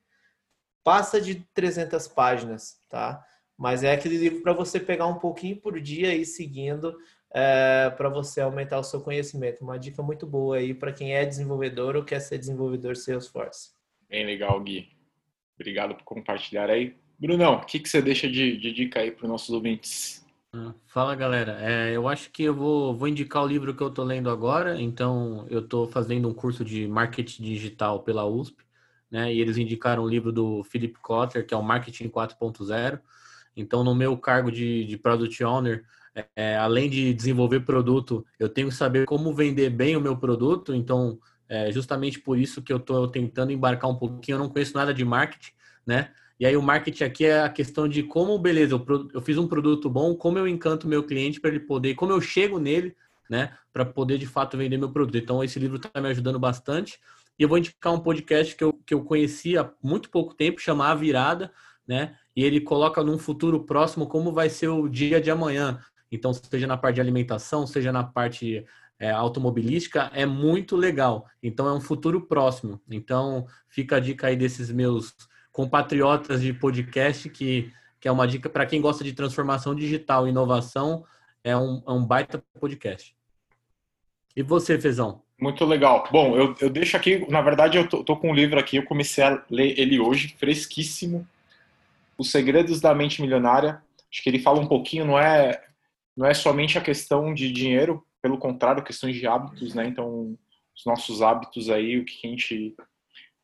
Passa 0.81 1.19
de 1.19 1.45
300 1.53 2.07
páginas, 2.07 2.81
tá? 2.87 3.21
Mas 3.57 3.83
é 3.83 3.91
aquele 3.91 4.17
livro 4.17 4.41
para 4.41 4.53
você 4.53 4.79
pegar 4.79 5.07
um 5.07 5.19
pouquinho 5.19 5.59
por 5.59 5.77
dia 5.81 6.15
e 6.15 6.25
seguindo 6.25 6.95
é, 7.33 7.89
para 7.97 8.07
você 8.07 8.39
aumentar 8.39 8.79
o 8.79 8.83
seu 8.83 9.01
conhecimento. 9.01 9.61
Uma 9.61 9.77
dica 9.77 10.01
muito 10.01 10.25
boa 10.25 10.55
aí 10.55 10.73
para 10.73 10.93
quem 10.93 11.13
é 11.13 11.25
desenvolvedor 11.25 11.97
ou 11.97 12.05
quer 12.05 12.21
ser 12.21 12.37
desenvolvedor 12.37 12.95
Salesforce. 12.95 13.71
Bem 14.07 14.25
legal, 14.25 14.57
Gui. 14.61 14.96
Obrigado 15.59 15.95
por 15.95 16.03
compartilhar 16.03 16.69
aí. 16.69 16.95
Brunão, 17.19 17.55
o 17.55 17.65
que, 17.65 17.79
que 17.79 17.89
você 17.89 18.01
deixa 18.01 18.29
de, 18.29 18.57
de 18.57 18.71
dica 18.71 18.99
aí 18.99 19.11
para 19.11 19.23
os 19.23 19.29
nossos 19.29 19.49
ouvintes? 19.49 20.25
Ah, 20.53 20.73
fala 20.85 21.15
galera, 21.15 21.57
é, 21.59 21.95
eu 21.95 22.07
acho 22.07 22.31
que 22.31 22.43
eu 22.43 22.53
vou, 22.53 22.95
vou 22.95 23.07
indicar 23.07 23.43
o 23.43 23.47
livro 23.47 23.75
que 23.75 23.81
eu 23.81 23.87
estou 23.87 24.05
lendo 24.05 24.29
agora. 24.29 24.79
Então, 24.79 25.45
eu 25.49 25.59
estou 25.59 25.87
fazendo 25.87 26.29
um 26.29 26.33
curso 26.33 26.63
de 26.63 26.87
marketing 26.87 27.43
digital 27.43 28.03
pela 28.03 28.25
USP, 28.25 28.63
né? 29.09 29.33
E 29.33 29.41
eles 29.41 29.57
indicaram 29.57 30.03
o 30.03 30.07
livro 30.07 30.31
do 30.31 30.63
Philip 30.63 30.99
Kotler, 30.99 31.45
que 31.45 31.53
é 31.53 31.57
o 31.57 31.63
Marketing 31.63 32.07
4.0. 32.07 32.99
Então, 33.55 33.83
no 33.83 33.95
meu 33.95 34.15
cargo 34.15 34.51
de, 34.51 34.85
de 34.85 34.97
Product 34.97 35.43
Owner, 35.43 35.83
é, 36.35 36.55
além 36.57 36.89
de 36.89 37.13
desenvolver 37.13 37.61
produto, 37.61 38.25
eu 38.39 38.49
tenho 38.49 38.69
que 38.69 38.75
saber 38.75 39.05
como 39.05 39.33
vender 39.33 39.69
bem 39.69 39.95
o 39.95 40.01
meu 40.01 40.15
produto. 40.15 40.73
Então, 40.73 41.19
é 41.49 41.71
justamente 41.71 42.19
por 42.19 42.37
isso 42.37 42.61
que 42.61 42.71
eu 42.71 42.77
estou 42.77 43.07
tentando 43.07 43.51
embarcar 43.51 43.89
um 43.89 43.95
pouquinho. 43.95 44.35
Eu 44.35 44.39
não 44.39 44.49
conheço 44.49 44.75
nada 44.75 44.93
de 44.93 45.03
marketing, 45.05 45.51
né? 45.85 46.11
E 46.39 46.45
aí 46.45 46.55
o 46.55 46.61
marketing 46.61 47.03
aqui 47.03 47.25
é 47.25 47.41
a 47.41 47.49
questão 47.49 47.87
de 47.87 48.03
como, 48.03 48.37
beleza, 48.37 48.75
eu, 48.75 49.09
eu 49.13 49.21
fiz 49.21 49.37
um 49.37 49.47
produto 49.47 49.89
bom, 49.89 50.15
como 50.15 50.37
eu 50.37 50.47
encanto 50.47 50.87
meu 50.87 51.03
cliente 51.03 51.39
para 51.39 51.49
ele 51.49 51.59
poder, 51.59 51.95
como 51.95 52.11
eu 52.11 52.21
chego 52.21 52.59
nele, 52.59 52.95
né? 53.29 53.57
Para 53.73 53.85
poder 53.85 54.17
de 54.17 54.27
fato 54.27 54.57
vender 54.57 54.77
meu 54.77 54.91
produto. 54.91 55.17
Então, 55.17 55.43
esse 55.43 55.57
livro 55.57 55.77
está 55.77 55.99
me 55.99 56.09
ajudando 56.09 56.39
bastante. 56.39 56.99
E 57.39 57.43
eu 57.43 57.49
vou 57.49 57.57
indicar 57.57 57.93
um 57.93 57.99
podcast 57.99 58.55
que 58.55 58.63
eu, 58.63 58.73
que 58.73 58.93
eu 58.93 59.03
conheci 59.03 59.57
há 59.57 59.71
muito 59.81 60.09
pouco 60.09 60.33
tempo, 60.33 60.61
chama 60.61 60.87
A 60.87 60.95
Virada, 60.95 61.51
né? 61.87 62.15
E 62.35 62.43
ele 62.43 62.61
coloca 62.61 63.03
num 63.03 63.17
futuro 63.17 63.63
próximo 63.63 64.07
como 64.07 64.31
vai 64.31 64.49
ser 64.49 64.67
o 64.67 64.87
dia 64.87 65.19
de 65.19 65.31
amanhã. 65.31 65.79
Então, 66.11 66.33
seja 66.33 66.67
na 66.67 66.77
parte 66.77 66.95
de 66.95 67.01
alimentação, 67.01 67.65
seja 67.65 67.91
na 67.91 68.03
parte 68.03 68.65
é, 68.99 69.11
automobilística, 69.11 70.11
é 70.13 70.25
muito 70.25 70.75
legal. 70.75 71.25
Então, 71.41 71.67
é 71.67 71.73
um 71.73 71.81
futuro 71.81 72.21
próximo. 72.21 72.81
Então, 72.89 73.45
fica 73.69 73.97
a 73.97 73.99
dica 73.99 74.27
aí 74.27 74.35
desses 74.35 74.71
meus 74.71 75.15
compatriotas 75.51 76.41
de 76.41 76.53
podcast, 76.53 77.29
que, 77.29 77.71
que 77.99 78.07
é 78.07 78.11
uma 78.11 78.27
dica 78.27 78.49
para 78.49 78.65
quem 78.65 78.81
gosta 78.81 79.03
de 79.03 79.13
transformação 79.13 79.73
digital 79.73 80.27
e 80.27 80.29
inovação, 80.29 81.05
é 81.43 81.55
um, 81.55 81.81
é 81.87 81.91
um 81.91 82.05
baita 82.05 82.43
podcast. 82.59 83.15
E 84.35 84.43
você, 84.43 84.79
Fezão? 84.79 85.23
Muito 85.39 85.63
legal. 85.65 86.07
Bom, 86.11 86.35
eu, 86.35 86.55
eu 86.59 86.69
deixo 86.69 86.97
aqui, 86.97 87.29
na 87.29 87.41
verdade, 87.41 87.77
eu 87.77 87.87
tô, 87.87 88.03
tô 88.03 88.17
com 88.17 88.31
um 88.31 88.35
livro 88.35 88.59
aqui, 88.59 88.77
eu 88.77 88.85
comecei 88.85 89.23
a 89.23 89.43
ler 89.49 89.79
ele 89.79 89.99
hoje, 89.99 90.35
fresquíssimo. 90.37 91.27
Os 92.17 92.31
Segredos 92.31 92.81
da 92.81 92.93
Mente 92.95 93.21
Milionária. 93.21 93.81
Acho 94.11 94.23
que 94.23 94.29
ele 94.29 94.39
fala 94.39 94.59
um 94.59 94.67
pouquinho, 94.67 95.05
não 95.05 95.19
é 95.19 95.63
não 96.15 96.25
é 96.25 96.33
somente 96.33 96.79
a 96.79 96.81
questão 96.81 97.31
de 97.31 97.51
dinheiro, 97.51 98.03
pelo 98.21 98.37
contrário, 98.37 98.83
questões 98.83 99.15
de 99.15 99.27
hábitos, 99.27 99.73
né? 99.73 99.87
Então, 99.87 100.37
os 100.75 100.85
nossos 100.85 101.21
hábitos 101.21 101.69
aí, 101.69 101.97
o 101.97 102.05
que 102.05 102.27
a 102.27 102.29
gente. 102.29 102.75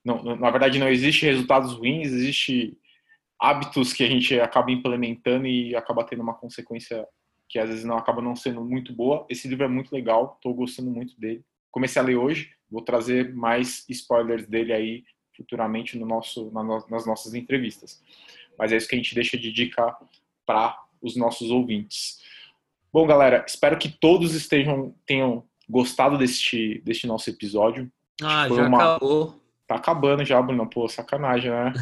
Não, 0.04 0.24
na 0.36 0.52
verdade, 0.52 0.80
não 0.80 0.90
existe 0.90 1.26
resultados 1.26 1.74
ruins, 1.74 2.12
existe 2.12 2.78
hábitos 3.40 3.94
que 3.94 4.04
a 4.04 4.08
gente 4.08 4.40
acaba 4.40 4.72
implementando 4.72 5.48
e 5.48 5.76
acaba 5.76 6.04
tendo 6.04 6.22
uma 6.22 6.34
consequência 6.34 7.06
que 7.50 7.60
às 7.60 7.70
vezes 7.70 7.86
não 7.86 7.98
acaba 7.98 8.22
não 8.22 8.36
sendo 8.36 8.64
muito 8.64 8.94
boa. 8.94 9.26
Esse 9.30 9.48
livro 9.48 9.66
é 9.66 9.68
muito 9.68 9.94
legal, 9.94 10.34
estou 10.36 10.54
gostando 10.54 10.90
muito 10.90 11.20
dele. 11.20 11.44
Comecei 11.72 12.02
a 12.02 12.06
ler 12.06 12.16
hoje, 12.16 12.52
vou 12.70 12.82
trazer 12.82 13.34
mais 13.34 13.86
spoilers 13.90 14.48
dele 14.48 14.74
aí 14.74 15.04
futuramente 15.36 15.98
no 15.98 16.06
nosso, 16.06 16.52
nas 16.90 17.06
nossas 17.06 17.34
entrevistas. 17.34 18.02
Mas 18.58 18.72
é 18.72 18.78
isso 18.78 18.88
que 18.88 18.96
a 18.96 18.98
gente 18.98 19.16
deixa 19.16 19.38
de 19.38 19.52
dica 19.52 19.96
para 20.46 20.78
os 21.02 21.16
nossos 21.16 21.50
ouvintes. 21.50 22.22
Bom, 22.94 23.08
galera, 23.08 23.44
espero 23.48 23.76
que 23.80 23.90
todos 23.90 24.36
estejam 24.36 24.94
tenham 25.04 25.44
gostado 25.68 26.16
deste, 26.16 26.80
deste 26.86 27.08
nosso 27.08 27.28
episódio. 27.28 27.92
Ah, 28.22 28.48
já 28.48 28.68
uma... 28.68 28.78
acabou. 28.78 29.42
Tá 29.66 29.76
acabando 29.76 30.24
já, 30.24 30.40
Bruno. 30.40 30.70
Pô, 30.70 30.88
sacanagem, 30.88 31.50
né? 31.50 31.74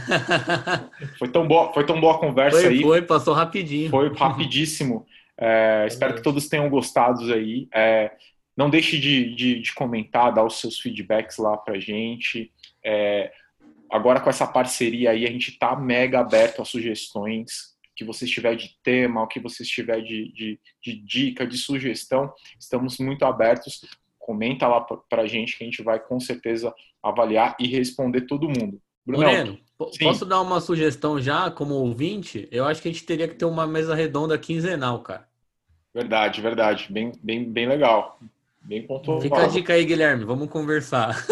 foi, 1.19 1.27
tão 1.27 1.45
boa, 1.45 1.73
foi 1.73 1.85
tão 1.85 1.99
boa 1.99 2.15
a 2.15 2.17
conversa 2.17 2.61
foi, 2.61 2.69
aí. 2.69 2.81
Foi, 2.81 3.01
passou 3.01 3.33
rapidinho. 3.33 3.89
Foi 3.89 4.13
rapidíssimo. 4.13 5.05
É, 5.37 5.83
espero 5.89 6.15
que 6.15 6.23
todos 6.23 6.47
tenham 6.47 6.69
gostado 6.69 7.33
aí. 7.33 7.67
É, 7.73 8.13
não 8.55 8.69
deixe 8.69 8.97
de, 8.97 9.35
de, 9.35 9.59
de, 9.59 9.73
comentar, 9.73 10.33
dar 10.33 10.45
os 10.45 10.61
seus 10.61 10.79
feedbacks 10.79 11.37
lá 11.37 11.57
pra 11.57 11.77
gente. 11.77 12.53
É, 12.85 13.33
agora 13.91 14.21
com 14.21 14.29
essa 14.29 14.47
parceria 14.47 15.11
aí, 15.11 15.25
a 15.25 15.29
gente 15.29 15.59
tá 15.59 15.75
mega 15.75 16.21
aberto 16.21 16.61
a 16.61 16.65
sugestões 16.65 17.70
que 17.95 18.05
você 18.05 18.25
estiver 18.25 18.55
de 18.55 18.77
tema, 18.83 19.23
o 19.23 19.27
que 19.27 19.39
você 19.39 19.63
estiver 19.63 20.01
de, 20.01 20.31
de, 20.33 20.59
de 20.81 20.95
dica, 21.03 21.45
de 21.45 21.57
sugestão, 21.57 22.31
estamos 22.59 22.97
muito 22.99 23.25
abertos. 23.25 23.81
Comenta 24.17 24.67
lá 24.67 24.81
para 24.81 25.23
a 25.23 25.27
gente 25.27 25.57
que 25.57 25.63
a 25.63 25.67
gente 25.67 25.83
vai 25.83 25.99
com 25.99 26.19
certeza 26.19 26.73
avaliar 27.01 27.55
e 27.59 27.67
responder 27.67 28.21
todo 28.21 28.47
mundo. 28.47 28.81
Brunão, 29.05 29.27
Moreno, 29.27 29.59
sim. 29.91 30.05
posso 30.05 30.25
dar 30.25 30.41
uma 30.41 30.61
sugestão 30.61 31.19
já 31.19 31.49
como 31.49 31.73
ouvinte? 31.73 32.47
Eu 32.51 32.65
acho 32.65 32.81
que 32.81 32.87
a 32.87 32.91
gente 32.91 33.03
teria 33.03 33.27
que 33.27 33.35
ter 33.35 33.45
uma 33.45 33.65
mesa 33.65 33.95
redonda 33.95 34.37
quinzenal, 34.37 35.01
cara. 35.01 35.27
Verdade, 35.93 36.39
verdade. 36.39 36.87
Bem, 36.89 37.11
bem, 37.21 37.43
bem 37.43 37.67
legal. 37.67 38.19
Bem 38.63 38.85
pontual. 38.85 39.19
Fica 39.19 39.43
a 39.43 39.47
dica 39.47 39.73
aí, 39.73 39.83
Guilherme. 39.83 40.23
Vamos 40.23 40.47
conversar. 40.49 41.25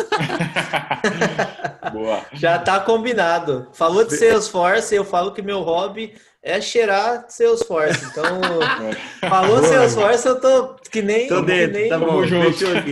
Boa. 1.93 2.25
Já 2.33 2.57
tá 2.57 2.79
combinado. 2.79 3.67
Falou 3.71 4.03
de 4.03 4.17
Salesforce, 4.17 4.95
eu 4.95 5.05
falo 5.05 5.31
que 5.31 5.41
meu 5.41 5.61
hobby 5.61 6.15
é 6.41 6.61
cheirar 6.61 7.25
Salesforce. 7.27 8.05
Então, 8.05 8.39
falou 9.29 9.61
Salesforce, 9.63 10.27
eu 10.27 10.39
tô 10.39 10.75
que 10.89 11.01
nem. 11.01 11.27
Tô 11.27 11.41
dentro, 11.41 11.79
nem, 11.79 11.89
tá 11.89 11.99
bom, 11.99 12.21
fechou 12.23 12.77
aqui. 12.77 12.91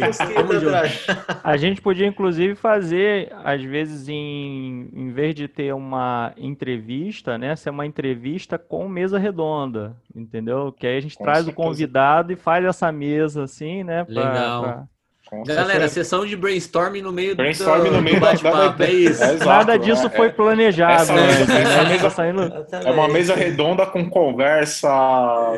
A 1.43 1.57
gente 1.57 1.81
podia, 1.81 2.05
inclusive, 2.05 2.55
fazer, 2.55 3.33
às 3.43 3.63
vezes, 3.63 4.07
em, 4.09 4.89
em 4.93 5.11
vez 5.11 5.33
de 5.33 5.47
ter 5.47 5.73
uma 5.73 6.33
entrevista, 6.37 7.37
né, 7.37 7.55
ser 7.55 7.69
uma 7.69 7.85
entrevista 7.85 8.57
com 8.57 8.87
mesa 8.87 9.17
redonda, 9.17 9.95
entendeu? 10.15 10.71
Que 10.71 10.85
aí 10.85 10.97
a 10.97 11.01
gente 11.01 11.17
com 11.17 11.23
traz 11.23 11.45
certeza. 11.45 11.59
o 11.59 11.63
convidado 11.63 12.33
e 12.33 12.35
faz 12.35 12.65
essa 12.65 12.91
mesa 12.91 13.43
assim, 13.43 13.83
né? 13.83 14.03
Pra, 14.03 14.13
Legal. 14.13 14.63
Pra 14.63 14.87
com 15.29 15.43
Galera, 15.43 15.67
certeza. 15.67 15.93
sessão 15.93 16.25
de 16.25 16.35
brainstorming 16.35 17.01
no 17.01 17.11
meio 17.11 17.35
brainstorming 17.35 17.89
do, 17.89 17.97
no 17.97 18.01
meio 18.01 18.15
do 18.15 18.21
bate-papo, 18.21 18.83
é 18.83 18.91
isso. 18.91 19.23
É, 19.23 19.35
Nada 19.37 19.77
disso 19.77 20.07
é, 20.07 20.09
foi 20.09 20.31
planejado. 20.31 21.03
Essa, 21.03 21.13
né? 21.13 21.89
mesa, 21.89 22.09
saindo... 22.09 22.41
É 22.43 22.91
uma 22.91 23.07
mesa 23.07 23.35
redonda 23.35 23.85
com 23.85 24.09
conversa, 24.09 24.89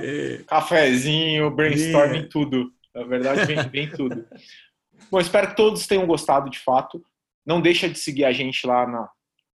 é. 0.03 0.41
cafezinho, 0.47 1.51
brainstorming, 1.51 2.27
tudo. 2.27 2.71
Na 2.93 3.03
verdade, 3.03 3.45
vem, 3.45 3.69
vem 3.69 3.89
tudo. 3.89 4.25
Bom, 5.11 5.19
espero 5.19 5.49
que 5.49 5.55
todos 5.55 5.87
tenham 5.87 6.05
gostado 6.05 6.49
de 6.49 6.59
fato. 6.59 7.03
Não 7.45 7.61
deixa 7.61 7.87
de 7.87 7.97
seguir 7.97 8.25
a 8.25 8.31
gente 8.31 8.65
lá 8.65 8.85
na 8.87 9.09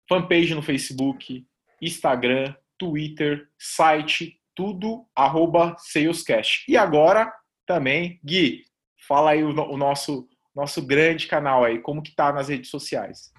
fanpage 0.08 0.54
no 0.54 0.62
Facebook, 0.62 1.44
Instagram, 1.80 2.54
Twitter, 2.78 3.48
site, 3.58 4.38
tudo, 4.54 5.06
arroba 5.14 5.74
Salescast. 5.78 6.64
E 6.68 6.76
agora 6.76 7.32
também, 7.66 8.20
Gui, 8.24 8.64
Fala 9.12 9.32
aí 9.32 9.44
o, 9.44 9.50
o 9.50 9.76
nosso 9.76 10.26
nosso 10.54 10.80
grande 10.80 11.26
canal 11.26 11.62
aí, 11.62 11.78
como 11.78 12.02
que 12.02 12.16
tá 12.16 12.32
nas 12.32 12.48
redes 12.48 12.70
sociais? 12.70 13.30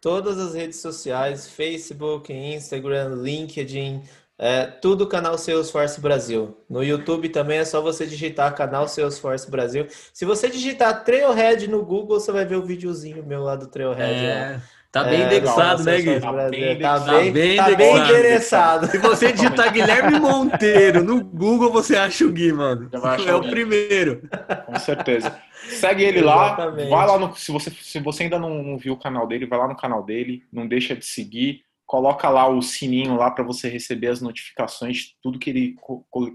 Todas 0.00 0.36
as 0.36 0.52
redes 0.52 0.80
sociais, 0.80 1.48
Facebook, 1.48 2.32
Instagram, 2.32 3.14
LinkedIn, 3.22 4.02
é, 4.36 4.66
tudo 4.66 5.06
canal 5.06 5.38
Salesforce 5.38 6.00
Brasil. 6.00 6.56
No 6.68 6.82
YouTube 6.82 7.28
também 7.28 7.58
é 7.58 7.64
só 7.64 7.80
você 7.80 8.04
digitar 8.04 8.52
canal 8.56 8.88
Salesforce 8.88 9.48
Brasil. 9.48 9.86
Se 10.12 10.24
você 10.24 10.50
digitar 10.50 11.04
Trailhead 11.04 11.68
no 11.68 11.84
Google, 11.84 12.18
você 12.18 12.32
vai 12.32 12.44
ver 12.44 12.56
o 12.56 12.66
videozinho 12.66 13.24
meu 13.24 13.44
lá 13.44 13.54
do 13.54 13.68
Trailhead. 13.68 14.24
É. 14.24 14.50
Lá. 14.56 14.62
Tá 14.92 15.04
bem 15.04 15.22
é, 15.22 15.26
indexado, 15.26 15.84
né, 15.84 16.02
Gui? 16.02 16.20
Tá 16.20 16.32
bem, 16.50 16.78
tá 16.78 16.98
bem, 17.00 17.56
tá 17.56 17.74
bem 17.74 17.96
endereçado. 17.96 18.86
Se 18.88 18.98
você 18.98 19.32
digitar 19.32 19.72
Guilherme 19.72 20.20
Monteiro 20.20 21.02
no 21.02 21.24
Google, 21.24 21.72
você 21.72 21.96
acha 21.96 22.26
o 22.26 22.30
Gui, 22.30 22.52
mano. 22.52 22.90
É 23.26 23.34
o, 23.34 23.40
primeiro. 23.40 24.28
Com 24.66 24.78
certeza. 24.78 25.34
Segue 25.66 26.04
ele 26.04 26.20
lá. 26.20 26.68
Vai 26.68 27.06
lá 27.06 27.18
no. 27.18 27.34
Se 27.34 27.50
você, 27.50 27.70
se 27.70 28.00
você 28.00 28.24
ainda 28.24 28.38
não, 28.38 28.62
não 28.62 28.76
viu 28.76 28.92
o 28.92 28.98
canal 28.98 29.26
dele, 29.26 29.46
vai 29.46 29.58
lá 29.58 29.66
no 29.66 29.76
canal 29.76 30.04
dele. 30.04 30.44
Não 30.52 30.68
deixa 30.68 30.94
de 30.94 31.06
seguir. 31.06 31.64
Coloca 31.86 32.28
lá 32.28 32.46
o 32.46 32.60
sininho 32.60 33.16
lá 33.16 33.30
para 33.30 33.44
você 33.44 33.70
receber 33.70 34.08
as 34.08 34.20
notificações 34.20 34.96
de 34.98 35.16
tudo 35.22 35.38
que 35.38 35.48
ele, 35.48 35.76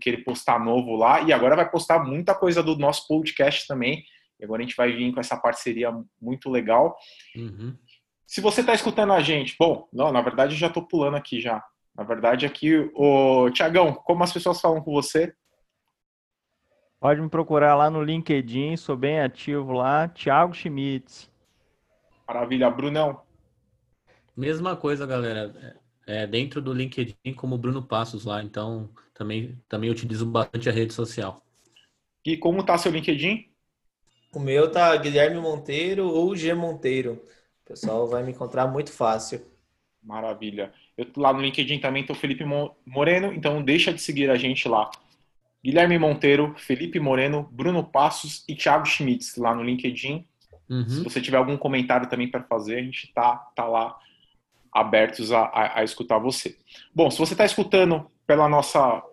que 0.02 0.10
ele 0.10 0.24
postar 0.24 0.60
novo 0.60 0.96
lá. 0.96 1.22
E 1.22 1.32
agora 1.32 1.56
vai 1.56 1.70
postar 1.70 2.04
muita 2.04 2.34
coisa 2.34 2.64
do 2.64 2.76
nosso 2.76 3.08
podcast 3.08 3.68
também. 3.68 4.04
E 4.40 4.46
agora 4.46 4.64
a 4.64 4.66
gente 4.66 4.76
vai 4.76 4.92
vir 4.92 5.14
com 5.14 5.20
essa 5.20 5.38
parceria 5.38 5.92
muito 6.20 6.50
legal. 6.50 6.96
Uhum. 7.36 7.76
Se 8.28 8.42
você 8.42 8.62
está 8.62 8.74
escutando 8.74 9.14
a 9.14 9.22
gente, 9.22 9.56
bom, 9.58 9.88
não, 9.92 10.12
na 10.12 10.22
verdade 10.22 10.54
eu 10.54 10.60
já 10.60 10.68
estou 10.68 10.86
pulando 10.86 11.16
aqui 11.16 11.42
já. 11.42 11.64
Na 11.96 12.04
verdade, 12.04 12.46
aqui, 12.46 12.92
o 12.94 13.50
Tiagão, 13.50 13.92
como 13.92 14.24
as 14.24 14.32
pessoas 14.32 14.62
falam 14.62 14.82
com 14.82 14.92
você? 14.92 15.34
Pode 17.00 17.20
me 17.20 17.30
procurar 17.30 17.74
lá 17.76 17.90
no 17.90 18.04
LinkedIn, 18.04 18.78
sou 18.78 18.96
bem 18.96 19.20
ativo 19.20 19.72
lá, 19.72 20.08
Thiago 20.08 20.54
Schmitz. 20.54 21.32
Maravilha, 22.28 22.70
Brunão. 22.70 23.22
Mesma 24.36 24.76
coisa, 24.76 25.08
galera. 25.08 25.80
É, 26.06 26.28
dentro 26.28 26.62
do 26.62 26.72
LinkedIn, 26.72 27.34
como 27.36 27.58
Bruno 27.58 27.82
Passos 27.82 28.26
lá, 28.26 28.44
então 28.44 28.90
também, 29.14 29.60
também 29.68 29.90
utilizo 29.90 30.26
bastante 30.26 30.70
a 30.70 30.72
rede 30.72 30.94
social. 30.94 31.42
E 32.24 32.38
como 32.38 32.64
tá 32.64 32.78
seu 32.78 32.92
LinkedIn? 32.92 33.50
O 34.36 34.40
meu 34.40 34.72
tá 34.72 34.96
Guilherme 34.98 35.40
Monteiro 35.40 36.08
ou 36.08 36.36
G 36.36 36.54
Monteiro. 36.54 37.24
O 37.68 37.72
pessoal 37.72 38.08
vai 38.08 38.24
me 38.24 38.32
encontrar 38.32 38.66
muito 38.66 38.94
fácil. 38.94 39.46
Maravilha. 40.02 40.72
Eu 40.98 41.06
lá 41.18 41.34
no 41.34 41.42
LinkedIn 41.42 41.80
também 41.80 42.02
estou 42.02 42.16
Felipe 42.16 42.46
Moreno, 42.86 43.34
então 43.34 43.62
deixa 43.62 43.92
de 43.92 44.02
seguir 44.02 44.30
a 44.30 44.38
gente 44.38 44.70
lá. 44.70 44.90
Guilherme 45.62 46.00
Monteiro, 46.00 46.56
Felipe 46.58 46.98
Moreno, 46.98 47.50
Bruno 47.52 47.84
Passos 47.84 48.46
e 48.48 48.56
Thiago 48.56 48.86
Schmitz 48.86 49.36
lá 49.36 49.54
no 49.54 49.64
LinkedIn. 49.64 50.26
Uhum. 50.70 50.88
Se 50.88 51.04
você 51.04 51.20
tiver 51.20 51.36
algum 51.36 51.58
comentário 51.58 52.08
também 52.08 52.32
para 52.32 52.42
fazer, 52.44 52.78
a 52.78 52.82
gente 52.82 53.12
tá, 53.14 53.36
tá 53.54 53.66
lá 53.66 53.98
abertos 54.72 55.34
a, 55.34 55.42
a, 55.42 55.80
a 55.80 55.84
escutar 55.84 56.20
você. 56.20 56.58
Bom, 56.96 57.12
se 57.12 57.20
você 57.20 57.34
está 57.34 57.44
escutando 57.44 58.10
pela 58.26 58.48
nossa 58.48 59.04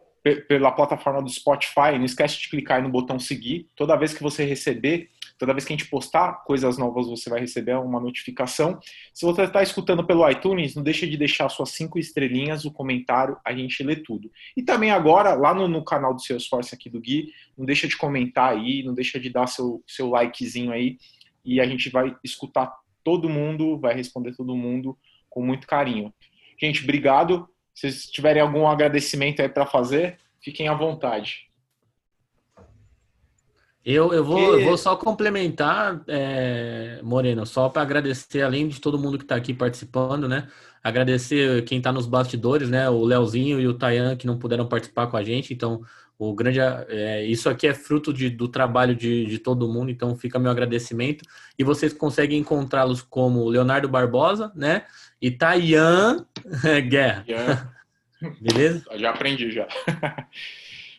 pela 0.49 0.73
plataforma 0.73 1.21
do 1.21 1.29
Spotify, 1.29 1.99
não 1.99 2.05
esquece 2.05 2.41
de 2.41 2.49
clicar 2.49 2.83
no 2.83 2.89
botão 2.89 3.19
seguir. 3.19 3.69
Toda 3.77 3.97
vez 3.97 4.15
que 4.15 4.23
você 4.23 4.43
receber 4.43 5.11
Toda 5.45 5.53
vez 5.53 5.67
que 5.67 5.75
a 5.75 5.77
gente 5.77 5.91
postar 5.91 6.43
coisas 6.43 6.79
novas, 6.79 7.07
você 7.07 7.29
vai 7.29 7.39
receber 7.39 7.77
uma 7.77 8.01
notificação. 8.01 8.81
Se 9.13 9.27
você 9.27 9.43
está 9.43 9.63
escutando 9.63 10.03
pelo 10.03 10.27
iTunes, 10.27 10.75
não 10.75 10.83
deixa 10.83 11.07
de 11.07 11.19
deixar 11.19 11.51
suas 11.51 11.69
cinco 11.69 11.99
estrelinhas, 11.99 12.65
o 12.65 12.73
comentário, 12.73 13.37
a 13.45 13.53
gente 13.53 13.83
lê 13.83 13.95
tudo. 13.95 14.31
E 14.57 14.63
também 14.63 14.91
agora, 14.91 15.35
lá 15.35 15.53
no, 15.53 15.69
no 15.69 15.85
canal 15.85 16.15
do 16.15 16.23
Salesforce 16.23 16.75
aqui 16.75 16.89
do 16.89 16.99
Gui, 16.99 17.31
não 17.59 17.67
deixa 17.67 17.87
de 17.87 17.95
comentar 17.95 18.55
aí, 18.55 18.83
não 18.83 18.95
deixa 18.95 19.21
de 19.21 19.29
dar 19.29 19.47
seu, 19.47 19.85
seu 19.87 20.09
likezinho 20.09 20.73
aí, 20.73 20.97
e 21.45 21.61
a 21.61 21.67
gente 21.67 21.91
vai 21.91 22.17
escutar 22.25 22.73
todo 23.05 23.29
mundo, 23.29 23.79
vai 23.79 23.95
responder 23.95 24.35
todo 24.35 24.57
mundo 24.57 24.97
com 25.29 25.45
muito 25.45 25.67
carinho. 25.67 26.11
Gente, 26.59 26.83
obrigado. 26.83 27.47
Se 27.75 27.91
vocês 27.91 28.07
tiverem 28.07 28.41
algum 28.41 28.67
agradecimento 28.67 29.43
aí 29.43 29.49
para 29.51 29.67
fazer, 29.67 30.19
fiquem 30.41 30.69
à 30.69 30.75
vontade. 30.75 31.51
Eu, 33.85 34.15
eu, 34.15 34.25
vou, 34.25 34.59
eu 34.59 34.65
vou 34.65 34.79
só 34.79 34.97
complementar, 34.97 36.01
é, 36.09 37.01
Moreno, 37.03 37.45
só 37.45 37.69
para 37.69 37.83
agradecer, 37.83 38.41
além 38.41 38.67
de 38.67 38.81
todo 38.81 38.99
mundo 38.99 39.19
que 39.19 39.25
está 39.25 39.37
aqui 39.37 39.53
participando, 39.53 40.27
né? 40.27 40.49
Agradecer 40.83 41.63
quem 41.65 41.79
está 41.79 41.93
nos 41.93 42.07
bastidores, 42.07 42.71
né? 42.71 42.89
O 42.89 43.05
Leozinho 43.05 43.61
e 43.61 43.67
o 43.67 43.75
Tayan 43.75 44.17
que 44.17 44.27
não 44.27 44.39
puderam 44.39 44.67
participar 44.67 45.09
com 45.09 45.19
a 45.19 45.23
gente. 45.23 45.53
Então, 45.53 45.83
o 46.19 46.35
grande, 46.35 46.61
é, 46.61 47.25
isso 47.27 47.49
aqui 47.51 47.67
é 47.67 47.75
fruto 47.75 48.13
de, 48.13 48.31
do 48.31 48.49
trabalho 48.49 48.95
de, 48.95 49.27
de 49.27 49.39
todo 49.39 49.69
mundo, 49.69 49.91
então 49.91 50.17
fica 50.17 50.39
meu 50.39 50.51
agradecimento. 50.51 51.25
E 51.59 51.65
vocês 51.65 51.93
conseguem 51.93 52.39
encontrá-los 52.39 53.03
como 53.03 53.49
Leonardo 53.49 53.89
Barbosa, 53.89 54.51
né? 54.55 54.85
E 55.21 55.31
Tayan 55.31 56.25
Guerra. 56.89 57.25
Yeah. 57.29 57.75
Beleza? 58.41 58.85
Já 58.97 59.11
aprendi 59.11 59.51
já. 59.51 59.67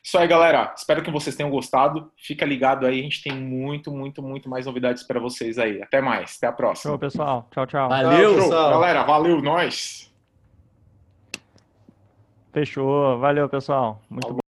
Isso 0.05 0.19
aí, 0.19 0.27
galera. 0.27 0.71
Espero 0.77 1.01
que 1.01 1.09
vocês 1.09 1.35
tenham 1.35 1.49
gostado. 1.49 2.11
Fica 2.15 2.45
ligado 2.45 2.85
aí, 2.85 2.99
a 2.99 3.03
gente 3.03 3.23
tem 3.23 3.33
muito, 3.33 3.89
muito, 3.89 4.21
muito 4.21 4.47
mais 4.47 4.67
novidades 4.67 5.01
para 5.01 5.19
vocês 5.19 5.57
aí. 5.57 5.81
Até 5.81 5.99
mais, 5.99 6.35
até 6.37 6.45
a 6.45 6.51
próxima. 6.51 6.91
Show, 6.91 6.99
pessoal. 6.99 7.47
Tchau, 7.49 7.65
tchau. 7.65 7.89
Valeu, 7.89 8.35
pessoal. 8.35 8.69
galera. 8.69 9.01
Valeu, 9.01 9.41
nós. 9.41 10.13
Fechou. 12.53 13.17
Valeu, 13.17 13.49
pessoal. 13.49 13.99
Muito 14.07 14.31
bom. 14.31 14.44